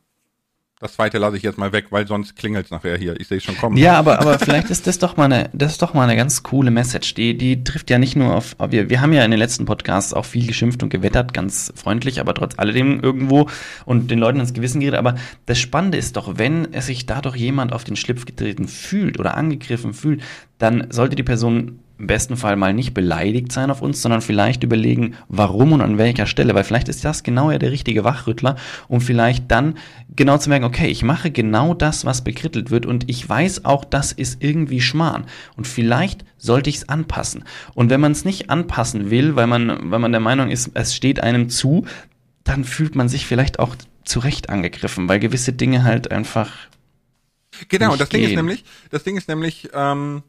das 0.83 0.95
zweite 0.95 1.19
lasse 1.19 1.37
ich 1.37 1.45
jetzt 1.45 1.59
mal 1.59 1.73
weg, 1.73 1.87
weil 1.91 2.09
sonst 2.09 2.35
klingelt 2.35 2.65
es 2.65 2.73
nachher 2.73 2.97
hier. 2.97 3.19
Ich 3.21 3.29
sehe 3.29 3.39
es 3.39 3.45
schon 3.45 3.57
kommen. 3.57 3.77
Ja, 3.77 3.97
aber, 3.97 4.19
aber 4.19 4.41
vielleicht 4.41 4.69
ist 4.69 4.89
das 4.89 4.99
doch 4.99 5.17
mal 5.17 5.27
eine, 5.27 5.49
das 5.53 5.73
ist 5.73 5.83
doch 5.83 5.95
mal 5.95 6.03
eine 6.03 6.17
ganz 6.17 6.43
coole 6.43 6.73
Message. 6.73 7.15
Die, 7.15 7.39
die 7.39 7.63
trifft 7.63 7.89
ja 7.89 7.99
nicht 7.99 8.17
nur 8.17 8.35
auf, 8.35 8.57
wir, 8.69 8.91
wir 8.91 9.01
haben 9.01 9.13
ja 9.13 9.25
in 9.25 9.31
den 9.31 9.39
letzten 9.39 9.65
Podcasts 9.65 10.13
auch 10.13 10.25
viel 10.25 10.45
geschimpft 10.45 10.83
und 10.83 10.89
gewettert, 10.89 11.33
ganz 11.33 11.73
freundlich, 11.77 12.19
aber 12.19 12.35
trotz 12.35 12.59
alledem 12.59 12.99
irgendwo 12.99 13.49
und 13.85 14.11
den 14.11 14.19
Leuten 14.19 14.41
ins 14.41 14.55
Gewissen 14.55 14.81
geredet. 14.81 14.99
Aber 14.99 15.15
das 15.47 15.61
Spannende 15.61 15.99
ist 15.99 16.17
doch, 16.17 16.37
wenn 16.37 16.75
es 16.75 16.87
sich 16.87 17.07
dadurch 17.07 17.37
jemand 17.37 17.73
auf 17.73 17.85
den 17.85 17.95
Schlipf 17.95 18.25
getreten 18.27 18.67
fühlt 18.67 19.21
oder 19.21 19.37
angegriffen 19.37 19.95
fühlt, 19.95 20.21
dann 20.59 20.89
sollte 20.91 21.15
die 21.15 21.23
Person 21.23 21.79
im 22.03 22.09
besten 22.09 22.37
Fall 22.37 22.57
mal 22.57 22.75
nicht 22.75 22.95
beleidigt 22.95 23.53
sein 23.53 23.71
auf 23.71 23.81
uns, 23.81 24.03
sondern 24.03 24.23
vielleicht 24.23 24.65
überlegen, 24.65 25.15
warum 25.29 25.71
und 25.71 25.81
an 25.81 25.99
welcher 25.99 26.27
Stelle, 26.27 26.53
weil 26.53 26.65
vielleicht 26.65 26.89
ist 26.89 27.05
das 27.05 27.23
genau 27.23 27.53
ja 27.53 27.59
der 27.59 27.71
richtige 27.71 28.03
Wachrüttler, 28.03 28.57
um 28.89 29.01
vielleicht 29.01 29.49
dann 29.53 29.79
genau 30.17 30.37
zu 30.37 30.49
merken, 30.49 30.65
okay, 30.65 30.89
ich 30.89 31.05
mache 31.05 31.31
genau 31.31 31.75
das, 31.75 32.05
was 32.05 32.25
bekrittelt 32.25 32.73
wird 32.73 32.87
und 32.87 33.09
ich 33.09 33.27
weiß 33.27 33.67
auch, 33.67 33.85
das 33.85 34.11
ist 34.11 34.43
irgendwie 34.43 34.81
Schmarrn 34.81 35.27
und 35.57 35.69
vielleicht 35.69 36.25
sollte 36.39 36.71
ich 36.71 36.79
es 36.79 36.89
anpassen. 36.89 37.45
Und 37.73 37.89
wenn 37.89 38.01
man 38.01 38.11
es 38.11 38.25
nicht 38.25 38.51
anpassen 38.51 39.11
will, 39.11 39.37
weil 39.37 39.47
man, 39.47 39.93
weil 39.93 40.01
man 40.01 40.11
der 40.11 40.21
Meinung 40.21 40.51
ist, 40.51 40.73
es 40.75 40.97
steht 40.97 41.23
einem 41.23 41.51
zu, 41.51 41.87
dann 42.43 42.65
fühlt 42.65 42.97
man 42.97 43.09
sich 43.09 43.27
vielleicht 43.27 43.61
auch 43.61 43.77
zu 44.03 44.19
Recht 44.19 44.51
angegriffen, 44.51 45.09
weil 45.09 45.21
gewisse 45.21 45.53
Dinge 45.53 45.85
halt 45.85 46.11
einfach 46.11 46.51
Genau, 47.69 47.95
das 47.95 48.09
gehen. 48.09 48.23
Ding 48.23 48.31
ist 48.31 48.37
nämlich, 48.37 48.65
das 48.91 49.05
Ding 49.05 49.17
ist 49.17 49.29
nämlich, 49.29 49.69
ähm, 49.73 50.25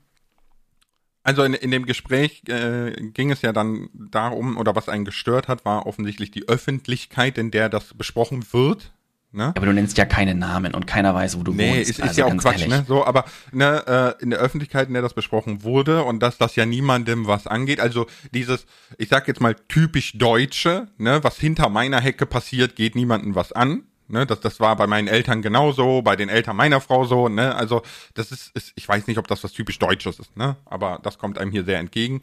also 1.24 1.44
in, 1.44 1.54
in 1.54 1.72
dem 1.72 1.86
Gespräch 1.86 2.44
äh, 2.48 2.92
ging 2.92 3.32
es 3.32 3.42
ja 3.42 3.54
dann 3.54 3.90
darum, 3.94 4.58
oder 4.58 4.76
was 4.76 4.90
einen 4.90 5.06
gestört 5.06 5.48
hat, 5.48 5.66
war 5.66 5.86
offensichtlich 5.86 6.32
die 6.32 6.48
Öffentlichkeit, 6.48 7.38
in 7.38 7.50
der 7.50 7.70
das 7.70 7.94
besprochen 7.94 8.46
wird. 8.52 8.92
Ne? 9.36 9.52
Aber 9.56 9.66
du 9.66 9.74
nennst 9.74 9.98
ja 9.98 10.06
keine 10.06 10.36
Namen 10.36 10.76
und 10.76 10.86
keiner 10.86 11.16
weiß, 11.16 11.40
wo 11.40 11.44
du 11.44 11.54
nee, 11.54 11.70
wohnst. 11.70 11.76
Nee, 11.76 11.82
ist, 11.82 11.90
ist 11.90 12.02
also 12.02 12.22
ja 12.22 12.28
auch 12.28 12.38
Quatsch, 12.38 12.62
ehrlich. 12.62 12.70
ne? 12.70 12.86
So, 12.88 13.04
aber 13.04 13.26
ne, 13.52 14.16
äh, 14.20 14.24
in 14.24 14.30
der 14.30 14.38
Öffentlichkeit, 14.38 14.90
in 14.90 14.94
der 14.94 15.02
das 15.02 15.16
besprochen 15.16 15.64
wurde 15.64 16.04
und 16.04 16.22
dass 16.22 16.38
das 16.38 16.56
ja 16.56 16.68
niemandem 16.68 17.26
was 17.26 17.48
angeht. 17.48 17.80
Also 17.80 18.06
dieses, 18.32 18.68
ich 19.00 19.10
sag 19.10 19.28
jetzt 19.28 19.42
mal 19.42 19.56
typisch 19.70 20.16
Deutsche, 20.18 20.88
ne, 21.00 21.24
was 21.24 21.38
hinter 21.38 21.70
meiner 21.70 22.00
Hecke 22.00 22.28
passiert, 22.28 22.76
geht 22.76 22.94
niemandem 22.96 23.34
was 23.34 23.52
an. 23.54 23.86
Ne, 24.14 24.28
das, 24.28 24.42
das 24.42 24.60
war 24.60 24.76
bei 24.76 24.86
meinen 24.86 25.08
Eltern 25.08 25.42
genauso, 25.42 26.04
bei 26.04 26.16
den 26.16 26.30
Eltern 26.30 26.56
meiner 26.56 26.80
Frau 26.82 27.04
so, 27.04 27.30
ne? 27.30 27.56
Also, 27.56 27.82
das 28.14 28.32
ist, 28.32 28.56
ist 28.56 28.72
ich 28.76 28.88
weiß 28.88 29.08
nicht, 29.08 29.18
ob 29.18 29.28
das 29.28 29.44
was 29.44 29.54
typisch 29.54 29.80
Deutsches 29.80 30.20
ist, 30.20 30.38
ne? 30.38 30.56
Aber 30.66 31.00
das 31.02 31.18
kommt 31.18 31.40
einem 31.40 31.50
hier 31.50 31.64
sehr 31.64 31.80
entgegen. 31.80 32.22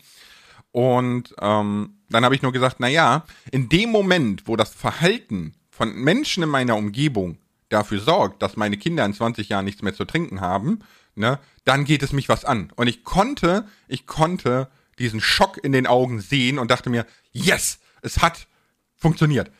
Und 0.71 1.35
ähm, 1.41 1.95
dann 2.09 2.25
habe 2.25 2.37
ich 2.37 2.43
nur 2.43 2.53
gesagt, 2.53 2.77
na 2.79 2.87
ja, 2.87 3.25
in 3.51 3.69
dem 3.69 3.91
Moment, 3.91 4.47
wo 4.47 4.55
das 4.55 4.73
Verhalten 4.73 5.55
von 5.69 5.93
Menschen 5.93 6.45
in 6.45 6.49
meiner 6.49 6.77
Umgebung 6.77 7.39
dafür 7.71 7.99
sorgt, 7.99 8.41
dass 8.41 8.57
meine 8.57 8.77
Kinder 8.77 9.05
in 9.05 9.13
20 9.13 9.49
Jahren 9.49 9.65
nichts 9.65 9.83
mehr 9.83 9.95
zu 9.95 10.05
trinken 10.05 10.41
haben, 10.41 10.85
ne, 11.17 11.41
dann 11.65 11.85
geht 11.85 12.05
es 12.05 12.13
mich 12.13 12.29
was 12.29 12.45
an. 12.45 12.73
Und 12.77 12.87
ich 12.87 13.03
konnte, 13.03 13.67
ich 13.89 14.07
konnte 14.07 14.69
diesen 15.01 15.21
Schock 15.21 15.59
in 15.61 15.73
den 15.73 15.89
Augen 15.89 16.21
sehen 16.21 16.61
und 16.61 16.71
dachte 16.71 16.89
mir, 16.89 17.05
yes, 17.33 17.81
es 18.01 18.23
hat 18.23 18.47
funktioniert. 18.95 19.51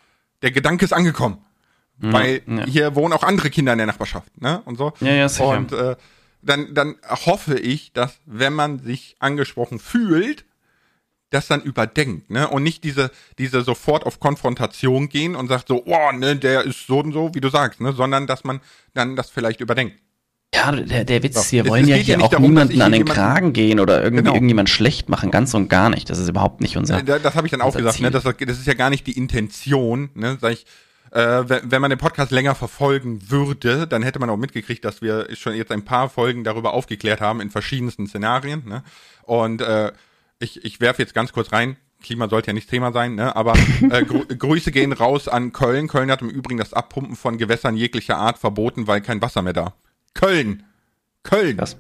Der 0.43 0.53
Gedanke 0.53 0.85
ist 0.85 0.93
angekommen. 0.93 1.45
Mhm, 2.01 2.13
Weil 2.13 2.43
ja. 2.47 2.67
hier 2.67 2.95
wohnen 2.95 3.13
auch 3.13 3.23
andere 3.23 3.51
Kinder 3.51 3.73
in 3.73 3.79
der 3.79 3.87
Nachbarschaft, 3.87 4.41
ne? 4.41 4.63
Und 4.65 4.79
so. 4.79 4.93
Ja, 5.01 5.13
ja, 5.13 5.29
sicher. 5.29 5.49
Und 5.49 5.73
äh, 5.73 5.97
dann, 6.43 6.75
dann 6.75 6.97
hoffe 7.05 7.59
ich, 7.59 7.93
dass, 7.93 8.19
wenn 8.25 8.55
man 8.55 8.79
sich 8.79 9.17
angesprochen 9.19 9.79
fühlt, 9.79 10.47
das 11.29 11.47
dann 11.47 11.63
überdenkt, 11.63 12.31
ne? 12.31 12.49
Und 12.49 12.63
nicht 12.63 12.83
diese, 12.85 13.11
diese 13.39 13.63
sofort 13.63 14.05
auf 14.05 14.19
Konfrontation 14.19 15.09
gehen 15.09 15.37
und 15.37 15.49
sagt 15.49 15.69
so, 15.69 15.85
oh, 15.85 16.13
ne, 16.13 16.37
der 16.37 16.65
ist 16.65 16.87
so 16.87 17.01
und 17.01 17.13
so, 17.13 17.35
wie 17.35 17.41
du 17.41 17.51
sagst, 17.51 17.81
ne? 17.81 17.93
Sondern 17.93 18.27
dass 18.27 18.45
man 18.45 18.61
dann 18.95 19.15
das 19.15 19.31
vielleicht 19.31 19.61
überdenkt. 19.61 19.97
Ja, 20.53 20.73
der, 20.73 21.05
der 21.05 21.23
Witz, 21.23 21.49
so. 21.49 21.53
wir 21.53 21.67
wollen 21.69 21.87
ja 21.87 21.95
hier 21.95 22.21
auch 22.21 22.29
darum, 22.29 22.47
niemanden 22.47 22.83
an 22.83 22.91
den 22.91 23.05
Kragen 23.05 23.53
gehen 23.53 23.79
oder 23.79 24.03
irgendwie 24.03 24.25
genau. 24.25 24.35
irgendjemand 24.35 24.69
schlecht 24.69 25.09
machen, 25.09 25.31
ganz 25.31 25.55
und 25.55 25.69
gar 25.69 25.91
nicht. 25.91 26.11
Das 26.11 26.19
ist 26.19 26.29
überhaupt 26.29 26.61
nicht 26.61 26.77
unser. 26.77 27.03
Das, 27.03 27.23
das 27.23 27.35
habe 27.37 27.47
ich 27.47 27.53
dann 27.53 27.61
auch 27.61 27.77
gesagt, 27.77 28.01
ne? 28.01 28.11
Das, 28.11 28.25
das 28.25 28.59
ist 28.59 28.67
ja 28.67 28.75
gar 28.75 28.91
nicht 28.91 29.07
die 29.07 29.17
Intention, 29.17 30.11
ne? 30.15 30.39
Sag 30.41 30.55
ich, 30.55 30.67
äh, 31.11 31.49
wenn, 31.49 31.71
wenn 31.71 31.81
man 31.83 31.91
den 31.91 31.99
Podcast 31.99 32.31
länger 32.31 32.55
verfolgen 32.55 33.31
würde, 33.31 33.87
dann 33.87 34.03
hätte 34.03 34.19
man 34.19 34.31
auch 34.31 34.37
mitgekriegt, 34.37 34.85
dass 34.85 35.03
wir 35.03 35.29
schon 35.35 35.55
jetzt 35.55 35.73
ein 35.73 35.85
paar 35.85 36.09
Folgen 36.09 36.45
darüber 36.45 36.73
aufgeklärt 36.73 37.21
haben 37.21 37.41
in 37.41 37.51
verschiedensten 37.51 38.07
Szenarien. 38.07 38.63
Ne? 38.67 38.83
Und 39.23 39.61
äh, 39.61 39.93
ich, 40.39 40.65
ich 40.65 40.81
werfe 40.81 41.03
jetzt 41.03 41.15
ganz 41.15 41.33
kurz 41.33 41.53
rein. 41.53 41.77
Klima 42.03 42.29
sollte 42.29 42.49
ja 42.49 42.53
nicht 42.55 42.71
Thema 42.71 42.93
sein, 42.93 43.15
ne? 43.15 43.37
aber 43.37 43.55
äh, 43.91 44.05
Gru 44.05 44.25
Grüße 44.29 44.73
gehen 44.73 44.93
raus 44.93 45.29
an 45.29 45.53
Köln. 45.53 45.87
Köln 45.89 46.11
hat 46.11 46.23
im 46.23 46.31
Übrigen 46.31 46.59
das 46.59 46.73
Abpumpen 46.73 47.17
von 47.17 47.37
Gewässern 47.37 47.77
jeglicher 47.77 48.17
Art 48.17 48.39
verboten, 48.39 48.87
weil 48.87 49.03
kein 49.03 49.21
Wasser 49.21 49.43
mehr 49.43 49.53
da. 49.53 49.75
Köln! 50.15 50.63
Köln! 51.23 51.59
Was? 51.59 51.77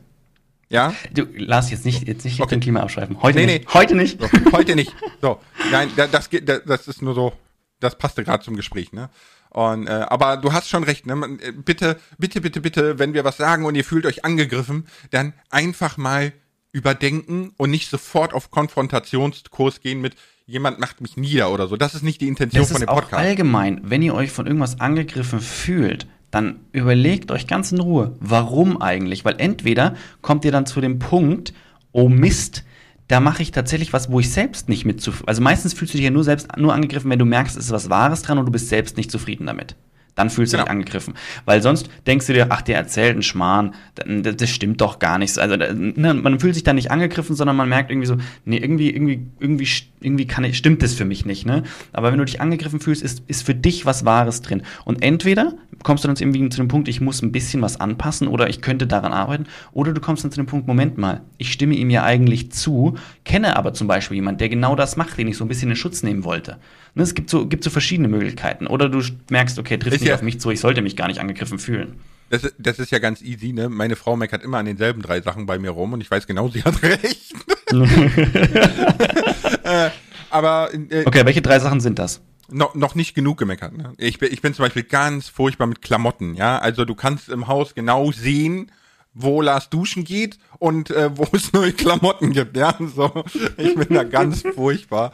Ja? 0.69 0.95
Du, 1.13 1.27
lass 1.37 1.71
jetzt 1.71 1.85
nicht, 1.87 2.07
jetzt 2.07 2.25
nicht 2.25 2.41
okay. 2.41 2.57
den 2.57 2.61
Klima 2.61 2.81
abschreiben. 2.81 3.21
Heute 3.23 3.39
nee, 3.39 3.47
nicht. 3.47 3.65
Nee. 3.69 3.75
Heute 3.75 3.95
nicht. 3.97 4.21
So, 4.21 4.29
heute 4.53 4.77
nicht. 4.77 4.95
So. 5.23 5.41
Nein, 5.73 5.91
das, 5.97 6.11
das, 6.11 6.29
das 6.67 6.89
ist 6.89 7.01
nur 7.01 7.15
so, 7.15 7.33
das 7.81 7.99
passte 7.99 8.25
gerade 8.25 8.45
zum 8.45 8.57
Gespräch, 8.57 8.93
ne? 8.93 9.11
Und, 9.51 9.89
äh, 9.89 10.07
aber 10.09 10.37
du 10.37 10.53
hast 10.53 10.69
schon 10.69 10.85
recht, 10.85 11.07
ne? 11.07 11.39
Äh, 11.43 11.53
bitte, 11.53 11.99
bitte, 12.19 12.41
bitte, 12.41 12.61
bitte, 12.61 12.99
wenn 12.99 13.15
wir 13.15 13.25
was 13.25 13.37
sagen 13.37 13.65
und 13.65 13.75
ihr 13.75 13.85
fühlt 13.85 14.07
euch 14.07 14.25
angegriffen, 14.25 14.87
dann 15.11 15.33
einfach 15.51 15.97
mal 15.97 16.33
überdenken 16.73 17.53
und 17.57 17.71
nicht 17.71 17.91
sofort 17.91 18.33
auf 18.33 18.51
Konfrontationskurs 18.51 19.81
gehen 19.81 20.01
mit 20.01 20.15
jemand 20.47 20.81
macht 20.81 21.01
mich 21.01 21.17
nieder 21.17 21.53
oder 21.53 21.69
so. 21.69 21.77
Das 21.77 21.95
ist 21.95 22.03
nicht 22.03 22.21
die 22.21 22.29
Intention 22.29 22.63
das 22.63 22.73
von 22.73 22.81
dem 22.81 22.87
Podcast. 22.87 23.15
Auch 23.15 23.19
allgemein, 23.19 23.81
wenn 23.85 24.03
ihr 24.03 24.15
euch 24.15 24.33
von 24.33 24.47
irgendwas 24.47 24.81
angegriffen 24.81 25.41
fühlt, 25.41 26.07
dann 26.31 26.61
überlegt 26.73 27.31
euch 27.31 27.47
ganz 27.47 27.73
in 27.73 27.81
Ruhe, 27.81 28.17
warum 28.21 28.81
eigentlich? 28.81 29.25
Weil 29.25 29.37
entweder 29.39 29.95
kommt 30.23 30.45
ihr 30.45 30.53
dann 30.53 30.67
zu 30.67 30.81
dem 30.81 30.99
Punkt, 30.99 31.55
oh 31.93 32.09
Mist, 32.09 32.65
da 33.11 33.19
mache 33.19 33.43
ich 33.43 33.51
tatsächlich 33.51 33.93
was, 33.93 34.13
wo 34.13 34.21
ich 34.21 34.31
selbst 34.31 34.69
nicht 34.69 34.85
mit 34.85 35.01
zu. 35.01 35.13
Also 35.27 35.43
meistens 35.43 35.75
fühlst 35.75 35.95
du 35.95 35.99
dich 35.99 36.05
ja 36.05 36.13
nur 36.13 36.23
selbst 36.23 36.57
nur 36.57 36.73
angegriffen, 36.73 37.11
wenn 37.11 37.19
du 37.19 37.25
merkst, 37.25 37.57
es 37.57 37.65
ist 37.67 37.73
was 37.73 37.91
Wahres 37.91 38.23
dran 38.23 38.39
und 38.39 38.47
du 38.47 38.53
bist 38.53 38.69
selbst 38.69 38.97
nicht 38.97 39.11
zufrieden 39.11 39.47
damit. 39.47 39.75
Dann 40.15 40.31
fühlst 40.31 40.53
du 40.53 40.59
genau. 40.59 40.67
dich 40.67 40.71
angegriffen. 40.71 41.15
Weil 41.45 41.61
sonst 41.61 41.89
denkst 42.07 42.27
du 42.29 42.35
dir, 42.35 42.47
ach, 42.51 42.63
der 42.63 42.77
erzählt 42.77 43.13
einen 43.13 43.23
Schmarrn, 43.23 43.75
das 43.95 44.51
stimmt 44.51 44.81
doch 44.81 45.01
gar 45.01 45.19
nicht. 45.19 45.37
Also 45.39 45.57
ne, 45.57 46.15
man 46.15 46.39
fühlt 46.39 46.55
sich 46.55 46.63
da 46.63 46.73
nicht 46.73 46.93
angegriffen, 46.93 47.35
sondern 47.35 47.57
man 47.57 47.69
merkt 47.69 47.91
irgendwie 47.91 48.07
so, 48.07 48.17
nee, 48.45 48.59
irgendwie, 48.59 48.91
irgendwie, 48.91 49.27
irgendwie, 49.41 49.69
irgendwie 50.01 50.27
kann 50.27 50.45
ich, 50.45 50.57
stimmt 50.57 50.83
das 50.83 50.95
für 50.95 51.05
mich 51.05 51.27
nicht, 51.27 51.47
ne? 51.47 51.65
Aber 51.93 52.13
wenn 52.13 52.19
du 52.19 52.25
dich 52.25 52.41
angegriffen 52.41 52.81
fühlst, 52.81 53.03
ist, 53.03 53.23
ist 53.27 53.45
für 53.45 53.55
dich 53.55 53.87
was 53.87 54.05
Wahres 54.05 54.41
drin. 54.43 54.63
Und 54.85 55.03
entweder 55.03 55.55
kommst 55.83 56.05
du 56.05 56.09
dann 56.09 56.17
irgendwie 56.17 56.49
zu 56.49 56.59
dem 56.59 56.69
Punkt, 56.69 56.89
ich 56.89 57.01
muss 57.01 57.23
ein 57.23 57.33
bisschen 57.33 57.63
was 57.63 57.81
anpassen 57.81 58.29
oder 58.29 58.49
ich 58.49 58.61
könnte 58.61 58.87
daran 58.87 59.13
arbeiten, 59.13 59.47
oder 59.73 59.93
du 59.93 60.01
kommst 60.01 60.25
dann 60.25 60.31
zu 60.31 60.41
dem 60.41 60.47
Punkt, 60.47 60.67
Moment 60.67 60.99
mal, 60.99 61.23
ich 61.39 61.53
stimme 61.53 61.75
ihm 61.75 61.91
ja 61.91 62.03
eigentlich 62.05 62.53
zu, 62.53 62.97
kenne 63.25 63.57
aber 63.57 63.73
zum 63.73 63.87
Beispiel 63.87 64.17
jemanden, 64.17 64.39
der 64.39 64.49
genau 64.49 64.77
das 64.77 64.97
macht, 64.97 65.19
den 65.19 65.29
ich 65.29 65.37
so 65.37 65.45
ein 65.45 65.49
bisschen 65.49 65.71
in 65.71 65.77
Schutz 65.77 66.03
nehmen 66.03 66.25
wollte. 66.25 66.59
Ne, 66.95 67.03
es 67.03 67.15
gibt 67.15 67.31
so, 67.31 67.47
gibt 67.47 67.65
so 67.65 67.71
verschiedene 67.71 68.09
Möglichkeiten. 68.09 68.67
Oder 68.67 68.89
du 68.89 69.03
merkst, 69.31 69.59
okay, 69.59 69.79
trifft 69.79 69.97
ist 69.97 70.01
nicht 70.03 70.09
ja, 70.09 70.15
auf 70.17 70.23
mich 70.23 70.41
zu, 70.41 70.51
ich 70.51 70.61
sollte 70.61 70.83
mich 70.83 70.97
gar 70.97 71.09
nicht 71.09 71.21
angegriffen 71.21 71.59
fühlen. 71.59 71.95
Das, 72.31 72.53
das 72.59 72.79
ist 72.79 72.93
ja 72.93 72.99
ganz 72.99 73.23
easy, 73.23 73.53
ne? 73.53 73.69
Meine 73.69 73.97
Frau 73.97 74.17
meckert 74.17 74.43
immer 74.45 74.59
an 74.59 74.67
denselben 74.67 75.03
drei 75.03 75.21
Sachen 75.21 75.47
bei 75.47 75.59
mir 75.59 75.71
rum 75.71 75.93
und 75.93 76.01
ich 76.01 76.11
weiß 76.11 76.27
genau, 76.27 76.49
sie 76.49 76.63
hat 76.63 76.83
recht. 76.83 77.35
äh, 79.65 79.91
aber 80.31 80.71
äh, 80.73 81.05
Okay, 81.05 81.25
welche 81.25 81.43
drei 81.43 81.59
Sachen 81.59 81.81
sind 81.81 81.99
das? 81.99 82.21
Noch, 82.51 82.75
noch 82.75 82.95
nicht 82.95 83.15
genug 83.15 83.39
gemeckert. 83.39 83.77
Ne? 83.77 83.93
Ich, 83.99 84.19
bin, 84.19 84.33
ich 84.33 84.43
bin 84.43 84.55
zum 84.55 84.65
Beispiel 84.65 84.83
ganz 84.83 85.29
furchtbar 85.29 85.67
mit 85.67 85.83
Klamotten, 85.83 86.35
ja. 86.35 86.59
Also 86.59 86.85
du 86.85 86.95
kannst 86.95 87.29
im 87.29 87.49
Haus 87.49 87.75
genau 87.75 88.13
sehen, 88.13 88.71
wo 89.15 89.43
Lars 89.43 89.71
duschen 89.71 90.05
geht 90.05 90.39
und 90.59 90.91
äh, 90.91 91.17
wo 91.17 91.27
es 91.33 91.53
neue 91.53 91.73
Klamotten 91.73 92.33
gibt, 92.33 92.57
ja. 92.57 92.75
So, 92.95 93.25
ich 93.57 93.75
bin 93.75 93.89
da 93.91 94.05
ganz 94.05 94.43
furchtbar. 94.55 95.13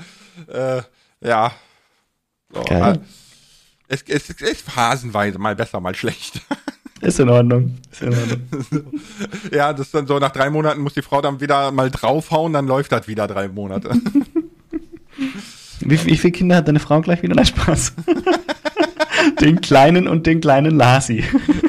Äh, 0.48 0.82
ja. 1.20 1.52
So, 2.52 2.62
äh, 2.62 2.98
es, 3.88 4.02
es, 4.02 4.30
es 4.30 4.40
ist 4.40 4.62
phasenweise 4.62 5.38
mal 5.38 5.56
besser, 5.56 5.80
mal 5.80 5.94
schlecht. 5.94 6.40
Ist 7.02 7.20
in 7.20 7.28
Ordnung. 7.28 7.76
Ist 7.92 8.00
in 8.00 8.14
Ordnung. 8.14 9.00
ja, 9.52 9.74
das 9.74 9.88
ist 9.88 9.94
dann 9.94 10.06
so, 10.06 10.18
nach 10.18 10.32
drei 10.32 10.48
Monaten 10.48 10.80
muss 10.80 10.94
die 10.94 11.02
Frau 11.02 11.20
dann 11.20 11.42
wieder 11.42 11.70
mal 11.70 11.90
draufhauen, 11.90 12.54
dann 12.54 12.66
läuft 12.66 12.90
das 12.90 13.06
wieder 13.06 13.26
drei 13.26 13.48
Monate. 13.48 14.00
Wie, 15.90 16.04
wie 16.06 16.16
viele 16.16 16.32
Kinder 16.32 16.56
hat 16.56 16.68
deine 16.68 16.80
Frau 16.80 17.00
gleich 17.00 17.22
wieder? 17.22 17.34
Nein, 17.34 17.46
Spaß. 17.46 17.94
den 19.40 19.60
kleinen 19.60 20.08
und 20.08 20.26
den 20.26 20.40
kleinen 20.40 20.76
Lasi. 20.76 21.24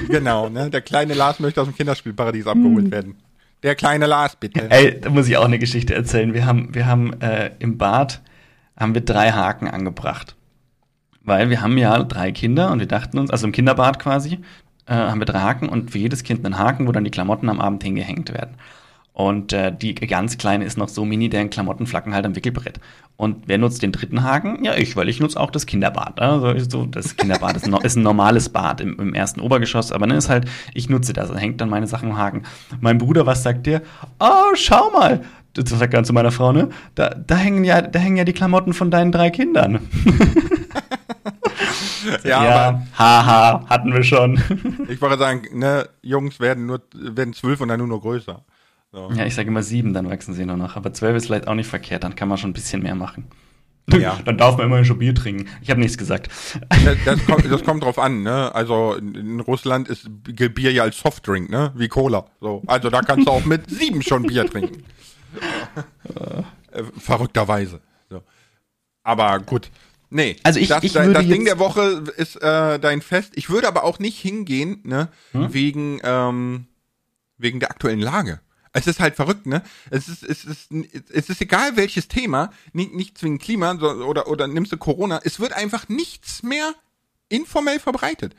genau, 0.10 0.50
ne? 0.50 0.70
Der 0.70 0.82
kleine 0.82 1.14
Lars 1.14 1.40
möchte 1.40 1.62
aus 1.62 1.68
dem 1.68 1.76
Kinderspielparadies 1.76 2.48
abgeholt 2.48 2.86
hm. 2.86 2.92
werden. 2.92 3.16
Der 3.64 3.76
kleine 3.76 4.06
Lars, 4.06 4.36
bitte. 4.36 4.70
Ey, 4.70 5.00
da 5.00 5.10
muss 5.10 5.28
ich 5.28 5.38
auch 5.38 5.46
eine 5.46 5.60
Geschichte 5.60 5.96
erzählen. 5.96 6.34
Wir 6.34 6.46
haben, 6.46 6.74
wir 6.76 6.86
haben 6.86 7.20
äh, 7.22 7.52
im 7.60 7.78
Bad 7.78 8.22
haben 8.78 8.94
wir 8.94 9.02
drei 9.02 9.32
Haken 9.32 9.68
angebracht. 9.68 10.36
Weil 11.22 11.50
wir 11.50 11.62
haben 11.62 11.78
ja 11.78 12.04
drei 12.04 12.32
Kinder 12.32 12.72
und 12.72 12.80
wir 12.80 12.88
dachten 12.88 13.18
uns, 13.18 13.32
also 13.32 13.48
im 13.48 13.52
Kinderbad 13.52 14.00
quasi, 14.00 14.40
äh, 14.86 14.94
haben 14.94 15.20
wir 15.20 15.26
drei 15.26 15.40
Haken 15.40 15.68
und 15.68 15.92
für 15.92 15.98
jedes 15.98 16.24
Kind 16.24 16.46
einen 16.46 16.58
Haken, 16.58 16.88
wo 16.88 16.92
dann 16.92 17.04
die 17.04 17.12
Klamotten 17.12 17.50
am 17.50 17.60
Abend 17.60 17.84
hingehängt 17.84 18.34
werden. 18.34 18.56
Und 19.18 19.52
äh, 19.52 19.76
die 19.76 19.96
ganz 19.96 20.38
kleine 20.38 20.64
ist 20.64 20.78
noch 20.78 20.90
so 20.90 21.04
mini, 21.04 21.28
deren 21.28 21.50
Klamotten 21.50 21.88
flacken 21.88 22.14
halt 22.14 22.28
am 22.28 22.36
Wickelbrett. 22.36 22.80
Und 23.16 23.46
wer 23.48 23.58
nutzt 23.58 23.82
den 23.82 23.92
dritten 23.92 24.22
Haken? 24.22 24.64
Ja, 24.64 24.76
ich, 24.76 24.96
weil 24.96 25.10
ich 25.10 25.20
nutze 25.20 25.40
auch 25.40 25.50
das 25.50 25.66
Kinderbad. 25.66 26.22
Also 26.22 26.54
so, 26.70 26.86
das 26.86 27.16
Kinderbad 27.16 27.58
ist, 27.58 27.66
ein, 27.66 27.74
ist 27.84 27.96
ein 27.96 28.04
normales 28.04 28.50
Bad 28.50 28.80
im, 28.80 29.00
im, 29.00 29.16
ersten 29.16 29.42
Obergeschoss, 29.42 29.92
aber 29.92 30.06
ne, 30.06 30.18
ist 30.18 30.30
halt, 30.30 30.48
ich 30.76 30.88
nutze 30.88 31.14
das, 31.14 31.32
da 31.32 31.36
hängt 31.36 31.60
dann 31.62 31.70
meine 31.72 31.88
Sachen 31.88 32.12
im 32.12 32.18
Haken. 32.18 32.44
Mein 32.80 33.00
Bruder, 33.00 33.26
was 33.26 33.42
sagt 33.42 33.66
der? 33.66 33.82
Oh, 34.20 34.54
schau 34.54 34.92
mal, 34.92 35.24
das 35.54 35.68
sagt 35.68 35.96
er 35.96 36.04
zu 36.04 36.14
meiner 36.14 36.30
Frau, 36.30 36.52
ne? 36.52 36.70
Da, 36.94 37.10
da, 37.10 37.38
hängen 37.38 37.64
ja, 37.64 37.82
da 37.82 37.98
hängen 37.98 38.18
ja 38.18 38.24
die 38.24 38.34
Klamotten 38.34 38.74
von 38.74 38.92
deinen 38.92 39.12
drei 39.12 39.32
Kindern. 39.32 39.80
ja, 42.24 42.44
ja 42.44 42.84
haha, 42.96 43.66
hatten 43.68 43.92
wir 43.92 44.04
schon. 44.04 44.40
ich 44.88 45.02
wollte 45.02 45.18
sagen, 45.18 45.58
ne, 45.58 45.90
Jungs 46.04 46.40
werden 46.40 46.68
nur 46.68 46.84
werden 46.94 47.34
zwölf 47.34 47.62
und 47.62 47.70
dann 47.70 47.80
nur 47.80 47.88
noch 47.88 48.02
größer. 48.02 48.44
So. 48.92 49.12
Ja, 49.16 49.26
ich 49.26 49.36
sage 49.36 49.50
immer 49.50 49.64
sieben, 49.64 49.94
dann 49.94 50.10
wachsen 50.10 50.34
sie 50.34 50.46
nur 50.46 50.58
noch. 50.58 50.76
Aber 50.76 50.94
zwölf 50.94 51.16
ist 51.18 51.26
vielleicht 51.28 51.48
auch 51.48 51.56
nicht 51.56 51.68
verkehrt, 51.68 52.04
dann 52.04 52.16
kann 52.16 52.30
man 52.30 52.38
schon 52.38 52.52
ein 52.52 52.54
bisschen 52.54 52.82
mehr 52.82 52.96
machen. 52.96 53.28
Ja. 53.94 54.20
Dann 54.26 54.38
darf 54.38 54.58
man 54.58 54.66
immerhin 54.66 54.86
schon 54.86 55.00
Bier 55.00 55.16
trinken. 55.16 55.48
Ich 55.62 55.70
habe 55.70 55.80
nichts 55.80 55.98
gesagt. 55.98 56.30
Das, 56.84 56.98
das, 57.06 57.26
kommt, 57.26 57.50
das 57.50 57.64
kommt 57.64 57.84
drauf 57.84 57.98
an, 58.00 58.22
ne? 58.22 58.54
Also 58.54 58.96
in 58.96 59.40
Russland 59.40 59.88
ist 59.88 60.10
Bier 60.24 60.74
ja 60.74 60.84
als 60.84 61.00
Softdrink, 61.00 61.50
ne? 61.50 61.72
Wie 61.76 61.88
Cola. 61.88 62.26
So. 62.42 62.64
Also 62.68 62.90
da 62.90 63.02
kannst 63.02 63.28
du 63.28 63.32
auch 63.32 63.46
mit 63.46 63.70
sieben 63.70 64.02
schon 64.02 64.24
Bier 64.24 64.46
trinken. 64.46 64.84
Äh, 66.72 66.84
verrückterweise. 67.00 67.80
So. 68.10 68.22
Aber 69.04 69.40
gut. 69.40 69.70
Nee, 70.10 70.36
also 70.44 70.60
ich, 70.60 70.68
das, 70.68 70.84
ich 70.84 70.94
das, 70.94 71.12
das 71.14 71.26
Ding 71.26 71.46
der 71.46 71.60
Woche 71.60 72.04
ist 72.18 72.36
äh, 72.38 72.80
dein 72.80 73.02
Fest. 73.02 73.34
Ich 73.36 73.50
würde 73.50 73.68
aber 73.68 73.84
auch 73.84 74.00
nicht 74.00 74.20
hingehen, 74.20 74.82
ne, 74.84 75.10
hm? 75.32 75.54
wegen, 75.54 76.00
ähm, 76.04 76.68
wegen 77.38 77.60
der 77.60 77.72
aktuellen 77.72 78.00
Lage. 78.00 78.42
Es 78.78 78.88
ist 78.88 79.00
halt 79.00 79.16
verrückt, 79.16 79.46
ne? 79.46 79.64
Es 79.90 80.08
ist, 80.08 80.24
es 80.24 80.46
ist, 80.46 80.72
es 81.10 81.30
ist 81.30 81.42
egal 81.42 81.76
welches 81.76 82.08
Thema, 82.08 82.52
nicht, 82.74 82.94
nicht 82.94 83.18
zwingend 83.18 83.42
Klima 83.42 83.74
oder, 83.74 84.28
oder 84.28 84.48
nimmst 84.48 84.72
du 84.72 84.78
Corona, 84.78 85.20
es 85.24 85.40
wird 85.40 85.54
einfach 85.54 85.90
nichts 85.90 86.44
mehr 86.44 86.74
informell 87.30 87.80
verbreitet. 87.80 88.36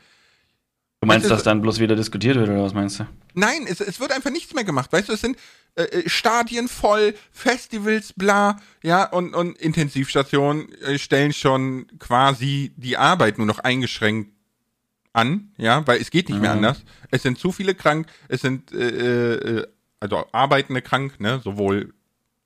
Du 1.01 1.07
meinst, 1.07 1.25
ist, 1.25 1.31
dass 1.31 1.43
dann 1.43 1.61
bloß 1.61 1.79
wieder 1.79 1.95
diskutiert 1.95 2.35
wird, 2.35 2.49
oder 2.49 2.61
was 2.61 2.73
meinst 2.73 2.99
du? 2.99 3.07
Nein, 3.33 3.65
es, 3.67 3.79
es 3.79 3.99
wird 3.99 4.11
einfach 4.11 4.31
nichts 4.31 4.53
mehr 4.53 4.65
gemacht. 4.65 4.91
Weißt 4.91 5.07
du, 5.07 5.13
es 5.13 5.21
sind 5.21 5.37
äh, 5.75 5.83
äh 5.83 6.09
Stadien 6.09 6.67
voll, 6.67 7.15
Festivals, 7.31 8.13
bla, 8.13 8.59
ja, 8.83 9.05
und, 9.05 9.33
und 9.33 9.57
Intensivstationen 9.57 10.73
äh, 10.81 10.97
stellen 10.99 11.31
schon 11.31 11.87
quasi 11.99 12.73
die 12.75 12.97
Arbeit 12.97 13.37
nur 13.37 13.47
noch 13.47 13.59
eingeschränkt 13.59 14.31
an, 15.13 15.53
ja, 15.57 15.87
weil 15.87 16.01
es 16.01 16.11
geht 16.11 16.27
nicht 16.27 16.37
mhm. 16.37 16.41
mehr 16.41 16.51
anders. 16.51 16.83
Es 17.11 17.23
sind 17.23 17.39
zu 17.39 17.51
viele 17.51 17.75
krank, 17.75 18.07
es 18.27 18.41
sind 18.41 18.71
äh, 18.73 19.35
äh, 19.35 19.67
also 19.99 20.25
Arbeitende 20.31 20.81
krank, 20.81 21.19
ne, 21.19 21.41
sowohl 21.43 21.93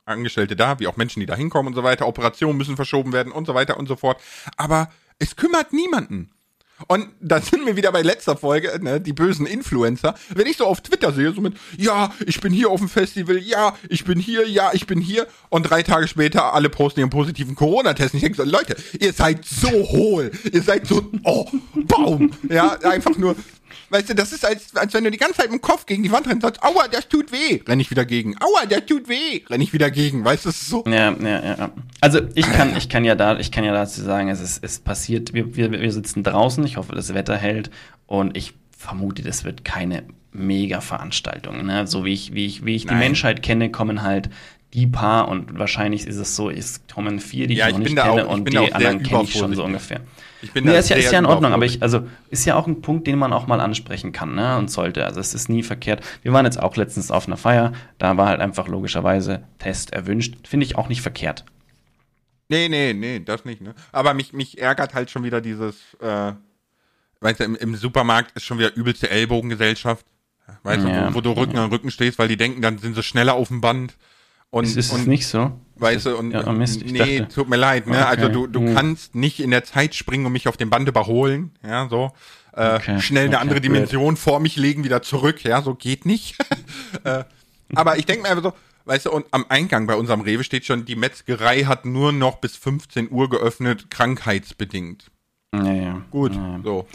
Angestellte 0.06 0.56
da, 0.56 0.80
wie 0.80 0.88
auch 0.88 0.97
Menschen, 0.97 1.22
die 1.22 1.26
da 1.26 1.36
hinkommen 1.36 1.68
und 1.68 1.76
so 1.76 1.84
weiter. 1.84 2.08
Operationen 2.08 2.58
müssen 2.58 2.76
verschoben 2.76 3.14
werden 3.14 3.32
und 3.32 3.45
so 3.45 3.54
weiter 3.54 3.78
und 3.78 3.88
so 3.88 3.95
fort. 3.95 4.22
Aber 4.58 4.89
es 5.20 5.36
kümmert 5.36 5.72
niemanden. 5.72 6.30
Und 6.88 7.10
da 7.22 7.39
sind 7.39 7.66
wir 7.66 7.76
wieder 7.76 7.91
bei 7.91 8.01
letzter 8.01 8.36
Folge, 8.36 8.78
ne, 8.82 8.99
die 8.99 9.14
bösen 9.14 9.45
Influencer. 9.45 10.16
Wenn 10.34 10.47
ich 10.47 10.58
so 10.58 10.66
auf 10.66 10.82
Twitter 10.82 11.14
sehe, 11.14 11.32
so 11.32 11.39
mit, 11.39 11.56
ja, 11.78 12.12
ich 12.26 12.41
bin 12.41 12.51
hier 12.51 12.70
auf 12.70 12.80
dem 12.80 12.89
Festival, 12.89 13.38
ja, 13.38 13.78
ich 13.89 14.04
bin 14.04 14.20
hier, 14.20 14.49
ja, 14.49 14.72
ich 14.74 14.88
bin 14.88 14.99
hier. 14.99 15.28
Und 15.49 15.64
drei 15.64 15.84
Tage 15.84 16.08
später 16.08 16.54
alle 16.54 16.70
posten 16.70 16.99
ihren 16.99 17.10
positiven 17.10 17.56
Corona-Test. 17.56 18.16
Ich 18.16 18.22
denke 18.22 18.38
so, 18.38 18.43
Leute, 18.43 18.76
ihr 18.99 19.14
seid 19.14 19.45
so 19.45 19.70
hohl. 19.70 20.32
Ihr 20.51 20.64
seid 20.64 20.88
so, 20.88 21.10
oh, 21.24 21.47
Baum. 21.76 22.32
Ja, 22.49 22.72
einfach 22.82 23.18
nur, 23.18 23.36
Weißt 23.89 24.09
du, 24.09 24.15
das 24.15 24.32
ist, 24.32 24.45
als, 24.45 24.76
als 24.76 24.93
wenn 24.93 25.03
du 25.03 25.11
die 25.11 25.17
ganze 25.17 25.38
Zeit 25.38 25.51
mit 25.51 25.59
dem 25.59 25.61
Kopf 25.61 25.86
gegen 25.86 26.03
die 26.03 26.11
Wand 26.11 26.28
rennst 26.28 26.41
sagst, 26.41 26.63
aua, 26.63 26.88
das 26.88 27.07
tut 27.07 27.32
weh. 27.32 27.61
Renn 27.67 27.80
ich 27.80 27.89
wieder 27.89 28.05
gegen. 28.05 28.36
Aua, 28.41 28.65
das 28.67 28.86
tut 28.86 29.07
weh. 29.07 29.41
Renn 29.49 29.61
ich 29.61 29.74
wieder 29.74 29.91
gegen. 29.91 30.24
Weißt 30.24 30.45
du, 30.45 30.49
das 30.49 30.61
ist 30.61 30.69
so. 30.69 30.84
Ja, 30.88 31.11
ja, 31.11 31.43
ja. 31.43 31.71
Also 32.01 32.19
ich 32.36 32.45
kann, 32.51 32.76
ich 32.78 32.89
kann 32.89 33.05
ja 33.05 33.15
da, 33.15 33.38
ich 33.39 33.51
kann 33.51 33.63
ja 33.63 33.74
dazu 33.74 34.01
sagen, 34.01 34.30
es 34.30 34.41
ist, 34.41 34.63
es 34.63 34.80
passiert, 34.80 35.34
wir, 35.34 35.55
wir, 35.55 35.71
wir 35.71 35.91
sitzen 35.91 36.24
draußen, 36.24 36.63
ich 36.65 36.78
hoffe, 36.78 36.95
das 36.95 37.13
Wetter 37.13 37.38
hält 37.38 37.69
und 38.07 38.36
ich 38.38 38.53
vermute, 38.78 39.21
das 39.21 39.43
wird 39.43 39.63
keine 39.63 40.03
Mega-Veranstaltung. 40.34 41.65
Ne? 41.65 41.88
So 41.88 42.05
wie 42.05 42.13
ich, 42.13 42.34
wie 42.34 42.45
ich, 42.45 42.65
wie 42.65 42.76
ich 42.76 42.86
die 42.86 42.95
Menschheit 42.95 43.43
kenne, 43.43 43.71
kommen 43.71 44.01
halt 44.01 44.30
die 44.74 44.88
paar 44.88 45.28
und 45.28 45.57
wahrscheinlich 45.59 46.07
ist 46.07 46.17
es 46.17 46.36
so, 46.36 46.49
es 46.49 46.82
kommen 46.91 47.19
vier, 47.19 47.47
die 47.47 47.55
ja, 47.55 47.67
ich 47.67 47.74
noch 47.74 47.80
nicht 47.80 47.95
kenne 47.95 48.26
auch, 48.26 48.34
und 48.34 48.51
die 48.51 48.74
anderen 48.74 49.03
kenne 49.03 49.24
ich 49.24 49.34
schon 49.34 49.53
so 49.53 49.63
ungefähr. 49.63 50.01
Ich 50.41 50.51
bin 50.51 50.65
nee, 50.65 50.78
ist 50.78 50.89
ja, 50.89 50.97
ist 50.97 51.11
ja 51.11 51.19
in 51.19 51.26
Ordnung, 51.26 51.53
aber 51.53 51.65
ich, 51.65 51.82
also 51.82 52.07
ist 52.30 52.45
ja 52.45 52.55
auch 52.55 52.67
ein 52.67 52.82
Punkt, 52.82 53.07
den 53.07 53.17
man 53.17 53.32
auch 53.32 53.47
mal 53.47 53.61
ansprechen 53.61 54.11
kann, 54.11 54.36
ne? 54.36 54.57
Und 54.57 54.69
sollte. 54.69 55.05
Also 55.05 55.19
es 55.19 55.34
ist 55.34 55.47
nie 55.47 55.63
verkehrt. 55.63 56.03
Wir 56.21 56.34
waren 56.34 56.45
jetzt 56.45 56.61
auch 56.61 56.76
letztens 56.76 57.11
auf 57.11 57.28
einer 57.28 57.38
Feier, 57.38 57.71
da 57.97 58.17
war 58.17 58.28
halt 58.28 58.41
einfach 58.41 58.67
logischerweise 58.67 59.43
Test 59.59 59.93
erwünscht. 59.93 60.47
Finde 60.47 60.65
ich 60.65 60.76
auch 60.76 60.89
nicht 60.89 61.01
verkehrt. 61.01 61.45
Nee, 62.49 62.67
nee, 62.67 62.93
nee, 62.93 63.19
das 63.19 63.45
nicht, 63.45 63.61
ne? 63.61 63.74
Aber 63.91 64.13
mich, 64.13 64.34
mich 64.34 64.59
ärgert 64.59 64.93
halt 64.93 65.09
schon 65.09 65.24
wieder 65.24 65.39
dieses, 65.39 65.76
äh, 66.01 66.34
weißt 67.21 67.39
du, 67.39 67.43
im, 67.45 67.55
im 67.55 67.76
Supermarkt 67.76 68.36
ist 68.36 68.43
schon 68.43 68.57
wieder 68.57 68.76
übelste 68.76 69.09
Ellbogengesellschaft. 69.09 70.05
Weißt 70.63 70.86
ja. 70.86 71.05
du, 71.05 71.11
wo, 71.11 71.15
wo, 71.15 71.21
du 71.21 71.32
Rücken 71.32 71.55
ja. 71.55 71.63
an 71.63 71.69
Rücken 71.69 71.89
stehst, 71.89 72.19
weil 72.19 72.28
die 72.28 72.38
denken, 72.38 72.61
dann 72.61 72.80
sind 72.80 72.95
sie 72.95 73.03
schneller 73.03 73.36
auf 73.36 73.47
dem 73.47 73.61
Band. 73.61 73.95
Und, 74.54 74.66
ist, 74.66 74.78
ist 74.78 74.93
und, 74.93 75.01
es 75.01 75.08
nicht 75.08 75.26
so? 75.26 75.51
Weißt 75.78 76.06
du, 76.06 76.16
und 76.16 76.30
ja, 76.30 76.51
Mist, 76.51 76.86
nee, 76.86 77.20
dachte. 77.20 77.34
tut 77.34 77.49
mir 77.49 77.56
leid, 77.56 77.88
ne? 77.88 78.06
Also 78.06 78.28
okay. 78.28 78.36
Also 78.36 78.45
du, 78.45 78.47
du 78.47 78.68
hm. 78.68 78.76
kannst 78.76 79.16
nicht 79.16 79.39
in 79.39 79.49
der 79.49 79.64
Zeit 79.64 79.95
springen 79.95 80.28
und 80.28 80.32
mich 80.32 80.47
auf 80.47 80.58
dem 80.58 80.70
Band 80.70 80.88
überholen, 80.88 81.49
ja, 81.66 81.89
so. 81.89 82.12
Äh, 82.56 82.76
okay. 82.76 83.01
Schnell 83.01 83.26
eine 83.26 83.38
okay, 83.38 83.41
andere 83.41 83.62
Dimension 83.62 84.16
vor 84.16 84.39
mich 84.39 84.56
legen, 84.56 84.84
wieder 84.84 85.01
zurück, 85.01 85.43
ja, 85.43 85.64
so 85.64 85.74
geht 85.74 86.06
nicht. 86.06 86.38
äh, 87.04 87.24
aber 87.74 87.97
ich 87.97 88.06
denke 88.06 88.22
mir 88.22 88.30
einfach 88.30 88.43
so, 88.43 88.54
weißt 88.86 89.08
du, 89.08 89.12
und 89.12 89.26
am 89.32 89.47
Eingang 89.49 89.88
bei 89.88 89.95
unserem 89.95 90.22
Rewe 90.22 90.43
steht 90.43 90.66
schon, 90.66 90.86
die 90.86 90.95
Metzgerei 90.95 91.64
hat 91.64 91.86
nur 91.86 92.12
noch 92.12 92.36
bis 92.36 92.56
15 92.56 93.10
Uhr 93.10 93.32
geöffnet, 93.32 93.89
krankheitsbedingt. 93.89 95.10
Ja, 95.51 95.74
ja. 95.74 96.01
Gut, 96.12 96.36
ja. 96.36 96.60
so. 96.64 96.88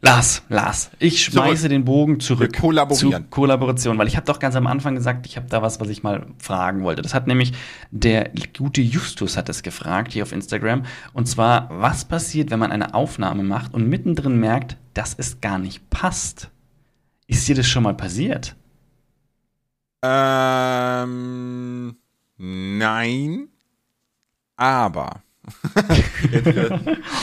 Lars, 0.00 0.42
Lars, 0.48 0.90
ich 1.00 1.24
schmeiße 1.24 1.62
zurück. 1.62 1.70
den 1.70 1.84
Bogen 1.84 2.20
zurück 2.20 2.52
Wir 2.52 2.60
kollaborieren. 2.60 3.24
zu 3.24 3.30
Kollaboration, 3.30 3.98
weil 3.98 4.06
ich 4.06 4.16
habe 4.16 4.26
doch 4.26 4.38
ganz 4.38 4.54
am 4.54 4.68
Anfang 4.68 4.94
gesagt, 4.94 5.26
ich 5.26 5.36
habe 5.36 5.48
da 5.48 5.60
was, 5.60 5.80
was 5.80 5.88
ich 5.88 6.04
mal 6.04 6.26
fragen 6.38 6.84
wollte. 6.84 7.02
Das 7.02 7.14
hat 7.14 7.26
nämlich 7.26 7.52
der 7.90 8.30
gute 8.56 8.80
Justus 8.80 9.36
hat 9.36 9.48
es 9.48 9.62
gefragt 9.62 10.12
hier 10.12 10.22
auf 10.22 10.30
Instagram 10.30 10.84
und 11.14 11.26
zwar, 11.26 11.68
was 11.70 12.04
passiert, 12.04 12.50
wenn 12.50 12.60
man 12.60 12.70
eine 12.70 12.94
Aufnahme 12.94 13.42
macht 13.42 13.74
und 13.74 13.88
mittendrin 13.88 14.38
merkt, 14.38 14.76
dass 14.94 15.14
es 15.18 15.40
gar 15.40 15.58
nicht 15.58 15.90
passt? 15.90 16.50
Ist 17.26 17.48
dir 17.48 17.56
das 17.56 17.66
schon 17.66 17.82
mal 17.82 17.94
passiert? 17.94 18.54
Ähm, 20.02 21.96
nein, 22.36 23.48
aber 24.56 25.22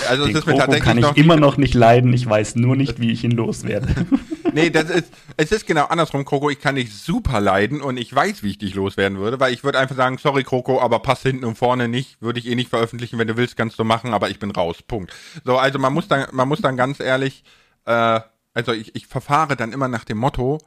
also 0.10 0.26
Den 0.26 0.36
es 0.36 0.42
ist 0.42 0.48
mir 0.48 0.58
tatsächlich 0.58 0.84
kann 0.84 0.98
ich 0.98 1.18
immer 1.18 1.38
noch 1.38 1.58
nicht 1.58 1.74
leiden. 1.74 2.14
Ich 2.14 2.28
weiß 2.28 2.56
nur 2.56 2.76
nicht, 2.76 3.00
wie 3.00 3.12
ich 3.12 3.24
ihn 3.24 3.32
loswerde. 3.32 3.88
nee, 4.54 4.70
das 4.70 4.90
ist, 4.90 5.14
es 5.38 5.52
ist 5.52 5.68
genau 5.68 5.86
andersrum, 5.86 6.26
Kroko. 6.26 6.50
Ich 6.50 6.60
kann 6.60 6.76
dich 6.76 6.94
super 6.94 7.40
leiden 7.40 7.82
und 7.82 7.98
ich 7.98 8.14
weiß, 8.14 8.44
wie 8.44 8.52
ich 8.52 8.58
dich 8.58 8.76
loswerden 8.76 9.18
würde, 9.18 9.40
weil 9.40 9.54
ich 9.54 9.64
würde 9.64 9.80
einfach 9.80 9.96
sagen, 9.96 10.18
sorry, 10.18 10.44
Kroko, 10.44 10.82
aber 10.82 11.00
passt 11.00 11.24
hinten 11.24 11.46
und 11.46 11.58
vorne 11.58 11.88
nicht. 11.88 12.22
Würde 12.22 12.40
ich 12.40 12.48
eh 12.48 12.56
nicht 12.56 12.70
veröffentlichen. 12.70 13.18
Wenn 13.20 13.28
du 13.28 13.38
willst, 13.38 13.58
kannst 13.58 13.80
du 13.80 13.84
machen, 13.84 14.14
aber 14.14 14.30
ich 14.30 14.40
bin 14.40 14.52
raus. 14.52 14.82
Punkt. 14.82 15.14
So, 15.44 15.58
also 15.58 15.80
man 15.80 15.94
muss 15.94 16.08
dann, 16.08 16.28
man 16.32 16.48
muss 16.48 16.62
dann 16.62 16.78
ganz 16.78 17.00
ehrlich, 17.00 17.44
äh, 17.86 18.20
also 18.54 18.72
ich, 18.72 18.96
ich 18.96 19.08
verfahre 19.08 19.56
dann 19.56 19.74
immer 19.74 19.88
nach 19.88 20.06
dem 20.06 20.18
Motto, 20.18 20.60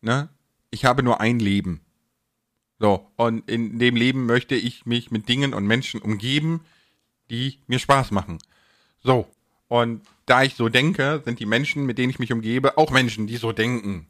ne, 0.00 0.28
ich 0.70 0.84
habe 0.84 1.02
nur 1.02 1.20
ein 1.20 1.38
Leben. 1.38 1.80
So, 2.78 3.06
und 3.16 3.48
in 3.48 3.78
dem 3.78 3.96
Leben 3.96 4.26
möchte 4.26 4.54
ich 4.54 4.84
mich 4.84 5.10
mit 5.10 5.28
Dingen 5.28 5.54
und 5.54 5.66
Menschen 5.66 6.02
umgeben, 6.02 6.62
die 7.30 7.58
mir 7.66 7.78
Spaß 7.78 8.10
machen. 8.10 8.38
So. 9.02 9.26
Und 9.68 10.02
da 10.26 10.42
ich 10.42 10.54
so 10.54 10.68
denke, 10.68 11.22
sind 11.24 11.40
die 11.40 11.46
Menschen, 11.46 11.86
mit 11.86 11.98
denen 11.98 12.10
ich 12.10 12.18
mich 12.18 12.32
umgebe, 12.32 12.78
auch 12.78 12.90
Menschen, 12.90 13.26
die 13.26 13.36
so 13.36 13.52
denken. 13.52 14.06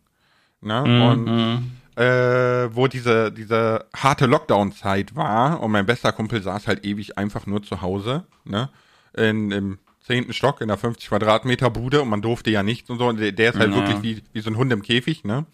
Ne? 0.61 0.85
Mhm. 0.87 1.03
Und 1.03 1.73
äh, 1.97 2.75
wo 2.75 2.89
diese, 2.89 3.31
diese 3.31 3.87
harte 3.95 4.27
Lockdown-Zeit 4.27 5.15
war 5.15 5.61
und 5.63 5.71
mein 5.71 5.87
bester 5.87 6.13
Kumpel 6.13 6.43
saß 6.43 6.67
halt 6.67 6.85
ewig 6.85 7.19
einfach 7.19 7.47
nur 7.47 7.63
zu 7.63 7.83
Hause, 7.83 8.25
ne? 8.45 8.69
In, 9.17 9.53
Im 9.53 9.79
zehnten 10.05 10.33
Stock 10.33 10.61
in 10.61 10.69
der 10.69 10.77
50 10.77 11.09
Quadratmeter 11.09 11.71
Bude 11.71 12.03
und 12.03 12.09
man 12.09 12.21
durfte 12.21 12.51
ja 12.51 12.63
nichts 12.63 12.91
und 12.91 12.99
so. 12.99 13.07
Und 13.07 13.21
der, 13.21 13.33
der 13.33 13.51
ist 13.51 13.59
halt 13.59 13.71
ja. 13.71 13.77
wirklich 13.77 14.03
wie, 14.03 14.23
wie 14.33 14.41
so 14.41 14.51
ein 14.51 14.57
Hund 14.57 14.73
im 14.73 14.83
Käfig, 14.83 15.25
ne? 15.25 15.47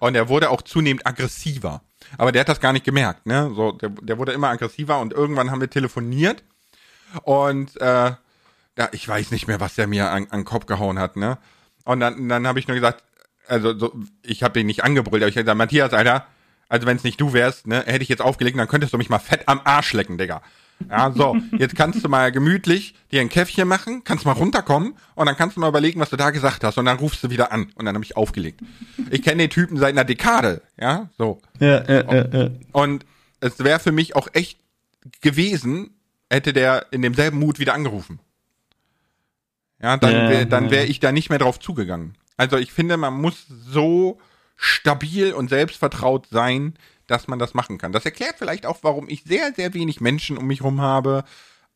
Und 0.00 0.14
er 0.14 0.28
wurde 0.28 0.50
auch 0.50 0.60
zunehmend 0.60 1.06
aggressiver. 1.06 1.80
Aber 2.18 2.30
der 2.30 2.40
hat 2.40 2.48
das 2.48 2.60
gar 2.60 2.74
nicht 2.74 2.84
gemerkt, 2.84 3.26
ne? 3.26 3.50
So, 3.56 3.72
der, 3.72 3.88
der 3.88 4.18
wurde 4.18 4.32
immer 4.32 4.48
aggressiver 4.48 5.00
und 5.00 5.12
irgendwann 5.12 5.50
haben 5.50 5.60
wir 5.60 5.70
telefoniert 5.70 6.44
und 7.22 7.80
äh, 7.80 8.12
ja, 8.78 8.88
ich 8.92 9.08
weiß 9.08 9.30
nicht 9.32 9.48
mehr, 9.48 9.60
was 9.60 9.74
der 9.74 9.86
mir 9.86 10.10
an, 10.10 10.28
an 10.30 10.40
den 10.40 10.44
Kopf 10.44 10.66
gehauen 10.66 10.98
hat, 10.98 11.16
ne? 11.16 11.38
Und 11.84 12.00
dann, 12.00 12.28
dann 12.28 12.46
habe 12.46 12.58
ich 12.58 12.68
nur 12.68 12.74
gesagt, 12.74 13.02
also 13.46 13.76
so, 13.76 13.92
ich 14.22 14.42
habe 14.42 14.54
den 14.54 14.66
nicht 14.66 14.84
angebrüllt, 14.84 15.22
aber 15.22 15.28
ich 15.28 15.36
habe 15.36 15.44
gesagt, 15.44 15.58
Matthias, 15.58 15.92
Alter, 15.92 16.26
also 16.68 16.86
wenn 16.86 16.96
es 16.96 17.04
nicht 17.04 17.20
du 17.20 17.32
wärst, 17.32 17.66
ne, 17.66 17.82
hätte 17.86 18.02
ich 18.02 18.08
jetzt 18.08 18.20
aufgelegt, 18.20 18.58
dann 18.58 18.68
könntest 18.68 18.92
du 18.92 18.98
mich 18.98 19.08
mal 19.08 19.18
fett 19.18 19.48
am 19.48 19.60
Arsch 19.64 19.94
lecken, 19.94 20.18
Digga. 20.18 20.42
Ja, 20.88 21.10
so, 21.10 21.36
jetzt 21.58 21.74
kannst 21.74 22.04
du 22.04 22.08
mal 22.08 22.30
gemütlich 22.30 22.94
dir 23.10 23.20
ein 23.20 23.28
Käffchen 23.28 23.66
machen, 23.66 24.04
kannst 24.04 24.24
mal 24.24 24.32
runterkommen 24.32 24.94
und 25.16 25.26
dann 25.26 25.36
kannst 25.36 25.56
du 25.56 25.60
mal 25.60 25.68
überlegen, 25.68 25.98
was 25.98 26.10
du 26.10 26.16
da 26.16 26.30
gesagt 26.30 26.62
hast 26.62 26.78
und 26.78 26.84
dann 26.84 26.98
rufst 26.98 27.24
du 27.24 27.30
wieder 27.30 27.50
an 27.50 27.72
und 27.74 27.84
dann 27.84 27.94
habe 27.94 28.04
ich 28.04 28.16
aufgelegt. 28.16 28.60
Ich 29.10 29.22
kenne 29.22 29.42
den 29.42 29.50
Typen 29.50 29.76
seit 29.76 29.90
einer 29.90 30.04
Dekade, 30.04 30.62
ja, 30.80 31.08
so. 31.18 31.40
Ja, 31.58 31.82
ja, 31.84 32.12
ja, 32.12 32.28
ja. 32.28 32.50
Und 32.72 33.04
es 33.40 33.58
wäre 33.58 33.80
für 33.80 33.92
mich 33.92 34.14
auch 34.14 34.28
echt 34.34 34.60
gewesen, 35.20 35.97
hätte 36.30 36.52
der 36.52 36.86
in 36.90 37.02
demselben 37.02 37.38
Mut 37.38 37.58
wieder 37.58 37.74
angerufen. 37.74 38.20
Ja, 39.80 39.96
dann 39.96 40.12
ja, 40.12 40.30
wär, 40.30 40.44
dann 40.44 40.70
wäre 40.70 40.86
ich 40.86 41.00
da 41.00 41.12
nicht 41.12 41.30
mehr 41.30 41.38
drauf 41.38 41.60
zugegangen. 41.60 42.16
Also 42.36 42.56
ich 42.56 42.72
finde, 42.72 42.96
man 42.96 43.14
muss 43.14 43.46
so 43.48 44.18
stabil 44.56 45.32
und 45.32 45.48
selbstvertraut 45.48 46.26
sein, 46.30 46.74
dass 47.06 47.28
man 47.28 47.38
das 47.38 47.54
machen 47.54 47.78
kann. 47.78 47.92
Das 47.92 48.04
erklärt 48.04 48.36
vielleicht 48.38 48.66
auch, 48.66 48.78
warum 48.82 49.08
ich 49.08 49.22
sehr, 49.24 49.52
sehr 49.54 49.72
wenig 49.74 50.00
Menschen 50.00 50.36
um 50.36 50.46
mich 50.46 50.60
herum 50.60 50.80
habe. 50.80 51.24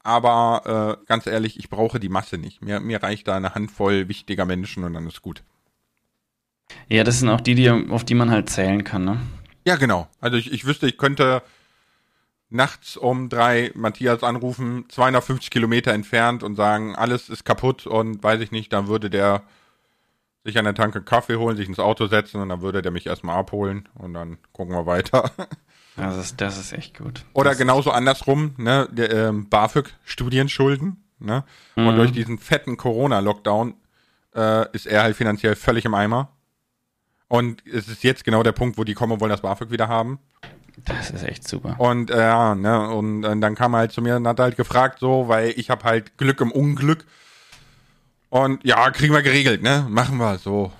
Aber 0.02 0.98
äh, 1.00 1.06
ganz 1.06 1.26
ehrlich, 1.26 1.58
ich 1.58 1.70
brauche 1.70 2.00
die 2.00 2.08
Masse 2.08 2.38
nicht. 2.38 2.60
Mir, 2.60 2.80
mir 2.80 3.02
reicht 3.02 3.28
da 3.28 3.36
eine 3.36 3.54
Handvoll 3.54 4.08
wichtiger 4.08 4.44
Menschen 4.44 4.82
und 4.84 4.94
dann 4.94 5.06
ist 5.06 5.22
gut. 5.22 5.44
Ja, 6.88 7.04
das 7.04 7.20
sind 7.20 7.28
auch 7.28 7.40
die, 7.40 7.54
die 7.54 7.70
auf 7.70 8.04
die 8.04 8.14
man 8.14 8.30
halt 8.30 8.50
zählen 8.50 8.82
kann, 8.82 9.04
ne? 9.04 9.20
Ja, 9.64 9.76
genau. 9.76 10.08
Also 10.20 10.36
ich, 10.36 10.52
ich 10.52 10.64
wüsste, 10.64 10.88
ich 10.88 10.98
könnte 10.98 11.42
nachts 12.52 12.96
um 12.96 13.28
drei 13.28 13.72
Matthias 13.74 14.22
anrufen, 14.22 14.84
250 14.88 15.50
Kilometer 15.50 15.92
entfernt 15.92 16.42
und 16.42 16.56
sagen, 16.56 16.94
alles 16.94 17.28
ist 17.28 17.44
kaputt 17.44 17.86
und 17.86 18.22
weiß 18.22 18.40
ich 18.40 18.52
nicht, 18.52 18.72
dann 18.72 18.88
würde 18.88 19.10
der 19.10 19.42
sich 20.44 20.58
an 20.58 20.64
der 20.64 20.74
Tanke 20.74 21.02
Kaffee 21.02 21.36
holen, 21.36 21.56
sich 21.56 21.68
ins 21.68 21.78
Auto 21.78 22.06
setzen 22.06 22.40
und 22.40 22.48
dann 22.48 22.62
würde 22.62 22.82
der 22.82 22.90
mich 22.90 23.06
erstmal 23.06 23.36
abholen 23.36 23.88
und 23.94 24.14
dann 24.14 24.38
gucken 24.52 24.74
wir 24.74 24.86
weiter. 24.86 25.30
Das 25.94 26.16
ist, 26.16 26.40
das 26.40 26.58
ist 26.58 26.72
echt 26.72 26.96
gut. 26.96 27.26
Oder 27.34 27.50
das 27.50 27.58
genauso 27.58 27.90
andersrum, 27.90 28.54
ne, 28.56 28.88
der, 28.90 29.10
ähm, 29.10 29.50
BAföG 29.50 29.92
Studienschulden, 30.04 31.04
ne? 31.18 31.44
Mhm. 31.76 31.86
Und 31.86 31.96
durch 31.96 32.12
diesen 32.12 32.38
fetten 32.38 32.78
Corona-Lockdown 32.78 33.74
äh, 34.34 34.72
ist 34.72 34.86
er 34.86 35.02
halt 35.02 35.16
finanziell 35.16 35.54
völlig 35.54 35.84
im 35.84 35.92
Eimer. 35.92 36.30
Und 37.28 37.62
es 37.66 37.88
ist 37.88 38.04
jetzt 38.04 38.24
genau 38.24 38.42
der 38.42 38.52
Punkt, 38.52 38.78
wo 38.78 38.84
die 38.84 38.94
kommen 38.94 39.12
und 39.12 39.20
wollen 39.20 39.30
das 39.30 39.42
BAföG 39.42 39.70
wieder 39.70 39.88
haben. 39.88 40.18
Das 40.84 41.10
ist 41.10 41.22
echt 41.22 41.46
super. 41.46 41.76
Und 41.78 42.10
äh, 42.10 42.18
ja, 42.18 42.54
ne, 42.54 42.88
und, 42.88 43.24
und 43.24 43.40
dann 43.40 43.54
kam 43.54 43.74
er 43.74 43.78
halt 43.78 43.92
zu 43.92 44.02
mir 44.02 44.16
und 44.16 44.26
hat 44.26 44.40
halt 44.40 44.56
gefragt, 44.56 44.98
so, 45.00 45.28
weil 45.28 45.52
ich 45.56 45.70
habe 45.70 45.84
halt 45.84 46.16
Glück 46.18 46.40
im 46.40 46.50
Unglück. 46.50 47.04
Und 48.30 48.64
ja, 48.64 48.90
kriegen 48.90 49.12
wir 49.12 49.22
geregelt, 49.22 49.62
ne? 49.62 49.86
Machen 49.88 50.16
wir 50.16 50.38
so. 50.38 50.72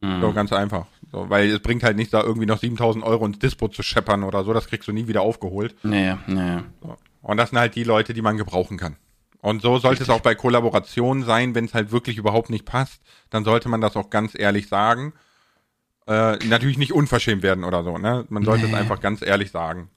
Mhm. 0.00 0.20
So 0.20 0.32
ganz 0.32 0.52
einfach. 0.52 0.86
So, 1.12 1.28
weil 1.30 1.50
es 1.50 1.60
bringt 1.60 1.82
halt 1.82 1.96
nichts, 1.96 2.12
da 2.12 2.22
irgendwie 2.22 2.46
noch 2.46 2.58
7000 2.58 3.04
Euro 3.04 3.26
ins 3.26 3.38
Dispo 3.38 3.68
zu 3.68 3.82
scheppern 3.82 4.24
oder 4.24 4.42
so. 4.44 4.52
Das 4.52 4.66
kriegst 4.66 4.88
du 4.88 4.92
nie 4.92 5.06
wieder 5.06 5.22
aufgeholt. 5.22 5.74
Naja, 5.84 6.18
naja. 6.26 6.64
So. 6.82 6.96
Und 7.22 7.36
das 7.36 7.50
sind 7.50 7.58
halt 7.58 7.74
die 7.74 7.84
Leute, 7.84 8.14
die 8.14 8.22
man 8.22 8.36
gebrauchen 8.36 8.78
kann. 8.78 8.96
Und 9.40 9.60
so 9.60 9.78
sollte 9.78 10.00
Richtig. 10.00 10.08
es 10.08 10.14
auch 10.14 10.22
bei 10.22 10.34
Kollaborationen 10.34 11.22
sein, 11.22 11.54
wenn 11.54 11.66
es 11.66 11.74
halt 11.74 11.92
wirklich 11.92 12.16
überhaupt 12.16 12.48
nicht 12.48 12.64
passt, 12.64 13.02
dann 13.28 13.44
sollte 13.44 13.68
man 13.68 13.80
das 13.80 13.94
auch 13.94 14.08
ganz 14.08 14.32
ehrlich 14.34 14.68
sagen. 14.68 15.12
Äh, 16.06 16.36
natürlich 16.46 16.76
nicht 16.78 16.92
unverschämt 16.92 17.42
werden 17.42 17.64
oder 17.64 17.82
so, 17.82 17.96
ne? 17.98 18.26
Man 18.28 18.44
sollte 18.44 18.66
nee. 18.66 18.72
es 18.72 18.78
einfach 18.78 19.00
ganz 19.00 19.22
ehrlich 19.22 19.50
sagen. 19.50 19.88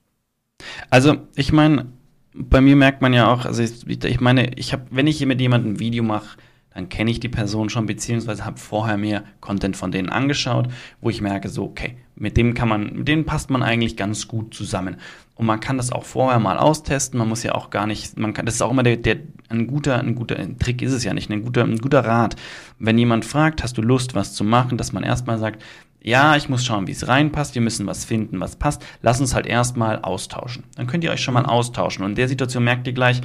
Also, 0.90 1.16
ich 1.34 1.52
meine, 1.52 1.86
bei 2.34 2.60
mir 2.60 2.76
merkt 2.76 3.02
man 3.02 3.12
ja 3.12 3.32
auch, 3.32 3.44
also 3.44 3.62
ich, 3.62 3.86
ich 3.86 4.20
meine, 4.20 4.54
ich 4.56 4.72
habe, 4.72 4.84
wenn 4.90 5.06
ich 5.06 5.18
hier 5.18 5.26
mit 5.26 5.40
jemandem 5.40 5.72
ein 5.72 5.80
Video 5.80 6.02
mache, 6.02 6.38
dann 6.72 6.88
kenne 6.88 7.10
ich 7.10 7.18
die 7.18 7.28
Person 7.28 7.70
schon, 7.70 7.86
beziehungsweise 7.86 8.44
habe 8.44 8.58
vorher 8.58 8.96
mir 8.96 9.24
Content 9.40 9.76
von 9.76 9.90
denen 9.90 10.10
angeschaut, 10.10 10.68
wo 11.00 11.10
ich 11.10 11.20
merke, 11.20 11.48
so, 11.48 11.64
okay, 11.64 11.96
mit 12.14 12.36
dem 12.36 12.54
kann 12.54 12.68
man, 12.68 12.98
mit 12.98 13.08
denen 13.08 13.24
passt 13.24 13.50
man 13.50 13.62
eigentlich 13.62 13.96
ganz 13.96 14.28
gut 14.28 14.54
zusammen. 14.54 14.96
Und 15.34 15.46
man 15.46 15.60
kann 15.60 15.76
das 15.76 15.90
auch 15.90 16.04
vorher 16.04 16.38
mal 16.38 16.58
austesten. 16.58 17.18
Man 17.18 17.28
muss 17.28 17.42
ja 17.42 17.54
auch 17.54 17.70
gar 17.70 17.86
nicht, 17.86 18.18
man 18.18 18.32
kann, 18.32 18.46
das 18.46 18.56
ist 18.56 18.62
auch 18.62 18.70
immer 18.70 18.82
der, 18.82 18.96
der 18.96 19.16
ein 19.48 19.66
guter, 19.66 19.98
ein 19.98 20.14
guter 20.14 20.36
ein 20.36 20.58
Trick 20.58 20.82
ist 20.82 20.92
es 20.92 21.04
ja 21.04 21.14
nicht, 21.14 21.30
ein 21.30 21.42
guter, 21.42 21.64
ein 21.64 21.78
guter 21.78 22.04
Rat. 22.04 22.36
Wenn 22.78 22.98
jemand 22.98 23.24
fragt, 23.24 23.62
hast 23.62 23.78
du 23.78 23.82
Lust, 23.82 24.14
was 24.14 24.34
zu 24.34 24.44
machen, 24.44 24.78
dass 24.78 24.92
man 24.92 25.02
erstmal 25.02 25.38
sagt, 25.38 25.62
ja, 26.08 26.36
ich 26.36 26.48
muss 26.48 26.64
schauen, 26.64 26.86
wie 26.86 26.92
es 26.92 27.06
reinpasst, 27.06 27.54
wir 27.54 27.62
müssen 27.62 27.86
was 27.86 28.04
finden, 28.04 28.40
was 28.40 28.56
passt. 28.56 28.84
Lass 29.02 29.20
uns 29.20 29.34
halt 29.34 29.46
erstmal 29.46 30.00
austauschen. 30.00 30.64
Dann 30.76 30.86
könnt 30.86 31.04
ihr 31.04 31.10
euch 31.10 31.20
schon 31.20 31.34
mal 31.34 31.44
austauschen. 31.44 32.02
Und 32.02 32.12
in 32.12 32.16
der 32.16 32.28
Situation 32.28 32.64
merkt 32.64 32.86
ihr 32.86 32.94
gleich, 32.94 33.20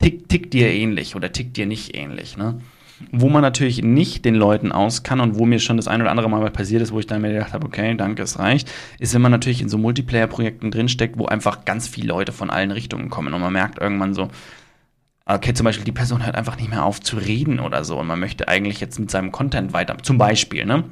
tick, 0.00 0.28
tickt 0.28 0.54
dir 0.54 0.72
ähnlich 0.72 1.16
oder 1.16 1.32
tickt 1.32 1.56
dir 1.56 1.66
nicht 1.66 1.96
ähnlich. 1.96 2.36
Ne? 2.36 2.60
Wo 3.10 3.28
man 3.28 3.42
natürlich 3.42 3.82
nicht 3.82 4.24
den 4.24 4.36
Leuten 4.36 4.70
aus 4.70 5.02
kann 5.02 5.20
und 5.20 5.36
wo 5.36 5.46
mir 5.46 5.58
schon 5.58 5.78
das 5.78 5.88
ein 5.88 6.00
oder 6.00 6.12
andere 6.12 6.30
Mal 6.30 6.48
passiert 6.52 6.80
ist, 6.80 6.92
wo 6.92 7.00
ich 7.00 7.08
dann 7.08 7.22
mir 7.22 7.32
gedacht 7.32 7.54
habe, 7.54 7.66
okay, 7.66 7.96
danke, 7.96 8.22
es 8.22 8.38
reicht, 8.38 8.70
ist, 9.00 9.12
wenn 9.12 9.22
man 9.22 9.32
natürlich 9.32 9.60
in 9.60 9.68
so 9.68 9.76
Multiplayer-Projekten 9.76 10.70
drinsteckt, 10.70 11.18
wo 11.18 11.26
einfach 11.26 11.64
ganz 11.64 11.88
viele 11.88 12.08
Leute 12.08 12.30
von 12.30 12.50
allen 12.50 12.70
Richtungen 12.70 13.10
kommen 13.10 13.34
und 13.34 13.40
man 13.40 13.52
merkt 13.52 13.80
irgendwann 13.80 14.14
so, 14.14 14.28
okay, 15.24 15.54
zum 15.54 15.64
Beispiel 15.64 15.84
die 15.84 15.92
Person 15.92 16.24
hört 16.24 16.36
einfach 16.36 16.56
nicht 16.56 16.70
mehr 16.70 16.84
auf 16.84 17.00
zu 17.00 17.16
reden 17.16 17.58
oder 17.58 17.84
so 17.84 17.98
und 17.98 18.06
man 18.06 18.20
möchte 18.20 18.48
eigentlich 18.48 18.80
jetzt 18.80 19.00
mit 19.00 19.10
seinem 19.10 19.32
Content 19.32 19.72
weiter, 19.72 19.96
zum 20.02 20.18
Beispiel, 20.18 20.66
ne? 20.66 20.84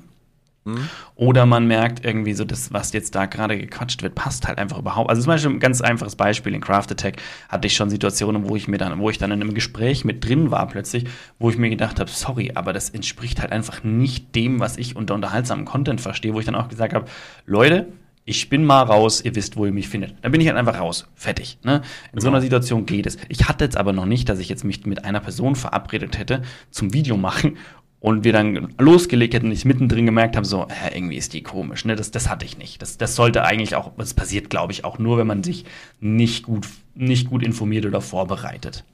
Mhm. 0.65 0.89
Oder 1.15 1.47
man 1.47 1.67
merkt 1.67 2.05
irgendwie 2.05 2.35
so, 2.35 2.45
das, 2.45 2.73
was 2.73 2.93
jetzt 2.93 3.15
da 3.15 3.27
gerade 3.27 3.59
gequatscht 3.59 4.03
wird, 4.03 4.15
passt 4.15 4.47
halt 4.47 4.59
einfach 4.59 4.79
überhaupt. 4.79 5.11
Also 5.11 5.23
zum 5.23 5.33
Beispiel 5.33 5.51
ein 5.51 5.61
ganz 5.61 5.81
einfaches 5.81 6.17
Beispiel 6.17 6.55
in 6.55 6.61
Craft 6.61 6.91
Attack 6.91 7.17
hatte 7.49 7.67
ich 7.67 7.75
schon 7.75 7.91
Situationen, 7.91 8.49
wo 8.49 8.57
ich 8.57 8.69
mir 8.69 8.79
dann, 8.79 8.99
wo 8.99 9.11
ich 9.11 9.19
dann 9.19 9.31
in 9.31 9.41
einem 9.41 9.55
Gespräch 9.55 10.05
mit 10.05 10.25
drin 10.27 10.51
war 10.51 10.67
plötzlich, 10.69 11.05
wo 11.39 11.51
ich 11.51 11.59
mir 11.59 11.71
gedacht 11.71 12.01
habe, 12.01 12.11
sorry, 12.11 12.53
aber 12.55 12.73
das 12.73 12.91
entspricht 12.91 13.41
halt 13.41 13.53
einfach 13.53 13.83
nicht 13.85 14.35
dem, 14.35 14.61
was 14.61 14.77
ich 14.77 14.97
unter 14.97 15.15
unterhaltsamen 15.15 15.65
Content 15.65 16.01
verstehe, 16.01 16.35
wo 16.35 16.41
ich 16.41 16.47
dann 16.47 16.55
auch 16.55 16.69
gesagt 16.69 16.95
habe, 16.95 17.07
Leute, 17.47 17.89
ich 18.29 18.51
bin 18.51 18.63
mal 18.67 18.83
raus, 18.83 19.23
ihr 19.25 19.35
wisst, 19.35 19.57
wo 19.57 19.65
ihr 19.65 19.73
mich 19.73 19.89
findet. 19.89 20.15
Dann 20.21 20.33
bin 20.33 20.43
ich 20.43 20.49
halt 20.49 20.59
einfach 20.59 20.79
raus. 20.79 21.09
Fertig. 21.15 21.57
Ne? 21.63 21.77
In 21.77 21.81
genau. 22.11 22.23
so 22.23 22.29
einer 22.29 22.43
Situation 22.43 22.85
geht 22.85 23.07
es. 23.07 23.17
Ich 23.31 23.49
hatte 23.49 23.65
jetzt 23.65 23.79
aber 23.79 23.95
noch 23.95 24.05
nicht, 24.05 24.29
dass 24.29 24.39
ich 24.39 24.51
jetzt 24.51 24.65
mich 24.65 24.85
mit 24.85 25.07
einer 25.07 25.21
Person 25.21 25.57
verabredet 25.57 26.19
hätte 26.19 26.43
zum 26.71 26.93
Video 26.93 27.17
machen 27.17 27.57
und 28.01 28.25
wir 28.25 28.33
dann 28.33 28.75
losgelegt 28.79 29.35
hätten 29.35 29.47
und 29.47 29.53
ich 29.53 29.65
mittendrin 29.65 30.07
gemerkt 30.07 30.37
habe, 30.37 30.47
so, 30.47 30.69
äh, 30.69 30.97
irgendwie 30.97 31.17
ist 31.17 31.33
die 31.33 31.43
komisch, 31.43 31.85
ne? 31.85 31.97
Das, 31.97 32.11
das 32.11 32.29
hatte 32.29 32.45
ich 32.45 32.57
nicht. 32.59 32.81
Das, 32.81 32.97
das 32.97 33.17
sollte 33.17 33.45
eigentlich 33.45 33.75
auch, 33.75 33.93
das 33.97 34.15
passiert, 34.15 34.51
glaube 34.51 34.73
ich, 34.73 34.85
auch 34.85 34.99
nur, 34.99 35.19
wenn 35.19 35.27
man 35.27 35.43
sich 35.43 35.65
nicht 36.01 36.45
gut, 36.45 36.69
nicht 36.95 37.29
gut 37.29 37.43
informiert 37.43 37.87
oder 37.87 38.01
vorbereitet. 38.01 38.85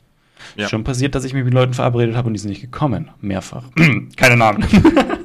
Ja. 0.57 0.68
Schon 0.68 0.84
passiert, 0.84 1.14
dass 1.14 1.24
ich 1.24 1.34
mich 1.34 1.44
mit 1.44 1.55
Leuten 1.55 1.74
verabredet 1.74 2.16
habe 2.16 2.28
und 2.28 2.34
die 2.34 2.40
sind 2.40 2.50
nicht 2.50 2.61
gekommen. 2.61 3.11
Mehrfach. 3.20 3.64
keine 4.16 4.36
Namen. 4.36 4.66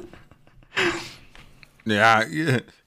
ja, 1.84 2.22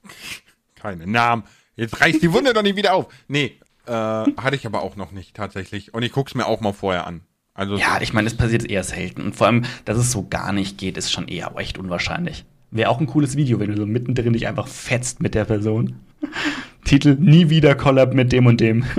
keine 0.75 1.07
Namen. 1.07 1.43
Jetzt 1.75 1.99
reißt 1.99 2.21
die 2.21 2.31
Wunde 2.31 2.53
doch 2.53 2.61
nicht 2.61 2.75
wieder 2.75 2.93
auf. 2.93 3.07
Nee, 3.27 3.57
äh, 3.87 3.91
hatte 3.91 4.55
ich 4.55 4.65
aber 4.65 4.83
auch 4.83 4.95
noch 4.95 5.11
nicht 5.11 5.35
tatsächlich. 5.35 5.93
Und 5.93 6.03
ich 6.03 6.11
guck's 6.11 6.35
mir 6.35 6.45
auch 6.45 6.61
mal 6.61 6.73
vorher 6.73 7.07
an. 7.07 7.21
Also 7.54 7.78
ja, 7.78 8.01
ich 8.01 8.14
meine, 8.14 8.28
es 8.28 8.36
passiert 8.36 8.70
eher 8.70 8.84
selten. 8.84 9.22
Und 9.22 9.36
vor 9.36 9.47
allem, 9.47 9.64
dass 9.86 9.97
es 9.97 10.12
so 10.12 10.28
gar 10.28 10.54
nicht 10.54 10.78
geht, 10.78 10.97
ist 10.97 11.12
schon 11.12 11.28
eher 11.28 11.54
echt 11.58 11.78
unwahrscheinlich. 11.78 12.45
Wäre 12.72 12.89
auch 12.89 12.99
ein 12.99 13.06
cooles 13.08 13.38
Video, 13.38 13.60
wenn 13.60 13.70
du 13.70 13.78
so 13.78 13.86
mittendrin 13.86 14.34
dich 14.34 14.47
einfach 14.47 14.68
fetzt 14.68 15.22
mit 15.22 15.36
der 15.36 15.45
Person. 15.45 15.99
Titel 16.86 17.16
Nie 17.20 17.49
wieder 17.49 17.76
Collab 17.76 18.14
mit 18.14 18.32
dem 18.32 18.47
und 18.47 18.60
dem. 18.60 18.84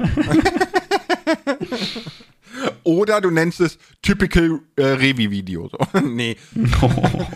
Oder 2.84 3.20
du 3.20 3.30
nennst 3.30 3.60
es 3.60 3.78
Typical 4.02 4.60
äh, 4.76 4.84
Revi-Video. 4.84 5.68
So. 5.68 5.78
nee. 6.00 6.36
Oh. 6.80 7.26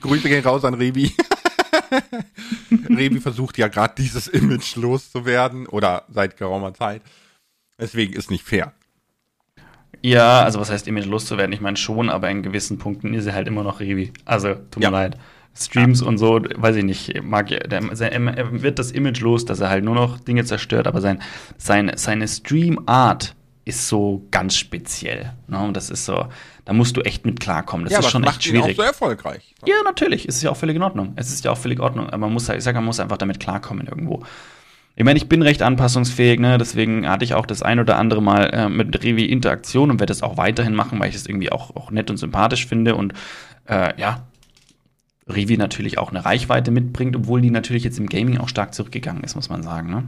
Grüße 0.00 0.28
gehen 0.28 0.44
raus 0.44 0.64
an 0.64 0.74
Revi. 0.74 1.12
Revi 2.88 3.20
versucht 3.20 3.56
ja 3.58 3.68
gerade 3.68 3.94
dieses 3.96 4.26
Image 4.28 4.76
loszuwerden 4.76 5.66
oder 5.66 6.04
seit 6.08 6.36
geraumer 6.36 6.74
Zeit. 6.74 7.02
Deswegen 7.78 8.12
ist 8.12 8.30
nicht 8.30 8.44
fair. 8.44 8.74
Ja, 10.02 10.42
also 10.42 10.60
was 10.60 10.70
heißt 10.70 10.88
Image 10.88 11.06
loszuwerden? 11.06 11.52
Ich 11.52 11.60
meine 11.60 11.76
schon, 11.76 12.08
aber 12.10 12.30
in 12.30 12.42
gewissen 12.42 12.78
Punkten 12.78 13.14
ist 13.14 13.26
er 13.26 13.34
halt 13.34 13.48
immer 13.48 13.62
noch 13.62 13.80
Revi. 13.80 14.12
Also, 14.24 14.54
tut 14.70 14.82
ja. 14.82 14.90
mir 14.90 14.96
leid. 14.96 15.16
Streams 15.54 16.00
ja. 16.00 16.06
und 16.06 16.18
so, 16.18 16.40
weiß 16.56 16.76
ich 16.76 16.84
nicht, 16.84 17.22
mag 17.22 17.48
der, 17.48 17.62
er 17.70 18.62
wird 18.62 18.78
das 18.78 18.92
Image 18.92 19.20
los, 19.20 19.44
dass 19.44 19.60
er 19.60 19.68
halt 19.68 19.84
nur 19.84 19.94
noch 19.94 20.20
Dinge 20.20 20.44
zerstört, 20.44 20.86
aber 20.86 21.00
sein, 21.00 21.20
sein, 21.58 21.90
seine 21.96 22.28
Stream-Art 22.28 23.34
ist 23.64 23.88
so 23.88 24.26
ganz 24.30 24.56
speziell. 24.56 25.32
Ne? 25.46 25.58
Und 25.60 25.76
das 25.76 25.90
ist 25.90 26.04
so, 26.04 26.26
da 26.64 26.72
musst 26.72 26.96
du 26.96 27.02
echt 27.02 27.26
mit 27.26 27.40
klarkommen. 27.40 27.84
Das 27.84 27.92
ja, 27.92 27.98
ist 28.00 28.10
schon 28.10 28.24
echt 28.24 28.42
schwierig. 28.42 28.64
Ihn 28.64 28.72
auch 28.72 28.76
so 28.76 28.82
erfolgreich. 28.82 29.54
Ja, 29.66 29.76
natürlich. 29.84 30.26
Es 30.26 30.36
ist 30.36 30.42
ja 30.42 30.50
auch 30.50 30.56
völlig 30.56 30.76
in 30.76 30.82
Ordnung. 30.82 31.12
Es 31.16 31.30
ist 31.30 31.44
ja 31.44 31.50
auch 31.50 31.58
völlig 31.58 31.78
in 31.78 31.84
Ordnung. 31.84 32.06
Aber 32.06 32.18
man 32.18 32.32
muss, 32.32 32.48
ich 32.48 32.64
sage, 32.64 32.76
man 32.76 32.86
muss 32.86 33.00
einfach 33.00 33.18
damit 33.18 33.38
klarkommen 33.38 33.86
irgendwo. 33.86 34.24
Ich 35.00 35.04
meine, 35.04 35.16
ich 35.16 35.30
bin 35.30 35.40
recht 35.40 35.62
anpassungsfähig, 35.62 36.40
ne? 36.40 36.58
deswegen 36.58 37.08
hatte 37.08 37.24
ich 37.24 37.32
auch 37.32 37.46
das 37.46 37.62
ein 37.62 37.80
oder 37.80 37.96
andere 37.96 38.20
Mal 38.20 38.50
äh, 38.52 38.68
mit 38.68 39.02
Revi 39.02 39.24
Interaktion 39.24 39.90
und 39.90 39.98
werde 39.98 40.10
das 40.10 40.22
auch 40.22 40.36
weiterhin 40.36 40.74
machen, 40.74 41.00
weil 41.00 41.08
ich 41.08 41.14
es 41.14 41.26
irgendwie 41.26 41.50
auch, 41.50 41.74
auch 41.74 41.90
nett 41.90 42.10
und 42.10 42.18
sympathisch 42.18 42.66
finde 42.66 42.94
und 42.96 43.14
äh, 43.66 43.98
ja, 43.98 44.26
Revi 45.26 45.56
natürlich 45.56 45.96
auch 45.96 46.10
eine 46.10 46.26
Reichweite 46.26 46.70
mitbringt, 46.70 47.16
obwohl 47.16 47.40
die 47.40 47.48
natürlich 47.48 47.82
jetzt 47.82 47.98
im 47.98 48.10
Gaming 48.10 48.36
auch 48.36 48.50
stark 48.50 48.74
zurückgegangen 48.74 49.24
ist, 49.24 49.36
muss 49.36 49.48
man 49.48 49.62
sagen. 49.62 49.90
Ne? 49.90 50.06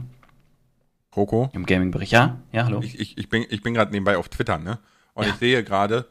Coco? 1.09 1.49
Im 1.53 1.65
Gaming-Bereich, 1.65 2.11
ja? 2.11 2.37
Ja, 2.51 2.65
hallo. 2.65 2.81
Ich, 2.83 2.99
ich, 2.99 3.17
ich 3.17 3.29
bin, 3.29 3.47
ich 3.49 3.63
bin 3.63 3.73
gerade 3.73 3.91
nebenbei 3.91 4.15
auf 4.15 4.29
Twitter, 4.29 4.59
ne? 4.59 4.77
Und 5.15 5.25
ja. 5.25 5.31
ich 5.31 5.37
sehe 5.37 5.63
gerade, 5.63 6.07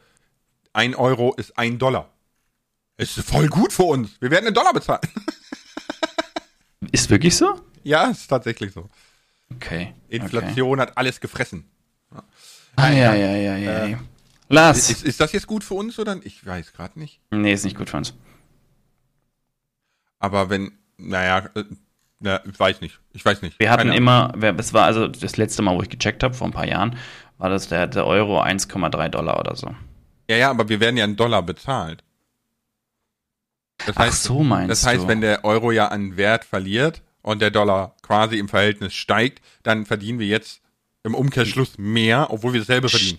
ein 0.72 0.96
Euro 0.96 1.34
ist 1.34 1.56
ein 1.56 1.78
Dollar. 1.78 2.10
Ist 2.96 3.20
voll 3.20 3.46
gut 3.46 3.72
für 3.72 3.84
uns. 3.84 4.20
Wir 4.20 4.32
werden 4.32 4.46
einen 4.46 4.56
Dollar 4.56 4.72
bezahlen. 4.72 5.02
Ist 6.90 7.10
wirklich 7.10 7.36
so? 7.36 7.60
Ja, 7.82 8.10
ist 8.10 8.26
tatsächlich 8.28 8.72
so. 8.72 8.88
Okay. 9.54 9.94
Inflation 10.08 10.78
okay. 10.78 10.88
hat 10.88 10.98
alles 10.98 11.20
gefressen. 11.20 11.64
Ja. 12.12 12.22
Ah, 12.76 12.90
ja, 12.90 13.14
ja, 13.14 13.36
ja, 13.36 13.56
ja. 13.56 13.86
Äh, 13.86 13.96
Lars. 14.48 14.90
Ist, 14.90 15.04
ist, 15.04 15.20
das 15.20 15.32
jetzt 15.32 15.46
gut 15.46 15.64
für 15.64 15.74
uns 15.74 15.98
oder? 15.98 16.18
Ich 16.24 16.44
weiß 16.44 16.72
gerade 16.72 16.98
nicht. 16.98 17.20
Nee, 17.30 17.52
ist 17.52 17.64
nicht 17.64 17.76
gut 17.76 17.90
für 17.90 17.98
uns. 17.98 18.14
Aber 20.18 20.50
wenn, 20.50 20.72
naja, 20.96 21.50
äh, 21.54 21.64
na, 22.20 22.40
ich 22.46 22.58
weiß 22.58 22.80
nicht. 22.80 23.00
Ich 23.12 23.24
weiß 23.24 23.42
nicht. 23.42 23.58
Wir 23.58 23.70
hatten 23.70 23.88
Keine 23.88 23.96
immer, 23.96 24.32
es 24.58 24.72
war 24.72 24.84
also 24.84 25.08
das 25.08 25.36
letzte 25.36 25.62
Mal, 25.62 25.74
wo 25.74 25.82
ich 25.82 25.88
gecheckt 25.88 26.22
habe, 26.22 26.34
vor 26.34 26.46
ein 26.46 26.52
paar 26.52 26.68
Jahren, 26.68 26.96
war 27.38 27.50
das 27.50 27.68
der, 27.68 27.88
der 27.88 28.06
Euro 28.06 28.40
1,3 28.40 29.08
Dollar 29.08 29.40
oder 29.40 29.56
so. 29.56 29.74
Ja, 30.30 30.36
ja, 30.36 30.50
aber 30.50 30.68
wir 30.68 30.78
werden 30.80 30.96
ja 30.96 31.04
in 31.04 31.16
Dollar 31.16 31.42
bezahlt. 31.42 32.04
Das 33.84 33.96
heißt, 33.96 33.98
Ach 33.98 34.12
so 34.12 34.42
meinst 34.44 34.70
Das 34.70 34.86
heißt, 34.86 35.04
du? 35.04 35.08
wenn 35.08 35.20
der 35.20 35.44
Euro 35.44 35.72
ja 35.72 35.88
an 35.88 36.16
Wert 36.16 36.44
verliert, 36.44 37.02
und 37.22 37.40
der 37.40 37.50
Dollar 37.50 37.96
quasi 38.02 38.38
im 38.38 38.48
Verhältnis 38.48 38.94
steigt, 38.94 39.40
dann 39.62 39.86
verdienen 39.86 40.18
wir 40.18 40.26
jetzt 40.26 40.60
im 41.04 41.14
Umkehrschluss 41.14 41.78
mehr, 41.78 42.28
obwohl 42.30 42.52
wir 42.52 42.60
dasselbe 42.60 42.88
verdienen. 42.88 43.18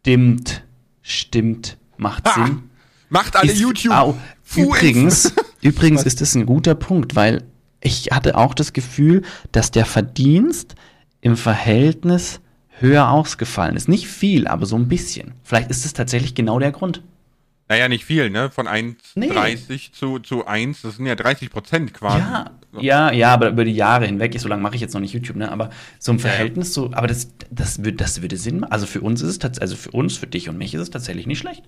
Stimmt, 0.00 0.64
stimmt, 1.02 1.76
macht 1.96 2.26
Sinn. 2.28 2.70
Macht 3.08 3.36
alle 3.36 3.52
ist, 3.52 3.60
YouTube. 3.60 3.92
Au, 3.92 4.16
übrigens, 4.56 5.32
übrigens 5.60 6.04
ist 6.04 6.20
das 6.20 6.34
ein 6.34 6.46
guter 6.46 6.74
Punkt, 6.74 7.14
weil 7.14 7.44
ich 7.80 8.08
hatte 8.10 8.36
auch 8.36 8.54
das 8.54 8.72
Gefühl, 8.72 9.22
dass 9.52 9.70
der 9.70 9.84
Verdienst 9.84 10.74
im 11.20 11.36
Verhältnis 11.36 12.40
höher 12.80 13.10
ausgefallen 13.10 13.76
ist. 13.76 13.88
Nicht 13.88 14.08
viel, 14.08 14.48
aber 14.48 14.66
so 14.66 14.76
ein 14.76 14.88
bisschen. 14.88 15.34
Vielleicht 15.42 15.70
ist 15.70 15.84
es 15.84 15.92
tatsächlich 15.92 16.34
genau 16.34 16.58
der 16.58 16.72
Grund. 16.72 17.02
Naja, 17.68 17.88
nicht 17.88 18.04
viel, 18.04 18.28
ne? 18.28 18.50
Von 18.50 18.68
1,30 18.68 18.96
nee. 19.16 19.78
zu, 19.92 20.18
zu 20.18 20.46
1, 20.46 20.82
das 20.82 20.96
sind 20.96 21.06
ja 21.06 21.14
30 21.14 21.50
Prozent 21.50 21.94
quasi. 21.94 22.18
Ja, 22.18 22.50
ja, 22.78 23.10
ja, 23.12 23.32
aber 23.32 23.48
über 23.48 23.64
die 23.64 23.72
Jahre 23.72 24.04
hinweg, 24.06 24.38
so 24.38 24.48
lange 24.48 24.62
mache 24.62 24.74
ich 24.74 24.82
jetzt 24.82 24.92
noch 24.92 25.00
nicht 25.00 25.14
YouTube, 25.14 25.36
ne? 25.36 25.50
Aber 25.50 25.70
so 25.98 26.12
im 26.12 26.18
Verhältnis, 26.18 26.74
so, 26.74 26.90
aber 26.92 27.06
das, 27.06 27.30
das, 27.50 27.78
würde, 27.78 27.94
das 27.94 28.20
würde 28.20 28.36
Sinn 28.36 28.60
machen. 28.60 28.72
Also 28.72 28.84
für 28.86 29.00
uns 29.00 29.22
ist 29.22 29.28
es 29.30 29.38
tatsächlich, 29.38 29.62
also 29.62 29.76
für 29.76 29.92
uns, 29.92 30.18
für 30.18 30.26
dich 30.26 30.50
und 30.50 30.58
mich 30.58 30.74
ist 30.74 30.82
es 30.82 30.90
tatsächlich 30.90 31.26
nicht 31.26 31.38
schlecht. 31.38 31.62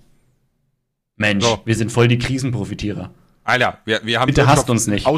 Mensch, 1.17 1.45
so. 1.45 1.63
wir 1.65 1.75
sind 1.75 1.91
voll 1.91 2.09
die 2.09 2.19
Krisenprofitierer. 2.19 3.11
Alter, 3.45 3.79
wir, 3.87 4.01
wir 4.05 4.21
haben 4.21 4.27
Bitte 4.27 4.47
hasst 4.47 4.69
uns 4.69 4.87
nicht. 4.87 5.07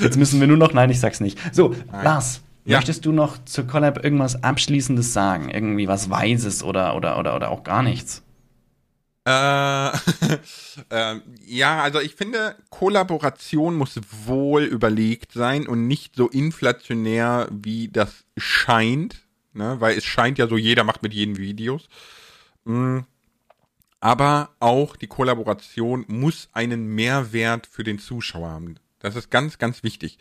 Jetzt 0.00 0.16
müssen 0.16 0.40
wir 0.40 0.46
nur 0.46 0.56
noch, 0.56 0.72
nein, 0.72 0.88
ich 0.90 1.00
sag's 1.00 1.20
nicht. 1.20 1.38
So, 1.52 1.74
nein. 1.90 2.04
Lars, 2.04 2.40
ja. 2.64 2.78
möchtest 2.78 3.04
du 3.04 3.12
noch 3.12 3.44
zur 3.44 3.66
Collab 3.66 4.04
irgendwas 4.04 4.42
Abschließendes 4.42 5.12
sagen? 5.12 5.50
Irgendwie 5.50 5.88
was 5.88 6.10
Weises 6.10 6.62
oder, 6.62 6.96
oder, 6.96 7.18
oder, 7.18 7.34
oder 7.36 7.50
auch 7.50 7.64
gar 7.64 7.82
nichts? 7.82 8.22
Äh, 9.24 9.30
äh, 10.90 11.20
ja, 11.46 11.82
also 11.82 12.00
ich 12.00 12.14
finde, 12.14 12.56
Kollaboration 12.70 13.76
muss 13.76 14.00
wohl 14.26 14.64
überlegt 14.64 15.32
sein 15.32 15.66
und 15.66 15.86
nicht 15.86 16.16
so 16.16 16.28
inflationär, 16.28 17.48
wie 17.50 17.88
das 17.88 18.24
scheint. 18.36 19.22
Ne? 19.52 19.76
Weil 19.80 19.96
es 19.96 20.04
scheint 20.04 20.38
ja 20.38 20.48
so, 20.48 20.56
jeder 20.56 20.84
macht 20.84 21.02
mit 21.02 21.14
jedem 21.14 21.36
Videos. 21.38 21.88
Mhm. 22.64 23.04
Aber 24.00 24.50
auch 24.58 24.96
die 24.96 25.06
Kollaboration 25.06 26.04
muss 26.08 26.48
einen 26.52 26.86
Mehrwert 26.86 27.68
für 27.68 27.84
den 27.84 28.00
Zuschauer 28.00 28.48
haben. 28.48 28.74
Das 28.98 29.14
ist 29.14 29.30
ganz, 29.30 29.58
ganz 29.58 29.84
wichtig. 29.84 30.18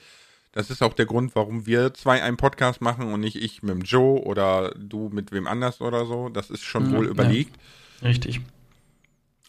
Das 0.51 0.69
ist 0.69 0.83
auch 0.83 0.93
der 0.93 1.05
Grund, 1.05 1.33
warum 1.35 1.65
wir 1.65 1.93
zwei 1.93 2.21
einen 2.21 2.37
Podcast 2.37 2.81
machen 2.81 3.13
und 3.13 3.21
nicht 3.21 3.37
ich 3.37 3.63
mit 3.63 3.73
dem 3.73 3.81
Joe 3.81 4.21
oder 4.21 4.73
du 4.77 5.09
mit 5.09 5.31
wem 5.31 5.47
anders 5.47 5.79
oder 5.79 6.05
so. 6.05 6.29
Das 6.29 6.49
ist 6.49 6.63
schon 6.63 6.91
ja, 6.91 6.97
wohl 6.97 7.07
überlegt. 7.07 7.55
Ja, 8.01 8.09
richtig. 8.09 8.41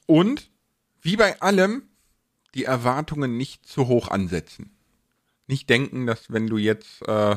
Und 0.07 0.51
wie 1.01 1.17
bei 1.17 1.41
allem, 1.41 1.83
die 2.55 2.65
Erwartungen 2.65 3.37
nicht 3.37 3.67
zu 3.67 3.89
hoch 3.89 4.09
ansetzen. 4.09 4.71
Nicht 5.49 5.69
denken, 5.69 6.07
dass 6.07 6.33
wenn 6.33 6.47
du 6.47 6.57
jetzt 6.57 7.03
äh, 7.09 7.37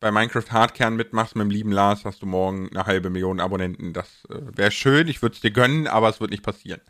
bei 0.00 0.10
Minecraft 0.10 0.50
Hardkern 0.50 0.96
mitmachst 0.96 1.34
mit 1.34 1.44
dem 1.44 1.50
lieben 1.50 1.72
Lars, 1.72 2.04
hast 2.04 2.20
du 2.20 2.26
morgen 2.26 2.68
eine 2.70 2.84
halbe 2.84 3.08
Million 3.08 3.40
Abonnenten. 3.40 3.94
Das 3.94 4.24
äh, 4.28 4.34
wäre 4.54 4.70
schön, 4.70 5.08
ich 5.08 5.22
würde 5.22 5.34
es 5.34 5.40
dir 5.40 5.50
gönnen, 5.50 5.86
aber 5.86 6.10
es 6.10 6.20
wird 6.20 6.30
nicht 6.30 6.42
passieren. 6.42 6.82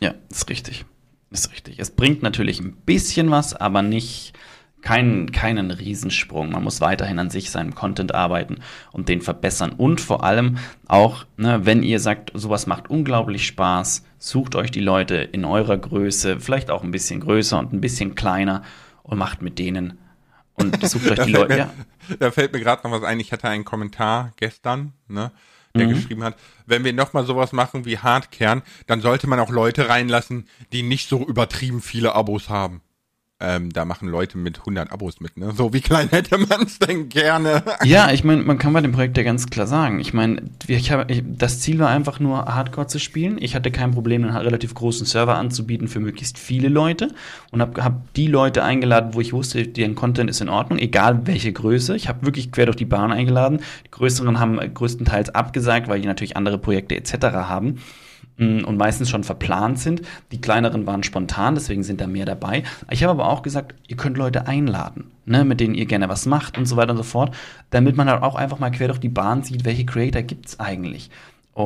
Ja, 0.00 0.14
ist 0.28 0.48
richtig. 0.48 0.84
Ist 1.30 1.52
richtig. 1.52 1.78
Es 1.78 1.92
bringt 1.92 2.22
natürlich 2.22 2.58
ein 2.58 2.74
bisschen 2.74 3.30
was, 3.30 3.54
aber 3.54 3.82
nicht 3.82 4.32
keinen, 4.82 5.32
keinen 5.32 5.70
Riesensprung. 5.70 6.50
Man 6.52 6.64
muss 6.64 6.80
weiterhin 6.80 7.18
an 7.18 7.30
sich, 7.30 7.50
seinem 7.50 7.74
Content 7.74 8.14
arbeiten 8.14 8.58
und 8.92 9.08
den 9.08 9.20
verbessern. 9.20 9.72
Und 9.72 10.00
vor 10.00 10.24
allem 10.24 10.58
auch, 10.88 11.24
ne, 11.36 11.60
wenn 11.64 11.82
ihr 11.82 12.00
sagt, 12.00 12.32
sowas 12.34 12.66
macht 12.66 12.90
unglaublich 12.90 13.46
Spaß, 13.46 14.04
sucht 14.18 14.54
euch 14.54 14.70
die 14.70 14.80
Leute 14.80 15.16
in 15.16 15.44
eurer 15.44 15.76
Größe, 15.76 16.40
vielleicht 16.40 16.70
auch 16.70 16.82
ein 16.82 16.90
bisschen 16.90 17.20
größer 17.20 17.58
und 17.58 17.72
ein 17.72 17.80
bisschen 17.80 18.14
kleiner 18.14 18.62
und 19.02 19.18
macht 19.18 19.42
mit 19.42 19.58
denen 19.58 19.98
und 20.54 20.80
sucht 20.86 21.10
euch 21.10 21.20
die 21.20 21.32
Leute. 21.32 21.54
Mir, 21.54 21.58
ja. 21.58 21.70
Da 22.18 22.30
fällt 22.30 22.52
mir 22.52 22.60
gerade 22.60 22.86
noch 22.86 22.92
was 22.92 23.04
ein. 23.04 23.20
Ich 23.20 23.32
hatte 23.32 23.48
einen 23.48 23.64
Kommentar 23.64 24.32
gestern, 24.36 24.92
ne? 25.08 25.30
der 25.74 25.86
mhm. 25.86 25.94
geschrieben 25.94 26.24
hat, 26.24 26.36
wenn 26.66 26.84
wir 26.84 26.92
nochmal 26.92 27.24
sowas 27.24 27.52
machen 27.52 27.84
wie 27.84 27.98
Hardkern, 27.98 28.62
dann 28.86 29.00
sollte 29.00 29.28
man 29.28 29.38
auch 29.38 29.50
Leute 29.50 29.88
reinlassen, 29.88 30.48
die 30.72 30.82
nicht 30.82 31.08
so 31.08 31.24
übertrieben 31.24 31.80
viele 31.80 32.14
Abos 32.14 32.48
haben. 32.48 32.82
Ähm, 33.42 33.72
da 33.72 33.86
machen 33.86 34.06
Leute 34.08 34.36
mit 34.36 34.58
100 34.58 34.92
Abos 34.92 35.20
mit, 35.20 35.38
ne? 35.38 35.52
So, 35.56 35.72
wie 35.72 35.80
klein 35.80 36.10
hätte 36.10 36.36
man 36.36 36.62
es 36.62 36.78
denn 36.78 37.08
gerne? 37.08 37.62
Ja, 37.82 38.10
ich 38.12 38.22
meine, 38.22 38.42
man 38.42 38.58
kann 38.58 38.74
bei 38.74 38.82
dem 38.82 38.92
Projekt 38.92 39.16
ja 39.16 39.22
ganz 39.22 39.48
klar 39.48 39.66
sagen. 39.66 39.98
Ich 39.98 40.12
meine, 40.12 40.42
ich 40.66 40.92
hab, 40.92 41.10
ich, 41.10 41.22
das 41.26 41.60
Ziel 41.60 41.78
war 41.78 41.88
einfach 41.88 42.20
nur, 42.20 42.44
Hardcore 42.44 42.86
zu 42.86 42.98
spielen. 42.98 43.38
Ich 43.40 43.54
hatte 43.54 43.70
kein 43.70 43.92
Problem, 43.92 44.24
einen 44.24 44.36
relativ 44.36 44.74
großen 44.74 45.06
Server 45.06 45.36
anzubieten 45.36 45.88
für 45.88 46.00
möglichst 46.00 46.38
viele 46.38 46.68
Leute 46.68 47.08
und 47.50 47.62
habe 47.62 47.82
hab 47.82 48.12
die 48.12 48.26
Leute 48.26 48.62
eingeladen, 48.62 49.14
wo 49.14 49.20
ich 49.22 49.32
wusste, 49.32 49.66
deren 49.66 49.94
Content 49.94 50.28
ist 50.28 50.42
in 50.42 50.50
Ordnung, 50.50 50.78
egal 50.78 51.26
welche 51.26 51.50
Größe. 51.50 51.96
Ich 51.96 52.08
habe 52.08 52.26
wirklich 52.26 52.52
quer 52.52 52.66
durch 52.66 52.76
die 52.76 52.84
Bahn 52.84 53.10
eingeladen. 53.10 53.60
Die 53.86 53.90
größeren 53.90 54.38
haben 54.38 54.58
größtenteils 54.74 55.30
abgesagt, 55.30 55.88
weil 55.88 56.02
die 56.02 56.06
natürlich 56.06 56.36
andere 56.36 56.58
Projekte 56.58 56.94
etc. 56.94 57.14
haben. 57.32 57.78
Und 58.40 58.78
meistens 58.78 59.10
schon 59.10 59.22
verplant 59.22 59.78
sind. 59.78 60.00
Die 60.32 60.40
kleineren 60.40 60.86
waren 60.86 61.02
spontan, 61.02 61.54
deswegen 61.54 61.82
sind 61.82 62.00
da 62.00 62.06
mehr 62.06 62.24
dabei. 62.24 62.62
Ich 62.90 63.02
habe 63.02 63.10
aber 63.10 63.28
auch 63.28 63.42
gesagt, 63.42 63.74
ihr 63.86 63.98
könnt 63.98 64.16
Leute 64.16 64.46
einladen, 64.46 65.10
ne, 65.26 65.44
mit 65.44 65.60
denen 65.60 65.74
ihr 65.74 65.84
gerne 65.84 66.08
was 66.08 66.24
macht 66.24 66.56
und 66.56 66.64
so 66.64 66.76
weiter 66.76 66.92
und 66.92 66.96
so 66.96 67.02
fort, 67.02 67.34
damit 67.68 67.98
man 67.98 68.08
halt 68.08 68.22
auch 68.22 68.36
einfach 68.36 68.58
mal 68.58 68.70
quer 68.70 68.88
durch 68.88 68.98
die 68.98 69.10
Bahn 69.10 69.42
sieht, 69.42 69.66
welche 69.66 69.84
Creator 69.84 70.22
gibt's 70.22 70.58
eigentlich. 70.58 71.10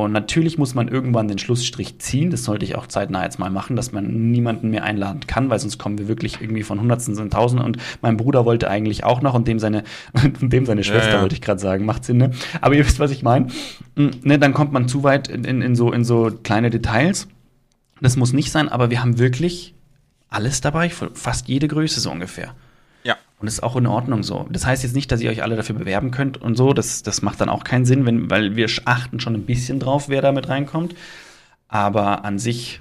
Und 0.03 0.13
natürlich 0.13 0.59
muss 0.59 0.75
man 0.75 0.89
irgendwann 0.89 1.29
den 1.29 1.39
Schlussstrich 1.39 1.99
ziehen. 1.99 2.31
Das 2.31 2.45
sollte 2.45 2.65
ich 2.65 2.77
auch 2.77 2.87
zeitnah 2.87 3.25
jetzt 3.25 3.39
mal 3.39 3.51
machen, 3.51 3.77
dass 3.77 3.93
man 3.93 4.31
niemanden 4.31 4.71
mehr 4.71 4.85
einladen 4.85 5.21
kann, 5.27 5.51
weil 5.51 5.59
sonst 5.59 5.79
kommen 5.79 5.99
wir 5.99 6.09
wirklich 6.09 6.41
irgendwie 6.41 6.63
von 6.63 6.81
Hundertsten 6.81 7.17
in 7.19 7.31
Tausenden. 7.31 7.67
Und 7.67 7.79
mein 8.03 8.17
Bruder 8.17 8.45
wollte 8.45 8.69
eigentlich 8.69 9.05
auch 9.05 9.23
noch 9.23 9.35
und 9.35 9.47
dem 9.49 9.59
seine, 9.59 9.85
und 10.13 10.53
dem 10.53 10.67
seine 10.67 10.85
Schwester, 10.85 11.09
ja, 11.09 11.15
ja. 11.17 11.23
wollte 11.23 11.35
ich 11.35 11.41
gerade 11.41 11.61
sagen. 11.61 11.85
Macht 11.85 12.05
Sinn, 12.05 12.19
ne? 12.19 12.31
Aber 12.61 12.75
ihr 12.75 12.85
wisst, 12.85 12.99
was 12.99 13.11
ich 13.11 13.23
meine. 13.23 13.49
Hm, 13.97 14.11
ne, 14.23 14.39
dann 14.39 14.55
kommt 14.55 14.73
man 14.73 14.89
zu 14.89 15.03
weit 15.03 15.29
in, 15.29 15.45
in, 15.45 15.63
in, 15.63 15.77
so, 15.77 15.93
in 15.93 16.05
so 16.05 16.31
kleine 16.43 16.71
Details. 16.71 17.29
Das 18.01 18.17
muss 18.17 18.33
nicht 18.33 18.51
sein, 18.51 18.69
aber 18.69 18.91
wir 18.91 19.01
haben 19.01 19.19
wirklich 19.19 19.75
alles 20.29 20.61
dabei, 20.61 20.91
fast 20.91 21.49
jede 21.49 21.69
Größe 21.69 22.01
so 22.01 22.11
ungefähr. 22.11 22.55
Und 23.39 23.47
das 23.47 23.55
ist 23.55 23.63
auch 23.63 23.77
in 23.77 23.87
Ordnung 23.87 24.23
so. 24.23 24.47
Das 24.51 24.65
heißt 24.65 24.83
jetzt 24.85 24.95
nicht, 24.95 25.11
dass 25.13 25.21
ihr 25.21 25.31
euch 25.31 25.43
alle 25.43 25.57
dafür 25.57 25.75
bewerben 25.75 26.11
könnt 26.11 26.41
und 26.41 26.57
so. 26.57 26.73
Das, 26.73 27.03
das 27.03 27.21
macht 27.23 27.41
dann 27.41 27.49
auch 27.49 27.65
keinen 27.65 27.85
Sinn, 27.85 28.07
wenn, 28.07 28.31
weil 28.31 28.57
wir 28.57 28.69
achten 28.85 29.21
schon 29.21 29.35
ein 29.35 29.45
bisschen 29.45 29.81
drauf, 29.81 30.09
wer 30.09 30.23
da 30.23 30.33
mit 30.33 30.49
reinkommt. 30.49 30.95
Aber 31.69 32.25
an 32.25 32.39
sich 32.39 32.81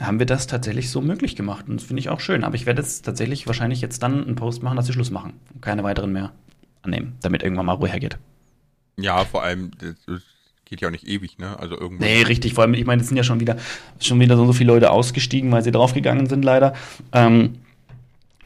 haben 0.00 0.18
wir 0.18 0.26
das 0.26 0.46
tatsächlich 0.46 0.90
so 0.90 1.00
möglich 1.00 1.36
gemacht. 1.36 1.66
Und 1.68 1.80
das 1.80 1.86
finde 1.86 2.00
ich 2.00 2.08
auch 2.08 2.20
schön. 2.20 2.44
Aber 2.44 2.54
ich 2.56 2.66
werde 2.66 2.82
jetzt 2.82 3.04
tatsächlich 3.04 3.46
wahrscheinlich 3.46 3.80
jetzt 3.80 4.02
dann 4.02 4.24
einen 4.24 4.34
Post 4.34 4.62
machen, 4.62 4.76
dass 4.76 4.86
wir 4.88 4.94
Schluss 4.94 5.10
machen. 5.10 5.34
Und 5.54 5.62
keine 5.62 5.84
weiteren 5.84 6.12
mehr 6.12 6.32
annehmen, 6.82 7.14
damit 7.22 7.42
irgendwann 7.42 7.66
mal 7.66 7.74
Ruhe 7.74 7.88
hergeht. 7.88 8.18
Ja, 8.96 9.24
vor 9.24 9.42
allem, 9.42 9.70
das 9.78 10.22
geht 10.64 10.80
ja 10.80 10.88
auch 10.88 10.92
nicht 10.92 11.06
ewig, 11.06 11.38
ne? 11.38 11.58
Also 11.58 11.78
irgendwann. 11.78 12.08
Nee, 12.08 12.22
richtig. 12.22 12.54
Vor 12.54 12.64
allem, 12.64 12.74
ich 12.74 12.84
meine, 12.84 13.02
es 13.02 13.08
sind 13.08 13.16
ja 13.16 13.24
schon 13.24 13.40
wieder, 13.40 13.56
schon 14.00 14.20
wieder 14.20 14.36
so 14.36 14.52
viele 14.52 14.72
Leute 14.72 14.90
ausgestiegen, 14.90 15.50
weil 15.52 15.62
sie 15.62 15.72
draufgegangen 15.72 16.26
sind, 16.26 16.44
leider. 16.44 16.74
Ähm, 17.12 17.58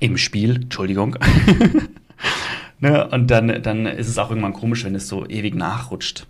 im 0.01 0.17
Spiel, 0.17 0.57
Entschuldigung. 0.57 1.17
ne? 2.81 3.09
Und 3.09 3.29
dann, 3.29 3.63
dann 3.63 3.87
ist 3.87 4.09
es 4.09 4.19
auch 4.19 4.31
irgendwann 4.31 4.53
komisch, 4.53 4.85
wenn 4.85 4.95
es 4.95 5.09
so 5.09 5.27
ewig 5.27 5.55
nachrutscht. 5.55 6.27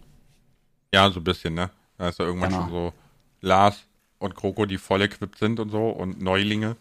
Ja, 0.93 1.11
so 1.11 1.21
ein 1.21 1.25
bisschen, 1.25 1.55
ne? 1.55 1.71
Da 1.99 2.09
ist 2.09 2.19
ja 2.19 2.25
irgendwann 2.25 2.51
genau. 2.51 2.63
schon 2.63 2.71
so 2.71 2.93
Lars 3.41 3.85
und 4.19 4.35
Kroko, 4.35 4.67
die 4.67 4.79
voll 4.79 5.03
equipped 5.03 5.39
sind 5.39 5.61
und 5.61 5.71
so 5.71 5.89
und 5.89 6.21
Neulinge. 6.21 6.77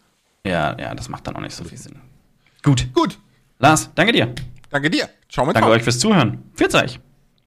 Ja, 0.46 0.78
ja, 0.78 0.94
das 0.94 1.08
macht 1.08 1.26
dann 1.26 1.36
auch 1.36 1.40
nicht 1.40 1.54
so 1.54 1.64
viel 1.64 1.78
Sinn. 1.78 1.96
Gut. 2.62 2.88
Gut. 2.94 3.18
Lars, 3.58 3.90
danke 3.94 4.12
dir. 4.12 4.34
Danke 4.70 4.90
dir. 4.90 5.08
Ciao 5.28 5.46
mit 5.46 5.56
Danke 5.56 5.70
euch 5.70 5.82
fürs 5.82 5.98
Zuhören. 5.98 6.42
Pfiat 6.54 6.74
euch. 6.74 7.00